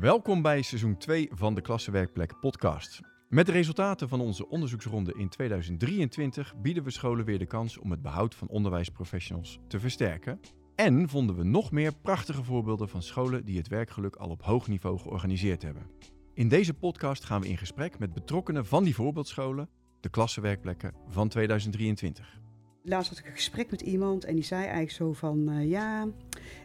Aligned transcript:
Welkom 0.00 0.42
bij 0.42 0.62
seizoen 0.62 0.96
2 0.96 1.28
van 1.32 1.54
de 1.54 1.60
Klassenwerkplek 1.60 2.40
podcast. 2.40 3.00
Met 3.28 3.46
de 3.46 3.52
resultaten 3.52 4.08
van 4.08 4.20
onze 4.20 4.48
onderzoeksronde 4.48 5.14
in 5.16 5.28
2023 5.28 6.54
bieden 6.56 6.82
we 6.82 6.90
scholen 6.90 7.24
weer 7.24 7.38
de 7.38 7.46
kans 7.46 7.78
om 7.78 7.90
het 7.90 8.02
behoud 8.02 8.34
van 8.34 8.48
onderwijsprofessionals 8.48 9.58
te 9.68 9.80
versterken. 9.80 10.40
En 10.74 11.08
vonden 11.08 11.36
we 11.36 11.44
nog 11.44 11.70
meer 11.70 11.94
prachtige 12.02 12.44
voorbeelden 12.44 12.88
van 12.88 13.02
scholen 13.02 13.44
die 13.44 13.56
het 13.56 13.68
werkgeluk 13.68 14.16
al 14.16 14.30
op 14.30 14.42
hoog 14.42 14.68
niveau 14.68 14.98
georganiseerd 14.98 15.62
hebben. 15.62 15.90
In 16.32 16.48
deze 16.48 16.74
podcast 16.74 17.24
gaan 17.24 17.40
we 17.40 17.48
in 17.48 17.58
gesprek 17.58 17.98
met 17.98 18.14
betrokkenen 18.14 18.66
van 18.66 18.84
die 18.84 18.94
voorbeeldscholen, 18.94 19.68
de 20.00 20.08
klassenwerkplekken 20.08 20.94
van 21.08 21.28
2023. 21.28 22.40
Laatst 22.86 23.08
had 23.08 23.18
ik 23.18 23.26
een 23.26 23.32
gesprek 23.32 23.70
met 23.70 23.80
iemand 23.80 24.24
en 24.24 24.34
die 24.34 24.44
zei 24.44 24.62
eigenlijk 24.62 24.90
zo 24.90 25.12
van 25.12 25.50
uh, 25.50 25.70
ja, 25.70 26.08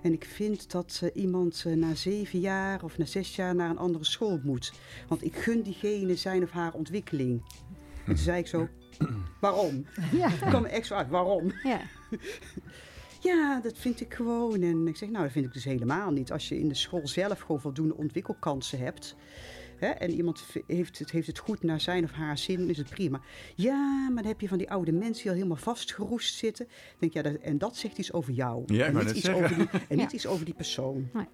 en 0.02 0.14
ik 0.14 0.26
vind 0.26 0.72
dat 0.72 1.02
uh, 1.04 1.10
iemand 1.14 1.64
uh, 1.68 1.76
na 1.76 1.96
zeven 1.96 2.40
jaar 2.40 2.84
of 2.84 2.98
na 2.98 3.06
zes 3.06 3.36
jaar 3.36 3.56
naar 3.56 3.70
een 3.70 3.78
andere 3.78 4.06
school 4.06 4.40
moet. 4.44 4.74
Want 5.08 5.24
ik 5.24 5.36
gun 5.36 5.62
diegene 5.62 6.16
zijn 6.16 6.44
of 6.44 6.52
haar 6.52 6.74
ontwikkeling. 6.74 7.42
En 8.06 8.06
toen 8.06 8.18
zei 8.18 8.40
ik 8.40 8.48
zo, 8.48 8.68
waarom? 9.42 9.86
Ja. 10.12 10.28
Ik 10.28 10.40
kwam 10.40 10.66
echt 10.66 10.86
zo 10.86 10.94
uit, 10.94 11.10
waarom? 11.10 11.52
Ja. 11.64 11.82
ja, 13.30 13.60
dat 13.64 13.78
vind 13.78 14.02
ik 14.02 14.14
gewoon. 14.14 14.62
En 14.62 14.88
ik 14.88 14.98
zeg, 14.98 15.10
nou 15.10 15.24
dat 15.24 15.34
vind 15.34 15.46
ik 15.46 15.54
dus 15.54 15.64
helemaal 15.64 16.12
niet. 16.12 16.32
Als 16.32 16.50
je 16.50 16.60
in 16.60 16.68
de 16.68 16.76
school 16.76 17.08
zelf 17.08 17.40
gewoon 17.40 17.62
voldoende 17.62 17.96
ontwikkelkansen 17.96 18.80
hebt 18.80 19.16
hè, 19.80 19.88
en 19.88 20.12
iemand 20.12 20.46
heeft 20.68 21.00
het, 21.00 21.12
heeft 21.12 21.28
het 21.28 21.38
goed 21.38 21.64
naar 21.64 21.82
zijn 21.82 22.04
of 22.04 22.12
haar 22.12 22.38
zin, 22.38 22.70
is 22.70 22.78
het 22.78 22.90
prima. 22.90 23.22
Ja, 23.56 24.08
maar 24.08 24.22
dan 24.22 24.32
heb 24.32 24.42
je 24.42 24.48
van 24.48 24.58
die 24.58 24.72
oude 24.72 24.92
mensen 24.92 25.22
die 25.22 25.32
al 25.32 25.38
helemaal 25.38 25.58
vastgeroest 25.58 26.36
zitten. 26.36 26.68
Denk, 27.00 27.14
ja, 27.14 27.22
dat, 27.22 27.36
en 27.36 27.58
dat 27.58 27.78
zegt 27.78 27.98
iets 27.98 28.14
over 28.14 28.34
jou. 28.34 28.64
Ja, 28.66 28.86
en 28.86 28.96
niet, 28.96 29.10
iets 29.10 29.22
zeggen. 29.22 29.44
over, 29.44 29.58
die, 29.58 29.82
en 29.90 29.98
niet 29.98 30.12
iets 30.12 30.28
over 30.28 30.46
die 30.46 30.54
persoon. 30.54 31.10
Nee. 31.14 31.28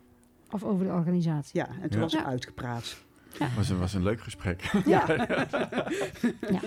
Of 0.50 0.64
over 0.64 0.86
de 0.86 0.92
organisatie. 0.92 1.60
Ja, 1.60 1.70
en 1.82 1.90
toen 1.90 2.00
was 2.00 2.14
het 2.14 2.26
uitgepraat. 2.26 3.04
Ja. 3.40 3.50
Was, 3.56 3.70
een, 3.70 3.80
was 3.80 3.94
een 3.94 4.04
leuk 4.04 4.22
gesprek. 4.22 4.72
Ja. 4.86 5.06
Ja. 6.52 6.60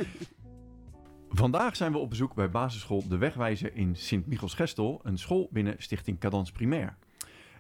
Vandaag 1.31 1.77
zijn 1.77 1.93
we 1.93 1.99
op 1.99 2.11
bezoek 2.11 2.35
bij 2.35 2.51
basisschool 2.51 3.09
De 3.09 3.17
Wegwijzer 3.17 3.75
in 3.75 3.97
Sint-Michels-Gestel, 3.97 5.01
een 5.03 5.19
school 5.19 5.49
binnen 5.51 5.75
Stichting 5.79 6.19
Cadans 6.19 6.53
Primair. 6.53 6.97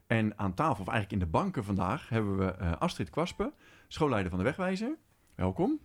En 0.06 0.38
aan 0.38 0.55
tafel, 0.55 0.84
of 0.84 0.88
eigenlijk 0.88 1.12
in 1.12 1.19
de 1.19 1.38
banken 1.38 1.64
vandaag, 1.64 2.08
hebben 2.08 2.38
we 2.38 2.55
uh, 2.60 2.72
Astrid 2.78 3.10
Kwaspen, 3.10 3.53
schoolleider 3.89 4.31
van 4.31 4.39
De 4.39 4.44
Wegwijzer. 4.44 4.97
Welkom. 5.34 5.81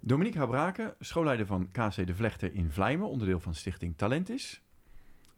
Dominique 0.00 0.38
Habrake, 0.38 0.96
schoolleider 1.00 1.46
van 1.46 1.70
KC 1.70 2.06
De 2.06 2.14
Vlechter 2.14 2.54
in 2.54 2.70
Vlijmen, 2.70 3.08
onderdeel 3.08 3.40
van 3.40 3.54
Stichting 3.54 3.96
Talentis. 3.96 4.62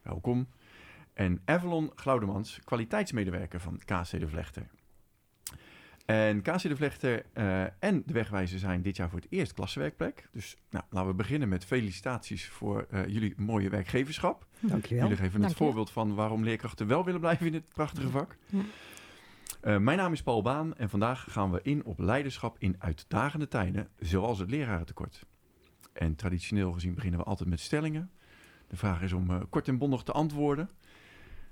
Welkom. 0.02 0.48
En 1.14 1.42
Evelon 1.44 1.90
Glaudemans, 1.94 2.60
kwaliteitsmedewerker 2.64 3.60
van 3.60 3.78
KC 3.78 4.20
De 4.20 4.28
Vlechter. 4.28 4.66
En 6.06 6.42
KC 6.42 6.62
De 6.62 6.76
Vlechter 6.76 7.24
uh, 7.34 7.62
en 7.62 8.02
De 8.06 8.12
Wegwijzer 8.12 8.58
zijn 8.58 8.82
dit 8.82 8.96
jaar 8.96 9.08
voor 9.08 9.18
het 9.18 9.30
eerst 9.30 9.52
klassenwerkplek. 9.52 10.28
Dus 10.32 10.56
nou, 10.70 10.84
laten 10.90 11.10
we 11.10 11.14
beginnen 11.14 11.48
met 11.48 11.64
felicitaties 11.64 12.48
voor 12.48 12.86
uh, 12.90 13.06
jullie 13.06 13.34
mooie 13.36 13.68
werkgeverschap. 13.68 14.46
Dankjewel. 14.60 15.02
Jullie 15.02 15.22
geven 15.22 15.42
het 15.42 15.54
voorbeeld 15.54 15.90
van 15.90 16.14
waarom 16.14 16.44
leerkrachten 16.44 16.86
wel 16.86 17.04
willen 17.04 17.20
blijven 17.20 17.46
in 17.46 17.52
dit 17.52 17.68
prachtige 17.68 18.08
vak. 18.08 18.36
Ja. 18.46 18.60
Uh, 19.64 19.78
mijn 19.78 19.98
naam 19.98 20.12
is 20.12 20.22
Paul 20.22 20.42
Baan 20.42 20.76
en 20.76 20.90
vandaag 20.90 21.26
gaan 21.28 21.50
we 21.50 21.60
in 21.62 21.84
op 21.84 21.98
leiderschap 21.98 22.56
in 22.58 22.76
uitdagende 22.78 23.48
tijden, 23.48 23.88
zoals 23.98 24.38
het 24.38 24.50
lerarentekort. 24.50 25.26
En 25.92 26.14
traditioneel 26.14 26.72
gezien 26.72 26.94
beginnen 26.94 27.20
we 27.20 27.26
altijd 27.26 27.48
met 27.48 27.60
stellingen. 27.60 28.10
De 28.66 28.76
vraag 28.76 29.02
is 29.02 29.12
om 29.12 29.30
uh, 29.30 29.40
kort 29.50 29.68
en 29.68 29.78
bondig 29.78 30.02
te 30.02 30.12
antwoorden. 30.12 30.68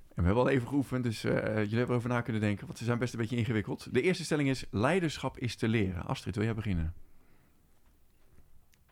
En 0.09 0.17
we 0.17 0.23
hebben 0.25 0.43
al 0.43 0.49
even 0.49 0.69
geoefend, 0.69 1.05
dus 1.05 1.25
uh, 1.25 1.33
jullie 1.33 1.55
hebben 1.55 1.89
erover 1.89 2.09
na 2.09 2.21
kunnen 2.21 2.43
denken, 2.43 2.67
want 2.67 2.79
ze 2.79 2.85
zijn 2.85 2.99
best 2.99 3.13
een 3.13 3.21
beetje 3.21 3.37
ingewikkeld. 3.37 3.95
De 3.95 4.03
eerste 4.03 4.25
stelling 4.25 4.49
is, 4.49 4.65
leiderschap 4.71 5.39
is 5.39 5.57
te 5.57 5.69
leren. 5.69 6.07
Astrid, 6.07 6.35
wil 6.35 6.45
jij 6.45 6.55
beginnen? 6.55 6.95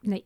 Nee. 0.00 0.24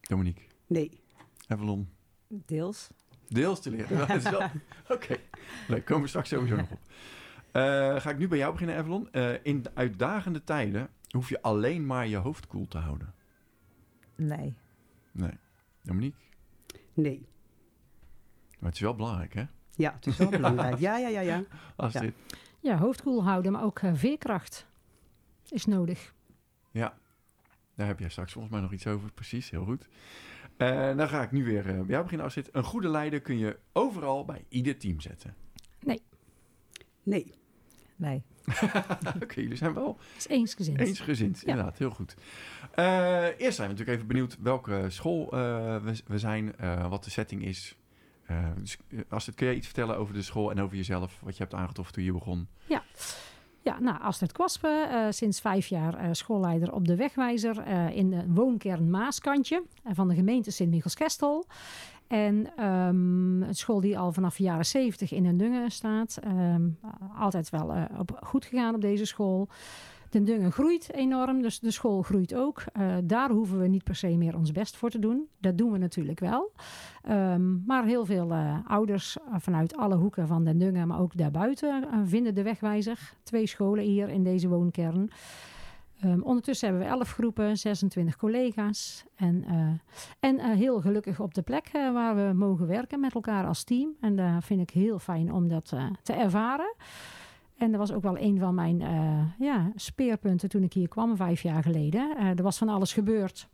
Dominique? 0.00 0.44
Nee. 0.66 1.00
Evelon? 1.48 1.88
Deels. 2.28 2.88
Deels 3.28 3.60
te 3.60 3.70
leren. 3.70 4.20
Ja. 4.22 4.52
Oké, 4.82 4.92
okay. 4.92 5.20
leuk. 5.68 5.84
Komen 5.84 6.02
we 6.02 6.08
straks 6.08 6.28
sowieso 6.28 6.56
nog 6.56 6.70
op. 6.70 6.80
Uh, 7.58 8.00
ga 8.00 8.10
ik 8.10 8.18
nu 8.18 8.28
bij 8.28 8.38
jou 8.38 8.52
beginnen, 8.52 8.78
Evelon. 8.78 9.08
Uh, 9.12 9.44
in 9.44 9.64
uitdagende 9.74 10.44
tijden 10.44 10.88
hoef 11.10 11.28
je 11.28 11.42
alleen 11.42 11.86
maar 11.86 12.06
je 12.06 12.16
hoofd 12.16 12.46
koel 12.46 12.68
te 12.68 12.78
houden. 12.78 13.14
Nee. 14.16 14.54
Nee. 15.12 15.32
Dominique? 15.82 16.20
Nee. 16.94 17.26
Maar 18.58 18.68
het 18.68 18.74
is 18.74 18.80
wel 18.80 18.94
belangrijk, 18.94 19.34
hè? 19.34 19.44
Ja, 19.74 19.92
het 19.92 20.06
is 20.06 20.16
wel 20.16 20.28
belangrijk. 20.28 20.78
Ja, 20.88 20.98
ja, 20.98 21.08
ja, 21.08 21.20
ja. 21.20 21.42
Astrid? 21.76 22.14
Ja, 22.60 22.76
hoofd 22.76 23.02
koel 23.02 23.24
houden, 23.24 23.52
maar 23.52 23.62
ook 23.62 23.80
uh, 23.80 23.94
veerkracht 23.94 24.66
is 25.48 25.64
nodig. 25.64 26.14
Ja, 26.70 26.98
daar 27.74 27.86
heb 27.86 27.98
jij 27.98 28.08
straks 28.08 28.32
volgens 28.32 28.52
mij 28.52 28.62
nog 28.62 28.72
iets 28.72 28.86
over. 28.86 29.12
Precies, 29.12 29.50
heel 29.50 29.64
goed. 29.64 29.88
Uh, 30.58 30.96
dan 30.96 31.08
ga 31.08 31.22
ik 31.22 31.32
nu 31.32 31.44
weer 31.44 31.66
uh, 31.66 31.76
bij 31.76 31.86
jou 31.86 32.02
beginnen, 32.02 32.26
Astrid. 32.26 32.48
Een 32.52 32.64
goede 32.64 32.88
leider 32.88 33.20
kun 33.20 33.38
je 33.38 33.58
overal 33.72 34.24
bij 34.24 34.44
ieder 34.48 34.78
team 34.78 35.00
zetten. 35.00 35.34
Nee. 35.80 36.02
Nee. 37.02 37.37
Nee. 37.98 38.22
Oké, 38.62 39.22
okay, 39.22 39.42
jullie 39.42 39.56
zijn 39.56 39.74
wel... 39.74 39.98
Het 39.98 40.18
is 40.18 40.28
eensgezind. 40.28 40.78
Eensgezind, 40.78 41.40
ja. 41.40 41.46
inderdaad. 41.46 41.78
Heel 41.78 41.90
goed. 41.90 42.14
Uh, 42.76 43.24
eerst 43.24 43.56
zijn 43.56 43.68
we 43.68 43.74
natuurlijk 43.74 43.88
even 43.88 44.06
benieuwd 44.06 44.36
welke 44.40 44.84
school 44.88 45.24
uh, 45.24 45.30
we, 45.82 46.00
we, 46.06 46.18
zijn, 46.18 46.54
uh, 46.60 46.88
wat 46.88 47.04
de 47.04 47.10
setting 47.10 47.44
is. 47.44 47.76
dus 48.56 48.76
Astrid, 49.08 49.34
kun 49.36 49.46
jij 49.46 49.56
iets 49.56 49.66
vertellen 49.66 49.96
over 49.96 50.14
de 50.14 50.22
school 50.22 50.50
en 50.50 50.60
over 50.60 50.76
jezelf? 50.76 51.18
Wat 51.22 51.36
je 51.36 51.42
hebt 51.42 51.54
aangetroffen 51.54 51.94
toen 51.94 52.04
je 52.04 52.12
begon? 52.12 52.48
Ja. 52.66 52.82
Ja, 53.68 53.80
nou, 53.80 54.00
Astrid 54.00 54.32
Kwaspen, 54.32 54.88
uh, 54.92 55.06
sinds 55.10 55.40
vijf 55.40 55.66
jaar 55.66 56.04
uh, 56.04 56.08
schoolleider 56.12 56.72
op 56.72 56.88
de 56.88 56.96
Wegwijzer 56.96 57.68
uh, 57.68 57.96
in 57.96 58.10
de 58.10 58.24
woonkern 58.28 58.90
Maaskantje 58.90 59.62
van 59.84 60.08
de 60.08 60.14
gemeente 60.14 60.50
Sint-Michels-Gestel. 60.50 61.46
En 62.08 62.64
um, 62.64 63.42
een 63.42 63.54
school 63.54 63.80
die 63.80 63.98
al 63.98 64.12
vanaf 64.12 64.36
de 64.36 64.42
jaren 64.42 64.66
zeventig 64.66 65.12
in 65.12 65.22
Den 65.22 65.36
Dungen 65.36 65.70
staat. 65.70 66.18
Um, 66.26 66.78
altijd 67.18 67.50
wel 67.50 67.76
uh, 67.76 67.84
op, 67.98 68.18
goed 68.22 68.44
gegaan 68.44 68.74
op 68.74 68.80
deze 68.80 69.04
school. 69.04 69.48
Den 70.10 70.24
Dungen 70.24 70.52
groeit 70.52 70.92
enorm, 70.94 71.42
dus 71.42 71.60
de 71.60 71.70
school 71.70 72.02
groeit 72.02 72.34
ook. 72.34 72.64
Uh, 72.78 72.94
daar 73.04 73.30
hoeven 73.30 73.58
we 73.58 73.68
niet 73.68 73.84
per 73.84 73.94
se 73.94 74.16
meer 74.16 74.36
ons 74.36 74.52
best 74.52 74.76
voor 74.76 74.90
te 74.90 74.98
doen. 74.98 75.28
Dat 75.40 75.58
doen 75.58 75.72
we 75.72 75.78
natuurlijk 75.78 76.20
wel. 76.20 76.52
Um, 77.10 77.62
maar 77.66 77.84
heel 77.84 78.04
veel 78.04 78.32
uh, 78.32 78.58
ouders 78.66 79.16
vanuit 79.36 79.76
alle 79.76 79.96
hoeken 79.96 80.26
van 80.26 80.44
Den 80.44 80.58
Dungen, 80.58 80.88
maar 80.88 81.00
ook 81.00 81.16
daarbuiten, 81.16 81.88
vinden 82.04 82.34
de 82.34 82.42
Wegwijzer. 82.42 83.12
Twee 83.22 83.46
scholen 83.46 83.84
hier 83.84 84.08
in 84.08 84.22
deze 84.22 84.48
woonkern. 84.48 85.10
Um, 86.04 86.22
ondertussen 86.22 86.68
hebben 86.68 86.86
we 86.86 86.92
11 86.92 87.12
groepen, 87.12 87.58
26 87.58 88.16
collega's. 88.16 89.04
En, 89.14 89.44
uh, 89.50 89.70
en 90.20 90.36
uh, 90.36 90.50
heel 90.50 90.80
gelukkig 90.80 91.20
op 91.20 91.34
de 91.34 91.42
plek 91.42 91.70
uh, 91.76 91.92
waar 91.92 92.16
we 92.16 92.32
mogen 92.32 92.66
werken 92.66 93.00
met 93.00 93.14
elkaar 93.14 93.46
als 93.46 93.64
team. 93.64 93.96
En 94.00 94.16
daar 94.16 94.42
vind 94.42 94.60
ik 94.60 94.70
heel 94.70 94.98
fijn 94.98 95.32
om 95.32 95.48
dat 95.48 95.74
te 96.02 96.12
ervaren. 96.12 96.74
En 97.56 97.70
dat 97.70 97.80
was 97.80 97.92
ook 97.92 98.02
wel 98.02 98.18
een 98.18 98.38
van 98.38 98.54
mijn 98.54 98.82
ja, 99.38 99.72
speerpunten 99.74 100.48
toen 100.48 100.62
ik 100.62 100.72
hier 100.72 100.88
kwam, 100.88 101.16
vijf 101.16 101.42
jaar 101.42 101.62
geleden. 101.62 102.16
er 102.16 102.42
was 102.42 102.58
van 102.58 102.68
alles 102.68 102.92
gebeurd 102.92 103.48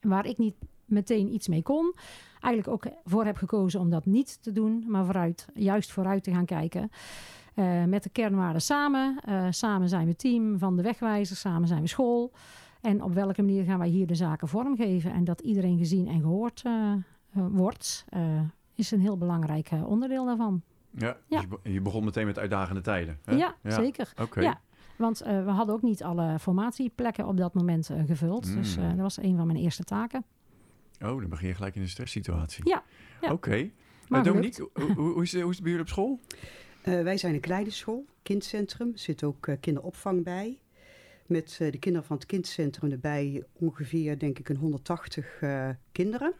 waar 0.00 0.26
ik 0.26 0.38
niet 0.38 0.54
meteen 0.84 1.34
iets 1.34 1.48
mee 1.48 1.62
kon. 1.62 1.94
Eigenlijk 2.40 2.68
ook 2.68 2.92
voor 3.04 3.24
heb 3.24 3.36
gekozen 3.36 3.80
om 3.80 3.90
dat 3.90 4.06
niet 4.06 4.42
te 4.42 4.52
doen, 4.52 4.84
maar 4.88 5.04
vooruit, 5.04 5.48
juist 5.54 5.92
vooruit 5.92 6.24
te 6.24 6.32
gaan 6.32 6.44
kijken. 6.44 6.90
Uh, 7.54 7.84
met 7.84 8.02
de 8.02 8.08
kernwaarden 8.10 8.62
samen. 8.62 9.20
Uh, 9.28 9.46
samen 9.50 9.88
zijn 9.88 10.06
we 10.06 10.16
team 10.16 10.58
van 10.58 10.76
de 10.76 10.82
wegwijzers, 10.82 11.40
samen 11.40 11.68
zijn 11.68 11.80
we 11.80 11.88
school. 11.88 12.32
En 12.80 13.02
op 13.02 13.14
welke 13.14 13.42
manier 13.42 13.64
gaan 13.64 13.78
wij 13.78 13.88
hier 13.88 14.06
de 14.06 14.14
zaken 14.14 14.48
vormgeven? 14.48 15.12
En 15.12 15.24
dat 15.24 15.40
iedereen 15.40 15.78
gezien 15.78 16.08
en 16.08 16.20
gehoord 16.20 16.62
uh, 16.66 16.92
wordt, 17.32 18.04
is 18.74 18.90
een 18.90 19.00
heel 19.00 19.18
belangrijk 19.18 19.70
onderdeel 19.84 20.24
daarvan. 20.24 20.62
Ja, 20.90 21.16
ja. 21.26 21.40
Dus 21.40 21.72
je 21.72 21.80
begon 21.80 22.04
meteen 22.04 22.26
met 22.26 22.38
uitdagende 22.38 22.80
tijden. 22.80 23.18
Hè? 23.24 23.34
Ja, 23.34 23.54
ja, 23.62 23.70
zeker. 23.70 24.12
Okay. 24.20 24.44
Ja. 24.44 24.60
Want 24.96 25.18
we 25.18 25.50
hadden 25.50 25.74
ook 25.74 25.82
niet 25.82 26.02
alle 26.02 26.38
formatieplekken 26.38 27.26
op 27.26 27.36
dat 27.36 27.54
moment 27.54 27.90
gevuld. 28.06 28.46
Mm. 28.46 28.56
Dus 28.56 28.74
dat 28.74 28.96
was 28.96 29.22
een 29.22 29.36
van 29.36 29.46
mijn 29.46 29.58
eerste 29.58 29.84
taken. 29.84 30.24
Oh, 31.00 31.20
dan 31.20 31.28
begin 31.28 31.48
je 31.48 31.54
gelijk 31.54 31.74
in 31.74 31.82
een 31.82 31.88
stresssituatie. 31.88 32.68
Ja. 32.68 32.82
ja. 33.20 33.32
Oké. 33.32 33.32
Okay. 33.32 34.22
Dominique, 34.22 34.68
hoe, 34.72 34.92
hoe, 34.92 35.22
is, 35.22 35.32
hoe 35.32 35.50
is 35.50 35.54
het 35.54 35.60
bij 35.60 35.70
jullie 35.70 35.80
op 35.80 35.88
school? 35.88 36.20
Uh, 36.84 37.02
wij 37.02 37.16
zijn 37.16 37.34
een 37.34 37.40
kleine 37.40 37.70
school, 37.70 38.06
kindcentrum. 38.22 38.92
Er 38.92 38.98
zit 38.98 39.24
ook 39.24 39.46
uh, 39.46 39.56
kinderopvang 39.60 40.24
bij. 40.24 40.58
Met 41.26 41.58
uh, 41.62 41.70
de 41.72 41.78
kinderen 41.78 42.06
van 42.06 42.16
het 42.16 42.26
kindcentrum 42.26 42.90
erbij 42.90 43.44
ongeveer, 43.52 44.18
denk 44.18 44.38
ik, 44.38 44.48
een 44.48 44.56
180 44.56 45.42
kinderen. 45.92 46.34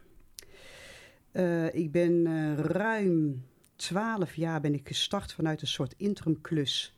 ik 1.71 1.91
ben 1.91 2.55
ruim 2.55 3.45
12 3.75 4.35
jaar 4.35 4.61
ben 4.61 4.73
ik 4.73 4.87
gestart 4.87 5.33
vanuit 5.33 5.61
een 5.61 5.67
soort 5.67 5.93
interimklus. 5.97 6.95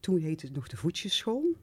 toen 0.00 0.18
heette 0.18 0.46
het 0.46 0.54
nog 0.54 0.68
de 0.68 0.76
voetjesschool. 0.76 1.56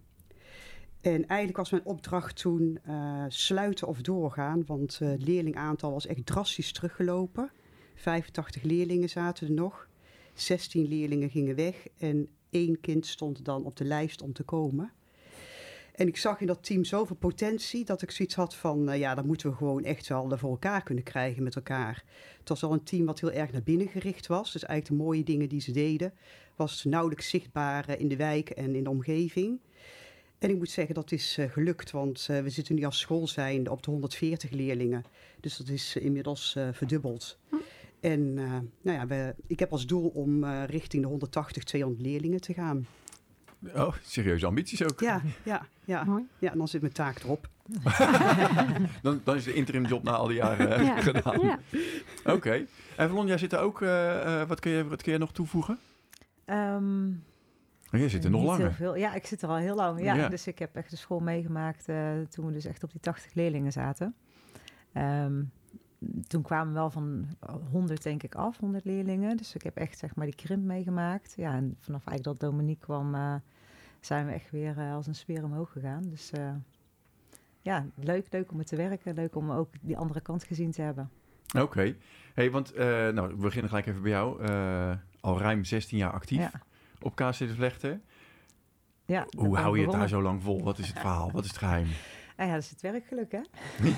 En 1.02 1.28
eigenlijk 1.28 1.58
was 1.58 1.70
mijn 1.70 1.86
opdracht 1.86 2.36
toen 2.36 2.80
sluiten 3.28 3.88
of 3.88 4.02
doorgaan. 4.02 4.66
Want 4.66 5.00
het 5.00 5.24
leerlingaantal 5.24 5.92
was 5.92 6.08
echt 6.08 6.26
drastisch 6.26 6.72
teruggelopen. 6.72 7.52
85 7.96 8.64
leerlingen 8.64 9.10
zaten 9.10 9.48
er 9.48 9.54
nog. 9.54 9.90
16 10.42 10.88
leerlingen 10.88 11.30
gingen 11.30 11.56
weg 11.56 11.88
en 11.98 12.28
één 12.50 12.80
kind 12.80 13.06
stond 13.06 13.46
dan 13.46 13.64
op 13.66 13.78
de 13.78 13.84
lijst 13.84 14.22
om 14.22 14.34
te 14.34 14.44
komen. 14.44 14.92
En 15.92 16.08
ik 16.08 16.18
zag 16.18 16.42
in 16.42 16.48
dat 16.48 16.64
team 16.64 16.84
zoveel 16.84 17.16
potentie 17.16 17.86
dat 17.86 18.02
ik 18.02 18.12
zoiets 18.12 18.36
had 18.36 18.56
van, 18.56 18.90
eh, 18.90 19.00
ja, 19.00 19.16
dat 19.16 19.26
moeten 19.26 19.50
we 19.50 19.56
gewoon 19.56 19.84
echt 19.84 20.08
wel 20.08 20.38
voor 20.38 20.50
elkaar 20.50 20.84
kunnen 20.84 21.04
krijgen 21.04 21.44
met 21.44 21.56
elkaar. 21.56 22.04
Het 22.40 22.50
was 22.50 22.64
al 22.64 22.74
een 22.74 22.84
team 22.84 23.06
wat 23.06 23.20
heel 23.20 23.32
erg 23.32 23.52
naar 23.52 23.64
binnen 23.64 23.88
gericht 23.88 24.28
was. 24.28 24.52
Dus 24.52 24.64
eigenlijk 24.64 25.00
de 25.00 25.06
mooie 25.06 25.24
dingen 25.24 25.50
die 25.50 25.62
ze 25.62 25.72
deden, 25.72 26.14
was 26.56 26.84
nauwelijks 26.84 27.30
zichtbaar 27.30 27.90
eh, 27.90 28.00
in 28.00 28.08
de 28.08 28.16
wijk 28.16 28.50
en 28.50 28.76
in 28.76 28.84
de 28.84 28.90
omgeving. 28.90 29.60
En 30.40 30.50
ik 30.50 30.58
moet 30.58 30.70
zeggen, 30.70 30.96
dat 30.96 31.12
is 31.12 31.38
eh, 31.38 31.50
gelukt, 31.50 31.92
want 31.92 32.28
eh, 32.30 32.40
we 32.42 32.50
zitten 32.50 32.76
nu 32.76 32.84
als 32.84 33.00
school 33.00 33.28
zijn 33.28 33.70
op 33.70 33.84
de 33.84 33.92
140 33.92 34.52
leerlingen. 34.52 35.04
Dus 35.40 35.58
dat 35.58 35.68
is 35.68 35.96
inmiddels 35.96 36.58
verdubbeld. 36.72 37.38
En 38.02 38.34
eh, 38.38 38.46
nou 38.82 38.98
ja, 38.98 39.08
we, 39.08 39.36
ik 39.48 39.60
heb 39.60 39.72
als 39.72 39.86
doel 39.88 40.08
om 40.08 40.44
eh, 40.44 40.64
richting 40.66 41.02
de 41.04 41.08
180, 41.10 41.64
200 41.64 42.02
leerlingen 42.06 42.42
te 42.42 42.54
gaan. 42.54 42.86
Oh, 43.76 43.94
serieuze 44.04 44.46
ambities 44.46 44.84
ook. 44.84 45.00
Ja, 45.00 45.22
ja, 45.44 45.66
ja. 45.86 46.04
Mooi. 46.04 46.28
ja 46.40 46.52
en 46.52 46.58
dan 46.58 46.68
zit 46.68 46.82
mijn 46.82 46.94
taak 46.94 47.20
erop. 47.24 47.50
Dan, 49.02 49.22
dan 49.24 49.36
is 49.36 49.44
de 49.44 49.54
interim 49.54 49.86
job 49.86 50.04
na 50.04 50.12
al 50.12 50.28
die 50.28 50.36
jaren 50.36 50.72
eh, 50.72 50.86
Ja. 50.86 51.02
gedaan. 51.02 51.40
Ja. 51.42 51.60
Oké. 52.34 52.66
En 52.98 53.10
Valon, 53.10 53.28
jij 53.28 53.38
zit 53.38 53.54
er 53.54 53.60
ook. 53.60 53.82
eh, 53.82 54.42
eh, 54.42 54.48
wat, 54.48 54.60
kun 54.60 54.72
je, 54.72 54.88
wat 54.88 55.02
kun 55.02 55.12
je 55.12 55.18
nog 55.18 55.32
toevoegen? 55.32 55.80
Ehm, 56.46 57.10
Oh, 57.94 58.00
jij 58.00 58.10
zit 58.10 58.24
er 58.24 58.30
nog 58.30 58.44
langer. 58.44 58.74
veel. 58.74 58.96
Ja, 58.96 59.14
ik 59.14 59.26
zit 59.26 59.42
er 59.42 59.50
al 59.50 59.56
heel 59.58 59.76
lang. 59.76 60.04
Ja, 60.04 60.14
Ja. 60.14 60.30
Dus 60.30 60.48
ik 60.48 60.60
heb 60.60 60.76
echt 60.76 60.90
de 60.90 60.96
school 60.96 61.20
meegemaakt 61.20 61.90
eh, 61.90 62.12
toen 62.30 62.46
we 62.46 62.52
dus 62.52 62.66
echt 62.66 62.84
op 62.84 62.92
die 62.92 63.00
80 63.02 63.34
leerlingen 63.34 63.72
zaten. 63.72 64.16
Ehm, 64.94 65.42
toen 66.28 66.42
kwamen 66.42 66.74
we 66.74 66.80
wel 66.80 66.90
van 66.90 67.26
100 67.72 68.04
denk 68.04 68.24
ik 68.24 68.36
af, 68.36 68.58
100 68.58 68.86
leerlingen. 68.86 69.38
Dus 69.38 69.56
ik 69.56 69.62
heb 69.62 69.78
echt 69.78 69.98
zeg 69.98 70.16
maar 70.16 70.26
die 70.26 70.36
krimp 70.36 70.64
meegemaakt. 70.64 71.34
Ja, 71.38 71.54
en 71.54 71.76
vanaf 71.80 72.08
eigenlijk 72.08 72.40
dat 72.40 72.50
Dominique 72.50 72.84
kwam, 72.86 73.16
eh, 73.16 73.36
zijn 74.00 74.26
we 74.26 74.32
echt 74.32 74.52
weer 74.52 74.78
eh, 74.80 74.94
als 74.94 75.08
een 75.08 75.16
speer 75.16 75.44
omhoog 75.44 75.72
gegaan. 75.72 76.02
Dus 76.10 76.32
eh, 76.32 76.52
ja, 77.62 77.86
leuk, 77.96 78.28
leuk 78.30 78.52
om 78.52 78.60
er 78.60 78.66
te 78.66 78.76
werken. 78.76 79.14
Leuk 79.14 79.36
om 79.36 79.52
ook 79.52 79.70
die 79.82 79.98
andere 79.98 80.22
kant 80.22 80.44
gezien 80.44 80.72
te 80.72 80.82
hebben. 80.82 81.10
Oké. 81.58 81.96
Hey, 82.34 82.52
want 82.52 82.76
nou, 82.76 83.28
we 83.28 83.36
beginnen 83.36 83.70
gelijk 83.70 83.88
even 83.88 84.02
bij 84.02 84.12
jou. 84.12 84.48
Al 85.22 85.40
ruim 85.40 85.64
16 85.64 85.98
jaar 85.98 86.12
actief 86.12 86.40
Ja. 86.40 86.52
op 87.02 87.16
KC 87.16 87.38
de 87.38 87.56
Vlechten. 87.56 88.02
Ja, 89.06 89.26
Hoe 89.38 89.58
hou 89.58 89.78
je 89.78 89.84
het 89.84 89.92
daar 89.92 90.08
zo 90.08 90.22
lang 90.22 90.44
vol? 90.44 90.64
Wat 90.64 90.78
is 90.78 90.88
het 90.88 91.00
verhaal? 91.00 91.32
Wat 91.32 91.44
is 91.44 91.50
het 91.50 91.60
geheim? 91.60 91.88
Ah 92.42 92.48
ja, 92.48 92.54
dat 92.54 92.64
is 92.64 92.70
het 92.70 92.82
werkgeluk, 92.82 93.32
hè? 93.32 93.42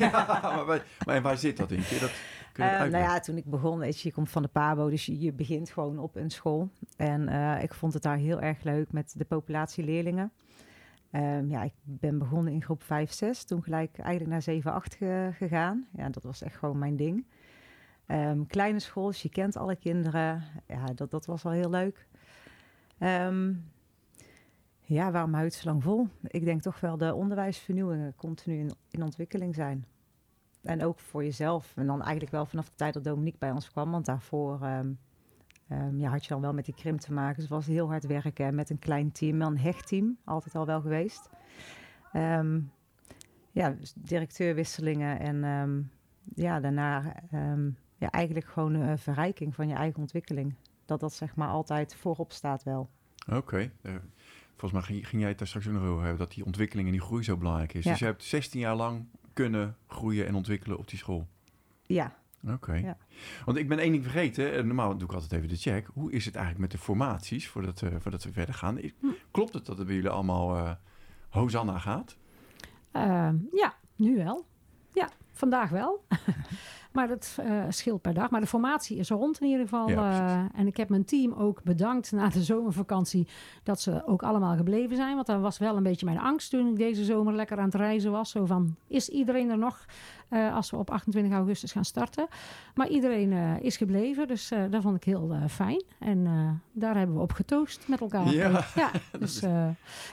ja, 0.06 0.40
maar, 0.42 0.66
waar- 0.66 0.86
maar 1.06 1.22
waar 1.22 1.38
zit 1.38 1.58
dat 1.58 1.72
in? 1.72 1.84
Kun 1.86 1.96
je 1.96 2.00
dat, 2.02 2.12
kun 2.54 2.66
je 2.66 2.70
Eh, 2.72 2.80
nou 2.80 3.04
ja, 3.04 3.20
toen 3.20 3.38
ik 3.38 3.46
begon, 3.46 3.80
weet 3.80 4.00
je, 4.02 4.08
je 4.08 4.14
komt 4.14 4.30
van 4.30 4.42
de 4.42 4.48
PABO, 4.48 4.90
dus 4.90 5.06
je, 5.06 5.20
je 5.20 5.32
begint 5.34 5.70
gewoon 5.70 6.00
op 6.00 6.16
een 6.16 6.30
school. 6.32 6.70
En 6.98 7.28
eh, 7.28 7.64
ik 7.64 7.74
vond 7.74 7.94
het 7.94 8.04
daar 8.04 8.18
heel 8.18 8.42
erg 8.42 8.64
leuk 8.64 8.92
met 8.92 9.14
de 9.18 9.26
populatie 9.26 9.84
leerlingen. 9.84 10.32
Ehm, 11.12 11.50
ja, 11.50 11.64
ik 11.64 11.74
ben 11.84 12.18
begonnen 12.18 12.54
in 12.54 12.64
groep 12.64 12.84
5, 12.84 13.12
6, 13.12 13.44
toen 13.44 13.64
gelijk 13.64 13.98
eigenlijk 13.98 14.30
naar 14.32 14.42
7, 14.42 14.74
8 14.74 14.96
ge- 14.96 15.30
gegaan. 15.34 15.88
Ja, 15.92 16.10
dat 16.10 16.24
was 16.24 16.42
echt 16.42 16.56
gewoon 16.56 16.78
mijn 16.78 16.96
ding. 16.96 17.26
Ehm, 18.06 18.46
kleine 18.48 18.80
school, 18.80 19.08
dus 19.08 19.22
je 19.22 19.30
kent 19.30 19.58
alle 19.58 19.76
kinderen. 19.76 20.44
Ja, 20.68 20.86
dat, 20.96 21.12
dat 21.12 21.26
was 21.26 21.44
wel 21.44 21.54
heel 21.54 21.70
leuk. 21.70 22.08
Ehm, 22.98 23.54
ja, 24.86 25.12
waarom 25.12 25.34
houdt 25.34 25.54
het 25.54 25.64
zo 25.64 25.70
lang 25.70 25.84
vol? 25.84 26.08
Ik 26.22 26.46
denk 26.46 26.62
toch 26.62 26.80
wel 26.80 26.98
de 26.98 27.14
onderwijsvernieuwingen 27.14 28.16
continu 28.16 28.58
in, 28.58 28.72
in 28.90 29.04
ontwikkeling 29.04 29.56
zijn. 29.56 29.86
En 30.62 30.84
ook 30.84 31.00
voor 31.00 31.24
jezelf. 31.24 31.74
En 31.76 31.86
dan 31.86 32.02
eigenlijk 32.02 32.32
wel 32.32 32.46
vanaf 32.46 32.70
de 32.70 32.76
tijd 32.76 32.94
dat 32.94 33.04
Dominique 33.04 33.40
bij 33.40 33.52
ons 33.52 33.72
kwam. 33.72 33.92
Want 33.92 34.06
daarvoor 34.06 34.62
ehm, 34.62 34.92
ehm, 35.68 36.04
had 36.04 36.24
je 36.24 36.30
dan 36.30 36.42
wel 36.42 36.54
met 36.54 36.66
die 36.66 36.74
krim 36.74 37.00
te 37.00 37.14
maken. 37.14 37.36
Dus 37.36 37.44
het 37.44 37.54
was 37.54 37.66
heel 37.66 37.88
hard 37.88 38.06
werken 38.06 38.56
met 38.56 38.70
een 38.70 38.80
klein 38.80 39.12
team. 39.12 39.38
Wel 39.38 39.48
een 39.48 39.60
hecht 39.60 39.88
team, 39.88 40.18
altijd 40.24 40.56
al 40.56 40.66
wel 40.66 40.82
geweest. 40.82 41.30
Ehm, 42.12 42.60
ja, 43.52 43.70
dus 43.70 43.94
directeurwisselingen. 43.96 45.20
En 45.20 45.92
ja, 46.36 46.60
daarna 46.60 47.16
ja, 47.98 48.10
eigenlijk 48.10 48.46
gewoon 48.46 48.74
een 48.74 48.98
verrijking 48.98 49.56
van 49.56 49.68
je 49.68 49.76
eigen 49.76 50.00
ontwikkeling. 50.00 50.56
Dat 50.86 51.00
dat 51.00 51.14
zeg 51.14 51.36
maar 51.36 51.48
altijd 51.48 51.96
voorop 51.96 52.32
staat 52.32 52.64
wel. 52.64 52.90
Oké. 53.32 53.72
Eh, 53.82 53.96
volgens 54.70 54.88
mij 54.88 55.02
ging, 55.04 55.22
jij 55.22 55.30
het 55.30 55.38
daar 55.38 55.48
straks 55.48 55.68
ook 55.68 55.74
nog 55.74 55.84
over 55.84 56.00
hebben, 56.02 56.20
dat 56.20 56.32
die 56.34 56.46
ontwikkeling 56.46 56.88
en 56.88 56.94
die 56.94 57.02
groei 57.02 57.24
zo 57.24 57.38
belangrijk 57.38 57.74
is. 57.74 57.84
Ja. 57.84 57.90
Dus 57.90 58.00
je 58.00 58.06
hebt 58.06 58.24
16 58.24 58.60
jaar 58.60 58.76
lang 58.76 59.06
kunnen 59.34 59.78
groeien 59.88 60.28
en 60.28 60.36
ontwikkelen 60.36 60.78
op 60.78 60.88
die 60.90 60.98
school. 61.00 61.28
Ja, 61.86 62.16
Oké. 62.50 62.74
Ja. 62.74 62.98
Want 63.46 63.58
ik 63.58 63.68
ben 63.68 63.80
één 63.80 63.92
ding 63.92 64.04
vergeten. 64.04 64.66
Normaal 64.68 64.98
doe 64.98 65.08
ik 65.08 65.14
altijd 65.14 65.32
even 65.32 65.48
de 65.48 65.56
check. 65.56 65.88
Hoe 65.94 66.12
is 66.12 66.26
het 66.26 66.36
eigenlijk 66.36 66.70
met 66.70 66.80
de 66.80 66.86
formaties 66.86 67.48
voordat, 67.48 67.82
eh, 67.82 67.90
voordat 68.00 68.24
we 68.24 68.32
verder 68.32 68.54
gaan? 68.56 68.78
Is- 68.80 68.92
Hm. 69.00 69.08
Klopt 69.32 69.54
het 69.54 69.66
dat 69.66 69.78
het 69.78 69.86
bij 69.88 69.96
jullie 69.96 70.10
allemaal 70.10 70.56
eh 70.58 70.72
Hosanna 71.30 71.80
gaat? 71.80 72.18
Ehm, 72.92 73.36
ja, 73.52 73.74
nu 73.96 74.16
wel. 74.18 74.46
Ja, 74.94 75.10
vandaag 75.32 75.70
wel. 75.70 76.06
maar 76.94 77.08
dat 77.08 77.38
eh, 77.40 77.64
scheelt 77.70 78.02
per 78.02 78.14
dag. 78.14 78.30
Maar 78.30 78.42
de 78.42 78.48
formatie 78.48 78.98
is 78.98 79.10
rond 79.10 79.40
in 79.40 79.48
ieder 79.48 79.62
geval. 79.62 79.90
Ja, 79.90 80.28
eh, 80.54 80.60
en 80.60 80.68
ik 80.68 80.78
heb 80.78 80.90
mijn 80.90 81.06
team 81.06 81.34
ook 81.34 81.64
bedankt 81.64 82.12
na 82.12 82.30
de 82.30 82.44
zomervakantie 82.44 83.28
dat 83.64 83.82
ze 83.82 84.06
ook 84.06 84.24
allemaal 84.24 84.56
gebleven 84.56 84.96
zijn. 84.96 85.16
Want 85.16 85.28
dat 85.28 85.40
was 85.40 85.58
wel 85.58 85.78
een 85.78 85.84
beetje 85.84 86.06
mijn 86.06 86.20
angst 86.20 86.50
toen 86.50 86.68
ik 86.68 86.76
deze 86.76 87.04
zomer 87.04 87.34
lekker 87.34 87.58
aan 87.58 87.66
het 87.66 87.76
reizen 87.76 88.12
was. 88.12 88.30
Zo 88.30 88.46
van, 88.46 88.76
is 88.88 89.10
iedereen 89.10 89.50
er 89.50 89.58
nog 89.58 89.86
eh, 90.34 90.56
als 90.56 90.72
we 90.72 90.78
op 90.78 90.90
28 90.92 91.34
augustus 91.34 91.72
gaan 91.72 91.86
starten? 91.86 92.28
Maar 92.76 92.88
iedereen 92.88 93.34
eh, 93.34 93.60
is 93.60 93.78
gebleven, 93.78 94.28
dus 94.28 94.52
eh, 94.52 94.62
dat 94.70 94.82
vond 94.82 94.96
ik 94.96 95.04
heel 95.04 95.38
fijn. 95.50 95.84
En 96.00 96.24
daar 96.72 96.98
hebben 96.98 97.16
we 97.16 97.22
op 97.22 97.32
getoost 97.32 97.88
met 97.88 98.02
elkaar. 98.02 98.34
Ja. 98.34 98.66
ja, 98.76 98.92
dus, 99.20 99.40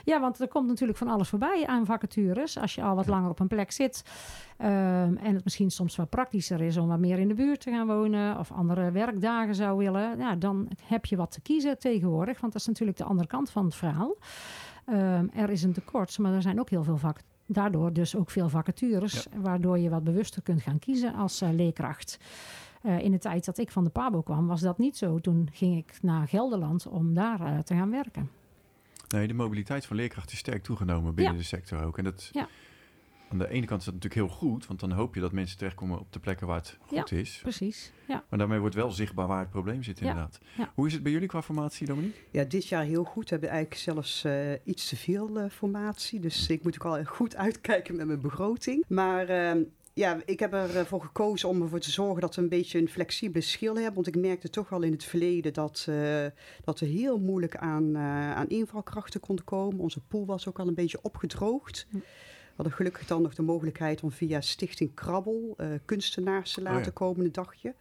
ja, 0.03 0.19
want 0.19 0.39
er 0.39 0.47
komt 0.47 0.67
natuurlijk 0.67 0.97
van 0.97 1.07
alles 1.07 1.29
voorbij 1.29 1.67
aan 1.67 1.85
vacatures. 1.85 2.57
Als 2.57 2.75
je 2.75 2.81
al 2.81 2.95
wat 2.95 3.07
langer 3.07 3.29
op 3.29 3.39
een 3.39 3.47
plek 3.47 3.71
zit. 3.71 4.03
ehm, 4.57 5.15
en 5.15 5.33
het 5.33 5.43
misschien 5.43 5.71
soms 5.71 5.95
wat 5.95 6.09
praktischer 6.09 6.61
is 6.61 6.77
om 6.77 6.87
wat 6.87 6.99
meer 6.99 7.19
in 7.19 7.27
de 7.27 7.33
buurt 7.33 7.61
te 7.61 7.71
gaan 7.71 7.87
wonen. 7.87 8.39
Of 8.39 8.51
andere 8.51 8.91
werkdagen 8.91 9.55
zou 9.55 9.77
willen. 9.77 10.17
Ja, 10.17 10.35
dan 10.35 10.67
heb 10.83 11.05
je 11.05 11.15
wat 11.15 11.31
te 11.31 11.41
kiezen 11.41 11.79
tegenwoordig. 11.79 12.39
Want 12.39 12.53
dat 12.53 12.61
is 12.61 12.67
natuurlijk 12.67 12.97
de 12.97 13.03
andere 13.03 13.27
kant 13.27 13.49
van 13.49 13.65
het 13.65 13.75
verhaal. 13.75 14.17
Ehm, 14.85 15.27
er 15.33 15.49
is 15.49 15.63
een 15.63 15.73
tekort, 15.73 16.17
maar 16.17 16.33
er 16.33 16.41
zijn 16.41 16.59
ook 16.59 16.69
heel 16.69 16.83
veel 16.83 16.97
vac 16.97 17.17
Daardoor 17.51 17.93
dus 17.93 18.15
ook 18.15 18.29
veel 18.31 18.49
vacatures. 18.49 19.27
Waardoor 19.35 19.79
je 19.79 19.89
wat 19.89 20.03
bewuster 20.03 20.41
kunt 20.41 20.61
gaan 20.61 20.79
kiezen 20.79 21.13
als 21.15 21.41
eh, 21.41 21.49
leerkracht. 21.51 22.19
Eh, 22.81 22.99
in 22.99 23.11
de 23.11 23.17
tijd 23.17 23.45
dat 23.45 23.57
ik 23.57 23.71
van 23.71 23.83
de 23.83 23.89
PABO 23.89 24.21
kwam, 24.21 24.47
was 24.47 24.61
dat 24.61 24.77
niet 24.77 24.97
zo. 24.97 25.19
Toen 25.19 25.49
ging 25.51 25.77
ik 25.77 25.97
naar 26.01 26.27
Gelderland 26.27 26.87
om 26.87 27.13
daar 27.13 27.41
eh, 27.41 27.59
te 27.59 27.73
gaan 27.75 27.91
werken. 27.91 28.29
Nee, 29.07 29.27
de 29.27 29.33
mobiliteit 29.33 29.85
van 29.85 29.95
leerkrachten 29.95 30.33
is 30.33 30.39
sterk 30.39 30.63
toegenomen 30.63 31.15
binnen 31.15 31.33
Ja. 31.33 31.39
de 31.39 31.45
sector 31.45 31.83
ook. 31.83 31.97
En 31.97 32.03
dat, 32.03 32.29
Ja. 32.31 32.47
Aan 33.31 33.37
de 33.37 33.49
ene 33.49 33.65
kant 33.65 33.79
is 33.79 33.85
dat 33.85 33.93
natuurlijk 33.93 34.27
heel 34.27 34.37
goed, 34.37 34.67
want 34.67 34.79
dan 34.79 34.91
hoop 34.91 35.15
je 35.15 35.21
dat 35.21 35.31
mensen 35.31 35.57
terechtkomen 35.57 35.99
op 35.99 36.13
de 36.13 36.19
plekken 36.19 36.47
waar 36.47 36.57
het 36.57 36.77
goed 36.81 37.11
is. 37.11 37.39
Precies, 37.41 37.91
ja. 38.07 38.23
Maar 38.29 38.39
daarmee 38.39 38.59
wordt 38.59 38.75
wel 38.75 38.91
zichtbaar 38.91 39.27
waar 39.27 39.39
het 39.39 39.49
probleem 39.49 39.83
zit 39.83 39.99
Ja. 39.99 40.05
inderdaad. 40.07 40.39
Ja. 40.57 40.71
Hoe 40.75 40.87
is 40.87 40.93
het 40.93 41.03
bij 41.03 41.11
jullie 41.11 41.27
qua 41.27 41.41
formatie, 41.41 41.87
Dominique? 41.87 42.19
Ja, 42.31 42.43
dit 42.43 42.67
jaar 42.67 42.83
heel 42.83 43.03
goed. 43.03 43.23
We 43.23 43.29
hebben 43.29 43.49
eigenlijk 43.49 43.81
zelfs 43.81 44.23
eh, 44.23 44.51
iets 44.63 44.89
te 44.89 44.95
veel 44.95 45.39
eh, 45.39 45.49
formatie. 45.49 46.19
Dus 46.19 46.47
ik 46.47 46.63
moet 46.63 46.75
ook 46.75 46.85
al 46.85 47.03
goed 47.03 47.35
uitkijken 47.35 47.95
met 47.95 48.07
mijn 48.07 48.21
begroting. 48.21 48.85
Maar 48.87 49.27
ehm, 49.29 49.61
ja, 49.93 50.17
ik 50.25 50.39
heb 50.39 50.53
ervoor 50.53 51.01
gekozen 51.01 51.49
om 51.49 51.61
ervoor 51.61 51.79
te 51.79 51.91
zorgen 51.91 52.21
dat 52.21 52.35
we 52.35 52.41
een 52.41 52.49
beetje 52.49 52.79
een 52.79 52.89
flexibele 52.89 53.43
schil 53.43 53.75
hebben. 53.75 53.93
Want 53.93 54.07
ik 54.07 54.15
merkte 54.17 54.49
toch 54.49 54.71
al 54.73 54.81
in 54.81 54.91
het 54.91 55.03
verleden 55.03 55.53
dat, 55.53 55.85
eh, 55.89 56.25
dat 56.63 56.79
we 56.79 56.85
heel 56.85 57.19
moeilijk 57.19 57.55
aan, 57.55 57.95
eh, 57.95 58.33
aan 58.35 58.47
invalkrachten 58.47 59.19
konden 59.19 59.45
komen. 59.45 59.79
Onze 59.79 59.99
pool 59.99 60.25
was 60.25 60.47
ook 60.47 60.59
al 60.59 60.67
een 60.67 60.73
beetje 60.73 60.99
opgedroogd. 61.01 61.87
We 62.61 62.67
hadden 62.67 62.85
gelukkig 62.85 63.07
dan 63.07 63.21
nog 63.21 63.35
de 63.35 63.41
mogelijkheid 63.41 64.03
om 64.03 64.11
via 64.11 64.41
Stichting 64.41 64.93
Krabbel 64.93 65.53
eh, 65.57 65.67
kunstenaars 65.85 66.53
te 66.53 66.61
laten 66.61 66.79
Oh 66.79 66.85
ja. 66.85 66.91
komen 66.91 67.25
een 67.25 67.31
dagje. 67.31 67.75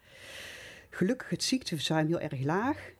Gelukkig 0.91 1.31
het 1.31 1.43
ziekteverzuim 1.43 2.07
heel 2.07 2.21
erg 2.21 2.41
laag. 2.45 2.91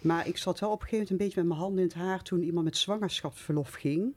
Maar 0.00 0.26
ik 0.26 0.36
zat 0.36 0.60
wel 0.60 0.70
op 0.70 0.80
een 0.80 0.88
gegeven 0.88 0.98
moment 0.98 1.20
een 1.20 1.26
beetje 1.26 1.40
met 1.40 1.48
mijn 1.50 1.60
handen 1.60 1.82
in 1.82 1.88
het 1.88 1.96
haar 1.96 2.22
toen 2.22 2.42
iemand 2.42 2.64
met 2.64 2.76
zwangerschapsverlof 2.76 3.72
ging. 3.72 4.14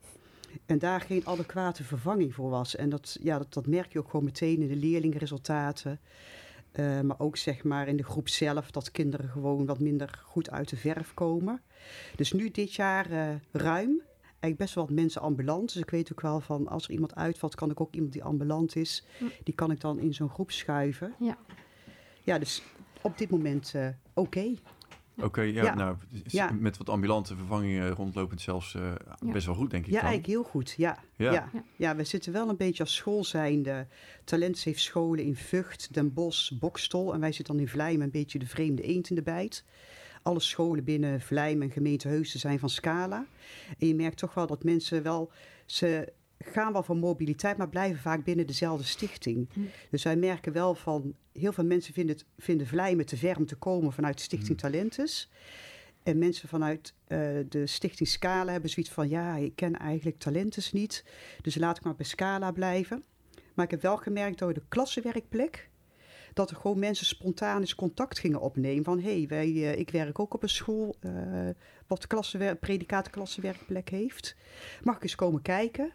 En 0.65 0.80
daar 0.80 1.01
geen 1.01 1.25
adequate 1.25 1.84
vervanging 1.84 2.34
voor 2.34 2.50
was. 2.50 2.75
En 2.75 2.89
dat, 2.89 3.18
ja, 3.22 3.38
dat, 3.38 3.53
dat 3.53 3.68
merk 3.68 3.94
je 3.94 4.00
ook 4.00 4.10
gewoon 4.10 4.25
meteen 4.25 4.62
in 4.62 4.68
de 4.68 4.75
leerlingresultaten. 4.75 6.00
Eh, 6.72 7.01
maar 7.01 7.20
ook 7.20 7.38
zeg 7.38 7.63
maar 7.63 7.88
in 7.88 7.98
de 7.98 8.03
groep 8.03 8.30
zelf, 8.30 8.72
dat 8.72 8.91
kinderen 8.91 9.30
gewoon 9.30 9.65
wat 9.65 9.80
minder 9.80 10.22
goed 10.24 10.51
uit 10.51 10.70
de 10.70 10.77
verf 10.77 11.13
komen. 11.13 11.62
Dus 12.15 12.32
nu 12.32 12.51
dit 12.51 12.74
jaar 12.74 13.12
eh, 13.12 13.36
ruim. 13.51 14.01
Eigenlijk 14.41 14.57
best 14.57 14.74
wel 14.75 14.86
wat 14.86 14.93
mensen 15.03 15.21
ambulant. 15.21 15.74
Dus 15.74 15.81
ik 15.81 15.89
weet 15.89 16.12
ook 16.12 16.21
wel 16.21 16.39
van 16.39 16.67
als 16.67 16.83
er 16.83 16.91
iemand 16.91 17.15
uitvalt, 17.15 17.55
kan 17.55 17.71
ik 17.71 17.81
ook 17.81 17.93
iemand 17.95 18.13
die 18.13 18.24
ambulant 18.24 18.75
is. 18.75 19.05
Hm. 19.17 19.25
Die 19.43 19.53
kan 19.55 19.71
ik 19.71 19.79
dan 19.81 20.00
in 20.00 20.13
zo'n 20.13 20.29
groep 20.29 20.51
schuiven. 20.51 21.13
Ja. 21.19 21.38
Ja, 22.24 22.39
dus 22.39 22.62
op 23.01 23.17
dit 23.17 23.29
moment 23.29 23.71
eh, 23.75 23.88
oké. 24.13 24.53
Oké, 25.17 25.41
ja, 25.41 25.63
Ja. 25.63 25.75
nou, 25.75 25.95
Ja. 26.25 26.51
met 26.60 26.77
wat 26.77 26.89
ambulante 26.89 27.36
vervangingen 27.36 27.89
rondlopend 27.89 28.41
zelfs 28.41 28.75
eh, 28.75 28.81
Ja. 29.19 29.31
best 29.31 29.45
wel 29.45 29.55
goed, 29.55 29.69
denk 29.69 29.86
ik 29.86 29.91
Ja, 29.91 30.00
dan. 30.00 30.10
eigenlijk 30.10 30.33
heel 30.39 30.50
goed. 30.51 30.74
Ja. 30.77 30.98
Ja. 31.15 31.31
Ja. 31.31 31.50
Ja. 31.53 31.63
Ja. 31.75 31.95
we 31.95 32.03
zitten 32.03 32.33
wel 32.33 32.50
een 32.50 32.57
beetje 32.57 32.83
als 32.83 32.95
school 32.95 33.24
zijnde. 33.24 33.88
Talent 34.24 34.63
heeft 34.63 34.81
scholen 34.81 35.24
in 35.24 35.36
Vught, 35.36 35.93
Den 35.93 36.13
Bosch, 36.13 36.51
Bokstol. 36.60 37.13
En 37.13 37.19
wij 37.19 37.31
zitten 37.31 37.53
dan 37.55 37.63
in 37.63 37.69
Vlijmen 37.69 38.01
een 38.01 38.12
beetje 38.12 38.39
de 38.39 38.48
vreemde 38.48 38.81
eend 38.81 39.10
in 39.10 39.15
de 39.15 39.21
bijt. 39.21 39.63
Alle 40.24 40.40
scholen 40.40 40.84
binnen 40.84 41.22
Vlijm 41.22 41.62
en 41.62 41.72
gemeente 41.72 42.08
Heusden 42.08 42.40
zijn 42.40 42.60
van 42.60 42.70
Scala. 42.70 43.25
En 43.78 43.88
je 43.88 43.96
merkt 43.96 44.18
toch 44.18 44.34
wel 44.34 44.48
dat 44.48 44.63
mensen 44.63 45.04
wel, 45.04 45.32
ze 45.66 46.13
gaan 46.38 46.74
wel 46.74 46.84
voor 46.84 46.98
mobiliteit, 46.98 47.58
maar 47.58 47.70
blijven 47.70 48.01
vaak 48.01 48.24
binnen 48.24 48.48
dezelfde 48.48 48.86
stichting. 48.86 49.50
Hm. 49.54 49.60
Dus 49.90 50.04
wij 50.04 50.16
merken 50.16 50.54
wel 50.54 50.75
van, 50.75 51.16
heel 51.34 51.54
veel 51.54 51.66
mensen 51.66 51.94
vinden, 51.94 52.16
het, 52.16 52.25
vinden 52.38 52.68
Vlijmen 52.68 53.06
te 53.06 53.18
ver 53.18 53.38
om 53.38 53.46
te 53.46 53.56
komen 53.56 53.94
vanuit 53.94 54.20
Stichting 54.20 54.58
Hm. 54.58 54.63
Talentus. 54.63 55.30
En 56.04 56.18
mensen 56.18 56.50
vanuit 56.50 56.94
eh, 57.08 57.20
de 57.50 57.68
Stichting 57.68 58.10
Scala 58.10 58.51
hebben 58.51 58.70
zoiets 58.70 58.92
van, 58.92 59.10
ja, 59.10 59.36
ik 59.36 59.56
ken 59.56 59.78
eigenlijk 59.80 60.18
Talentus 60.18 60.72
niet, 60.72 61.06
dus 61.42 61.56
laat 61.56 61.78
ik 61.78 61.84
maar 61.84 61.96
bij 61.96 62.06
Scala 62.06 62.51
blijven. 62.51 63.04
Maar 63.54 63.66
ik 63.66 63.72
heb 63.72 63.82
wel 63.82 63.98
gemerkt 63.98 64.40
door 64.40 64.54
de 64.54 64.62
klassenwerkplek, 64.68 65.70
dat 66.34 66.50
er 66.50 66.56
gewoon 66.56 66.80
mensen 66.80 67.06
spontaan 67.06 67.60
eens 67.60 67.76
contact 67.76 68.20
gingen 68.20 68.40
opnemen. 68.42 68.84
Van 68.84 69.00
hé, 69.00 69.18
hey, 69.18 69.28
wij, 69.28 69.48
eh, 69.48 69.78
ik 69.80 69.90
werk 69.90 70.20
ook 70.20 70.34
op 70.34 70.44
een 70.44 70.50
school 70.50 70.96
eh, 71.00 71.12
wat 71.88 72.08
klassenwer- 72.08 72.56
predicaat 72.56 73.10
klassenwerkplek 73.10 73.90
heeft. 73.90 74.36
Mag 74.84 74.96
ik 74.96 75.04
eens 75.04 75.16
komen 75.16 75.42
kijken? 75.42 75.92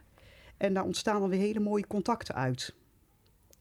En 0.56 0.74
daar 0.74 0.84
ontstaan 0.84 1.20
dan 1.20 1.28
weer 1.30 1.38
hele 1.40 1.60
mooie 1.60 1.86
contacten 1.86 2.34
uit. 2.34 2.74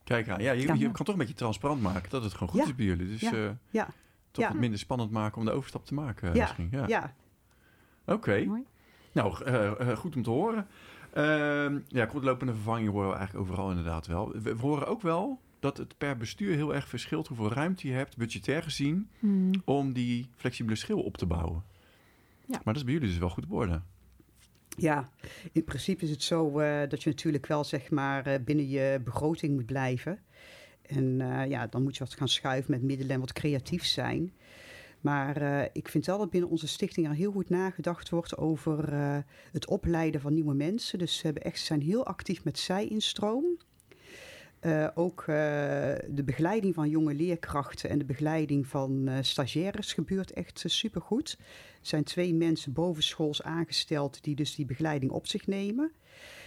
Kijk 0.04 0.28
aan. 0.28 0.40
Ja, 0.42 0.52
je, 0.52 0.66
Ja. 0.66 0.74
je 0.74 0.90
kan 0.90 1.04
toch 1.04 1.14
een 1.14 1.20
beetje 1.20 1.34
transparant 1.34 1.82
maken 1.82 2.10
dat 2.10 2.22
het 2.22 2.32
gewoon 2.32 2.48
goed 2.48 2.60
Ja. 2.60 2.66
is 2.66 2.74
bij 2.74 2.84
jullie. 2.84 3.06
Dus 3.08 3.20
Ja. 3.20 3.32
eh, 3.32 3.50
Ja, 3.70 3.84
toch 4.30 4.44
Ja. 4.44 4.50
wat 4.50 4.60
minder 4.60 4.78
spannend 4.78 5.10
maken 5.10 5.38
om 5.38 5.44
de 5.44 5.50
overstap 5.50 5.86
te 5.86 5.94
maken 5.94 6.34
Ja. 6.34 6.40
misschien. 6.42 6.68
Ja. 6.70 6.84
ja. 6.86 7.14
Oké. 8.06 8.64
Nou, 9.12 9.34
goed 9.96 10.16
om 10.16 10.22
te 10.22 10.30
horen. 10.30 10.66
Ehm 11.12 11.78
ja, 11.88 12.06
kortlopende 12.06 12.52
vervanging 12.52 12.90
horen 12.90 13.08
we 13.10 13.14
eigenlijk 13.16 13.48
overal 13.48 13.70
inderdaad 13.70 14.06
wel. 14.06 14.30
We, 14.32 14.40
we 14.40 14.60
horen 14.60 14.86
ook 14.86 15.02
wel 15.02 15.40
dat 15.66 15.76
het 15.76 15.98
per 15.98 16.16
bestuur 16.16 16.54
heel 16.54 16.74
erg 16.74 16.88
verschilt 16.88 17.26
hoeveel 17.26 17.52
ruimte 17.52 17.88
je 17.88 17.92
hebt, 17.94 18.16
budgetair 18.16 18.62
gezien, 18.62 19.08
Hm. 19.18 19.52
om 19.64 19.92
die 19.92 20.26
flexibele 20.36 20.76
schil 20.76 21.00
op 21.02 21.16
te 21.16 21.26
bouwen. 21.26 21.62
Ja. 22.46 22.60
Maar 22.64 22.74
dat 22.74 22.76
is 22.76 22.84
bij 22.84 22.92
jullie 22.92 23.08
dus 23.08 23.18
wel 23.18 23.30
goed 23.30 23.44
op 23.44 23.52
orde. 23.52 23.82
Ja, 24.78 25.10
in 25.52 25.64
principe 25.64 26.04
is 26.04 26.10
het 26.10 26.22
zo 26.22 26.58
eh, 26.58 26.88
dat 26.88 27.02
je 27.02 27.10
natuurlijk 27.10 27.46
wel 27.46 27.64
zeg 27.64 27.90
maar 27.90 28.26
eh, 28.26 28.44
binnen 28.44 28.68
je 28.68 29.00
begroting 29.04 29.54
moet 29.54 29.66
blijven. 29.66 30.18
En 30.82 31.20
eh, 31.20 31.50
ja, 31.50 31.66
dan 31.66 31.82
moet 31.82 31.96
je 31.96 32.04
wat 32.04 32.14
gaan 32.14 32.28
schuiven 32.28 32.70
met 32.70 32.82
middelen 32.82 33.14
en 33.14 33.20
wat 33.20 33.32
creatief 33.32 33.84
zijn. 33.84 34.32
Maar 35.00 35.36
eh, 35.36 35.68
ik 35.72 35.88
vind 35.88 36.06
wel 36.06 36.18
dat 36.18 36.30
binnen 36.30 36.50
onze 36.50 36.68
stichting 36.68 37.06
er 37.06 37.12
heel 37.14 37.32
goed 37.32 37.48
nagedacht 37.48 38.08
wordt 38.10 38.36
over 38.36 38.92
eh, 38.92 39.18
het 39.52 39.66
opleiden 39.66 40.20
van 40.20 40.34
nieuwe 40.34 40.54
mensen. 40.54 40.98
Dus 40.98 41.16
ze 41.16 41.24
hebben 41.24 41.42
echt, 41.42 41.58
ze 41.58 41.64
zijn 41.64 41.82
heel 41.82 42.06
actief 42.06 42.44
met 42.44 42.58
zij-instroom. 42.58 43.44
Eh, 44.60 44.88
ook 44.94 45.20
eh, 45.20 45.26
de 46.08 46.22
begeleiding 46.24 46.74
van 46.74 46.88
jonge 46.88 47.14
leerkrachten 47.14 47.90
en 47.90 47.98
de 47.98 48.04
begeleiding 48.04 48.66
van 48.66 49.08
eh, 49.08 49.18
stagiaires 49.20 49.92
gebeurt 49.92 50.32
echt 50.32 50.58
super 50.58 50.70
supergoed. 50.70 51.36
Er 51.38 51.86
zijn 51.86 52.04
twee 52.04 52.34
mensen 52.34 52.72
bovenschools 52.72 53.42
aangesteld 53.42 54.22
die 54.22 54.34
dus 54.34 54.54
die 54.54 54.66
begeleiding 54.66 55.12
op 55.12 55.26
zich 55.26 55.46
nemen. 55.46 55.92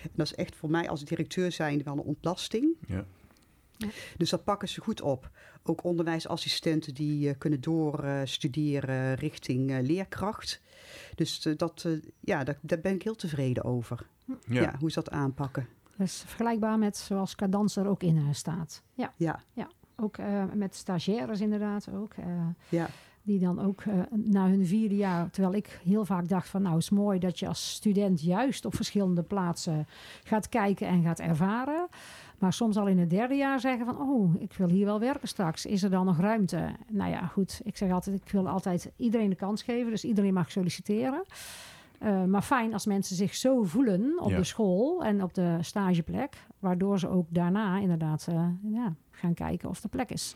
En 0.04 0.10
dat 0.16 0.26
is 0.26 0.36
echt 0.36 0.56
voor 0.56 0.70
mij 0.70 0.90
als 0.90 1.06
directeur 1.06 1.52
zijn 1.52 1.84
wel 1.84 1.94
een 1.94 2.00
ontlasting. 2.00 2.76
Ja. 2.88 3.06
Dus 4.18 4.30
dat 4.30 4.44
pakken 4.44 4.70
ze 4.70 4.82
goed 4.82 5.02
op. 5.02 5.30
Ook 5.64 5.84
onderwijsassistenten 5.84 6.94
die 6.94 7.30
eh, 7.30 7.38
kunnen 7.38 7.62
doorstuderen 7.62 9.16
richting 9.16 9.72
eh, 9.72 9.82
leerkracht. 9.82 10.62
Dus 11.16 11.42
dat, 11.58 11.88
ja, 12.20 12.44
daar, 12.44 12.58
daar 12.62 12.80
ben 12.80 12.94
ik 12.94 13.04
heel 13.04 13.16
tevreden 13.16 13.64
over. 13.64 14.08
Ja. 14.26 14.62
Ja. 14.62 14.76
hoe 14.80 14.92
ze 14.92 14.96
dat 14.96 15.10
aanpakken. 15.10 15.68
Dus 16.00 16.24
vergelijkbaar 16.28 16.78
met 16.78 16.98
zoals 16.98 17.36
Cadans 17.36 17.76
er 17.76 17.88
ook 17.88 18.04
in 18.04 18.18
eh, 18.18 18.24
staat. 18.32 18.84
Ja, 18.94 19.14
Ja, 19.54 19.68
ook 19.96 20.18
eh, 20.18 20.44
met 20.54 20.76
stagiaires 20.76 21.42
inderdaad 21.42 21.88
ook. 21.94 22.14
eh, 22.14 22.26
ja, 22.70 22.88
die 23.24 23.40
dan 23.40 23.60
ook 23.62 23.82
eh, 23.82 23.94
na 24.12 24.48
hun 24.48 24.66
vierde 24.66 24.96
jaar, 24.96 25.30
terwijl 25.30 25.54
ik 25.54 25.80
heel 25.84 26.06
vaak 26.06 26.28
dacht 26.28 26.50
van 26.50 26.62
nou 26.62 26.78
is 26.78 26.90
mooi 26.90 27.20
dat 27.20 27.40
je 27.40 27.48
als 27.48 27.72
student 27.72 28.22
juist 28.22 28.66
op 28.66 28.76
verschillende 28.76 29.24
plaatsen 29.24 29.88
gaat 30.24 30.50
kijken 30.50 30.88
en 30.88 31.04
gaat 31.04 31.20
ervaren. 31.20 31.88
Maar 32.38 32.54
soms 32.54 32.78
al 32.78 32.88
in 32.88 33.00
het 33.00 33.10
derde 33.10 33.36
jaar 33.36 33.60
zeggen 33.60 33.86
van 33.86 34.00
oh, 34.02 34.42
ik 34.42 34.54
wil 34.54 34.70
hier 34.70 34.86
wel 34.86 35.00
werken 35.00 35.28
straks. 35.28 35.66
Is 35.66 35.84
er 35.84 35.90
dan 35.90 36.06
nog 36.06 36.20
ruimte? 36.20 36.70
Nou 36.88 37.12
ja, 37.12 37.26
goed. 37.26 37.62
Ik 37.64 37.78
zeg 37.78 37.92
altijd, 37.92 38.22
ik 38.26 38.32
wil 38.32 38.48
altijd 38.50 38.92
iedereen 38.96 39.30
de 39.30 39.36
kans 39.36 39.64
geven. 39.64 39.92
Dus 39.92 40.04
iedereen 40.04 40.34
mag 40.34 40.52
solliciteren. 40.52 41.24
Eh, 42.00 42.24
maar 42.24 42.42
fijn 42.42 42.74
als 42.74 42.86
mensen 42.86 43.16
zich 43.16 43.36
zo 43.36 43.64
voelen 43.64 44.20
op 44.22 44.30
Ja. 44.30 44.38
de 44.38 44.44
school 44.44 45.04
en 45.04 45.24
op 45.24 45.34
de 45.34 45.58
stageplek. 45.62 46.46
Waardoor 46.60 47.00
ze 47.00 47.10
ook 47.10 47.26
daarna 47.30 47.78
inderdaad 47.78 48.26
eh, 48.30 48.48
ja, 48.64 48.94
gaan 49.12 49.34
kijken 49.34 49.70
of 49.70 49.84
er 49.84 49.90
plek 49.90 50.10
is. 50.12 50.36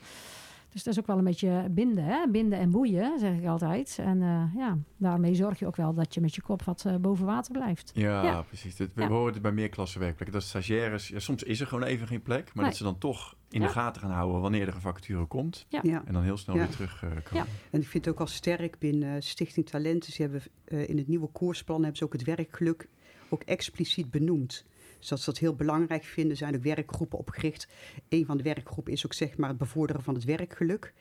Dus 0.74 0.82
dat 0.82 0.92
is 0.92 1.00
ook 1.00 1.06
wel 1.06 1.18
een 1.18 1.24
beetje 1.24 1.66
binden, 1.70 2.04
hè? 2.04 2.28
binden 2.30 2.58
en 2.58 2.70
boeien, 2.70 3.18
zeg 3.18 3.36
ik 3.38 3.46
altijd. 3.46 3.98
En 4.00 4.22
eh, 4.22 4.42
ja, 4.56 4.78
daarmee 4.96 5.34
zorg 5.34 5.58
je 5.58 5.66
ook 5.66 5.76
wel 5.76 5.94
dat 5.94 6.14
je 6.14 6.20
met 6.20 6.34
je 6.34 6.42
kop 6.42 6.62
wat 6.62 6.84
eh, 6.84 6.96
boven 6.96 7.26
water 7.26 7.52
blijft. 7.52 7.90
Ja, 7.94 8.22
Ja. 8.22 8.42
precies. 8.42 8.76
Dat, 8.76 8.88
we 8.94 9.02
Ja. 9.02 9.08
horen 9.08 9.32
het 9.32 9.42
bij 9.42 9.52
meer 9.52 9.68
klassenwerkplekken. 9.68 10.38
Dat 10.38 10.48
stagiaires, 10.48 11.08
ja, 11.08 11.18
soms 11.18 11.42
is 11.42 11.60
er 11.60 11.66
gewoon 11.66 11.84
even 11.84 12.06
geen 12.06 12.22
plek. 12.22 12.44
Maar 12.44 12.54
Nee. 12.54 12.64
dat 12.64 12.76
ze 12.76 12.82
dan 12.82 12.98
toch 12.98 13.36
in 13.50 13.60
de 13.60 13.68
gaten 13.68 14.02
gaan 14.02 14.10
houden 14.10 14.40
wanneer 14.40 14.68
er 14.68 14.74
een 14.74 14.80
vacature 14.80 15.24
komt. 15.26 15.66
Ja. 15.68 15.80
ja. 15.82 16.02
En 16.06 16.12
dan 16.12 16.22
heel 16.22 16.36
snel 16.36 16.56
Ja. 16.56 16.62
weer 16.62 16.70
terug 16.70 17.02
eh, 17.02 17.10
komen. 17.30 17.46
En 17.70 17.80
ik 17.80 17.88
vind 17.88 18.04
het 18.04 18.14
ook 18.14 18.20
al 18.20 18.26
sterk 18.26 18.78
binnen 18.78 19.22
Stichting 19.22 19.66
Talenten. 19.68 20.12
Ze 20.12 20.22
hebben 20.22 20.42
eh, 20.64 20.88
in 20.88 20.96
het 20.98 21.08
nieuwe 21.08 21.26
koersplan 21.28 21.78
hebben 21.80 21.96
ze 21.96 22.04
ook 22.04 22.12
het 22.12 22.24
werkgeluk 22.24 22.88
ook 23.28 23.42
expliciet 23.42 24.10
benoemd. 24.10 24.64
Dus 25.04 25.12
dat 25.12 25.20
ze 25.20 25.30
dat 25.30 25.38
heel 25.38 25.54
belangrijk 25.54 26.04
vinden, 26.04 26.36
zijn 26.36 26.54
ook 26.54 26.62
werkgroepen 26.62 27.18
opgericht. 27.18 27.68
Een 28.08 28.26
van 28.26 28.36
de 28.36 28.42
werkgroepen 28.42 28.92
is 28.92 29.04
ook 29.04 29.12
zeg 29.12 29.36
maar 29.36 29.48
het 29.48 29.58
bevorderen 29.58 30.02
van 30.02 30.14
het 30.14 30.24
werkgeluk. 30.24 30.94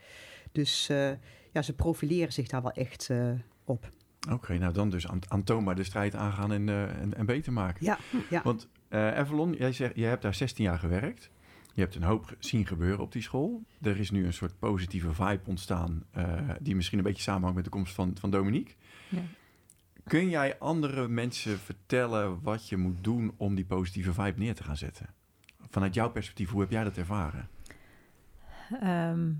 Dus 0.52 0.90
eh, 0.90 1.12
ja, 1.52 1.62
ze 1.62 1.74
profileren 1.74 2.34
zich 2.34 2.48
daar 2.48 2.62
wel 2.62 2.72
echt 2.72 3.10
eh, 3.10 3.32
op. 3.64 3.92
Oké, 4.32 4.58
nou 4.58 4.74
dan 4.74 4.90
dus 4.90 5.08
aan, 5.08 5.44
de 5.76 5.84
strijd 5.84 6.16
aangaan 6.16 6.52
en, 6.52 6.70
eh, 6.70 7.02
en, 7.02 7.14
en 7.14 7.26
beter 7.26 7.54
maken. 7.54 7.86
Ja, 7.86 7.98
ja. 8.30 8.42
Want 8.44 8.68
eh 8.90 9.18
Evelon, 9.18 9.54
jij, 9.54 9.72
zegt, 9.72 9.96
jij 9.96 10.10
hebt 10.10 10.22
daar 10.22 10.34
16 10.34 10.64
jaar 10.64 10.80
gewerkt. 10.80 11.30
Je 11.74 11.82
hebt 11.82 11.96
een 11.96 12.04
hoop 12.04 12.36
zien 12.40 12.68
gebeuren 12.68 13.00
op 13.00 13.12
die 13.12 13.22
school. 13.22 13.64
Er 13.82 14.00
is 14.00 14.12
nu 14.12 14.26
een 14.26 14.34
soort 14.34 14.60
positieve 14.60 15.14
vibe 15.14 15.42
ontstaan... 15.46 16.04
eh, 16.12 16.50
die 16.60 16.76
misschien 16.76 16.98
een 16.98 17.04
beetje 17.04 17.22
samenhangt 17.22 17.56
met 17.56 17.64
de 17.64 17.70
komst 17.70 17.94
van, 17.94 18.16
van 18.20 18.32
Dominique. 18.32 18.74
Ja. 19.10 19.22
Kun 20.04 20.30
jij 20.30 20.60
andere 20.60 21.08
mensen 21.08 21.60
vertellen 21.60 22.42
wat 22.42 22.70
je 22.70 22.78
moet 22.78 23.04
doen... 23.04 23.34
om 23.38 23.56
die 23.56 23.66
positieve 23.66 24.14
vibe 24.14 24.40
neer 24.40 24.56
te 24.56 24.64
gaan 24.64 24.78
zetten? 24.78 25.10
Vanuit 25.70 25.94
jouw 25.94 26.12
perspectief, 26.12 26.50
hoe 26.50 26.62
heb 26.62 26.72
jij 26.72 26.84
dat 26.84 26.98
ervaren? 26.98 27.50
Ehm, 28.80 29.32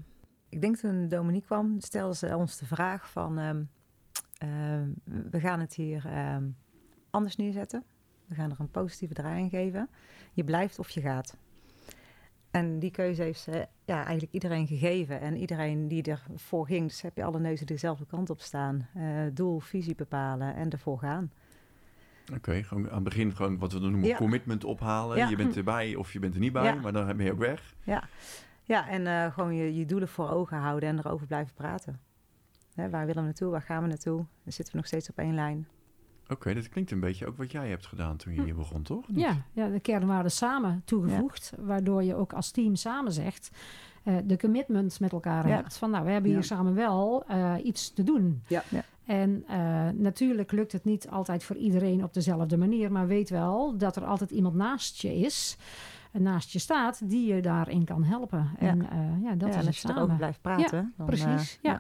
ik 0.50 0.62
denk 0.62 0.78
toen 0.78 1.08
Dominique 1.08 1.46
kwam, 1.46 1.80
stelde 1.80 2.16
ze 2.16 2.36
ons 2.36 2.58
de 2.58 2.66
vraag 2.66 3.10
van... 3.10 3.38
ehm, 3.38 3.64
ehm, 4.38 4.90
we 5.32 5.40
gaan 5.40 5.60
het 5.60 5.74
hier 5.74 6.04
anders 7.10 7.36
neerzetten. 7.36 7.84
We 8.26 8.36
gaan 8.36 8.52
er 8.52 8.60
een 8.60 8.72
positieve 8.72 9.14
draai 9.14 9.44
in 9.44 9.50
geven. 9.50 9.90
Je 10.34 10.44
blijft 10.44 10.80
of 10.80 10.90
je 10.90 11.02
gaat. 11.02 11.38
En 12.54 12.80
die 12.80 12.92
keuze 12.92 13.22
heeft 13.22 13.40
ze 13.40 13.68
ja, 13.86 13.96
eigenlijk 14.04 14.34
iedereen 14.34 14.68
gegeven. 14.68 15.20
En 15.22 15.38
iedereen 15.38 15.88
die 15.88 16.04
ervoor 16.04 16.66
ging, 16.66 16.88
dus 16.88 17.02
heb 17.02 17.16
je 17.16 17.24
alle 17.24 17.40
neuzen 17.40 17.68
dezelfde 17.68 18.06
kant 18.06 18.30
op 18.30 18.42
staan. 18.42 18.88
Eh, 18.94 19.04
doel, 19.34 19.60
visie 19.60 19.96
bepalen 19.96 20.56
en 20.56 20.70
ervoor 20.70 21.00
gaan. 21.00 21.32
Oké, 22.34 22.64
gewoon 22.64 22.88
aan 22.90 22.96
het 22.96 23.04
begin 23.04 23.36
gewoon 23.36 23.58
wat 23.58 23.72
we 23.74 23.80
noemen 23.80 24.04
Ja. 24.04 24.16
commitment 24.16 24.64
ophalen. 24.64 25.18
Ja. 25.18 25.30
Je 25.30 25.36
bent 25.36 25.58
erbij 25.58 25.96
of 25.96 26.14
je 26.14 26.20
bent 26.20 26.34
er 26.34 26.40
niet 26.40 26.54
bij, 26.54 26.64
Ja. 26.64 26.74
maar 26.74 26.94
dan 26.94 27.18
ben 27.18 27.26
je 27.26 27.32
ook 27.32 27.40
weg. 27.40 27.76
Ja, 27.84 28.04
ja 28.64 28.90
en 28.90 29.08
eh, 29.08 29.34
gewoon 29.34 29.56
je, 29.56 29.76
je 29.76 29.86
doelen 29.86 30.08
voor 30.08 30.30
ogen 30.30 30.58
houden 30.58 30.90
en 30.90 30.98
erover 30.98 31.28
blijven 31.28 31.54
praten. 31.54 32.00
Hè, 32.76 32.90
waar 32.90 33.06
willen 33.06 33.22
we 33.22 33.28
naartoe? 33.28 33.52
Waar 33.52 33.62
gaan 33.62 33.82
we 33.82 33.88
naartoe? 33.88 34.18
Dan 34.44 34.54
zitten 34.54 34.72
we 34.74 34.78
nog 34.80 34.88
steeds 34.88 35.10
op 35.10 35.18
één 35.18 35.34
lijn. 35.36 35.68
Oké, 36.34 36.54
dat 36.54 36.70
klinkt 36.70 36.92
een 36.92 37.00
beetje 37.00 37.28
ook 37.28 37.38
wat 37.38 37.52
jij 37.52 37.70
hebt 37.70 37.86
gedaan 37.86 38.18
toen 38.18 38.34
je 38.34 38.44
hier 38.44 38.56
begon, 38.56 38.82
toch? 38.84 39.08
Niet? 39.08 39.20
Ja, 39.20 39.36
ja, 39.52 39.68
de 39.68 39.80
kernwaarden 39.80 40.32
samen 40.32 40.82
toegevoegd. 40.86 41.54
Waardoor 41.60 42.04
je 42.04 42.16
ook 42.16 42.34
als 42.34 42.52
team 42.52 42.76
samen 42.76 43.12
zegt... 43.12 43.52
eh, 44.04 44.16
de 44.24 44.38
commitment 44.38 45.00
met 45.00 45.12
elkaar 45.12 45.48
Ja. 45.48 45.56
hebt. 45.56 45.78
Van 45.78 45.90
nou, 45.92 46.06
we 46.06 46.12
hebben 46.12 46.30
hier 46.32 46.40
Ja. 46.40 46.46
samen 46.46 46.74
wel 46.76 47.24
eh, 47.28 47.54
iets 47.64 47.94
te 47.94 48.04
doen. 48.04 48.42
Ja. 48.48 48.64
Ja. 48.70 48.84
En 49.06 49.44
eh, 49.48 49.90
natuurlijk 49.94 50.52
lukt 50.52 50.72
het 50.72 50.84
niet 50.86 51.10
altijd 51.10 51.44
voor 51.44 51.56
iedereen 51.56 52.04
op 52.04 52.14
dezelfde 52.14 52.58
manier. 52.58 52.92
Maar 52.92 53.08
weet 53.08 53.30
wel 53.30 53.78
dat 53.78 53.96
er 53.96 54.06
altijd 54.06 54.32
iemand 54.32 54.56
naast 54.56 55.02
je 55.02 55.16
is... 55.16 55.58
en 56.12 56.22
naast 56.22 56.50
je 56.52 56.60
staat, 56.60 57.10
die 57.10 57.34
je 57.36 57.42
daarin 57.42 57.86
kan 57.86 58.04
helpen. 58.04 58.50
Ja. 58.60 58.68
En 58.68 58.90
eh, 58.90 58.98
ja, 59.24 59.36
dat 59.36 59.42
ja, 59.42 59.48
is 59.48 59.54
en 59.54 59.58
het 59.58 59.66
als 59.68 59.76
je 59.76 59.82
samen. 59.82 59.98
erover 59.98 60.16
blijft 60.18 60.42
praten. 60.42 60.94
dan, 60.98 61.06
precies, 61.06 61.60
ja. 61.62 61.80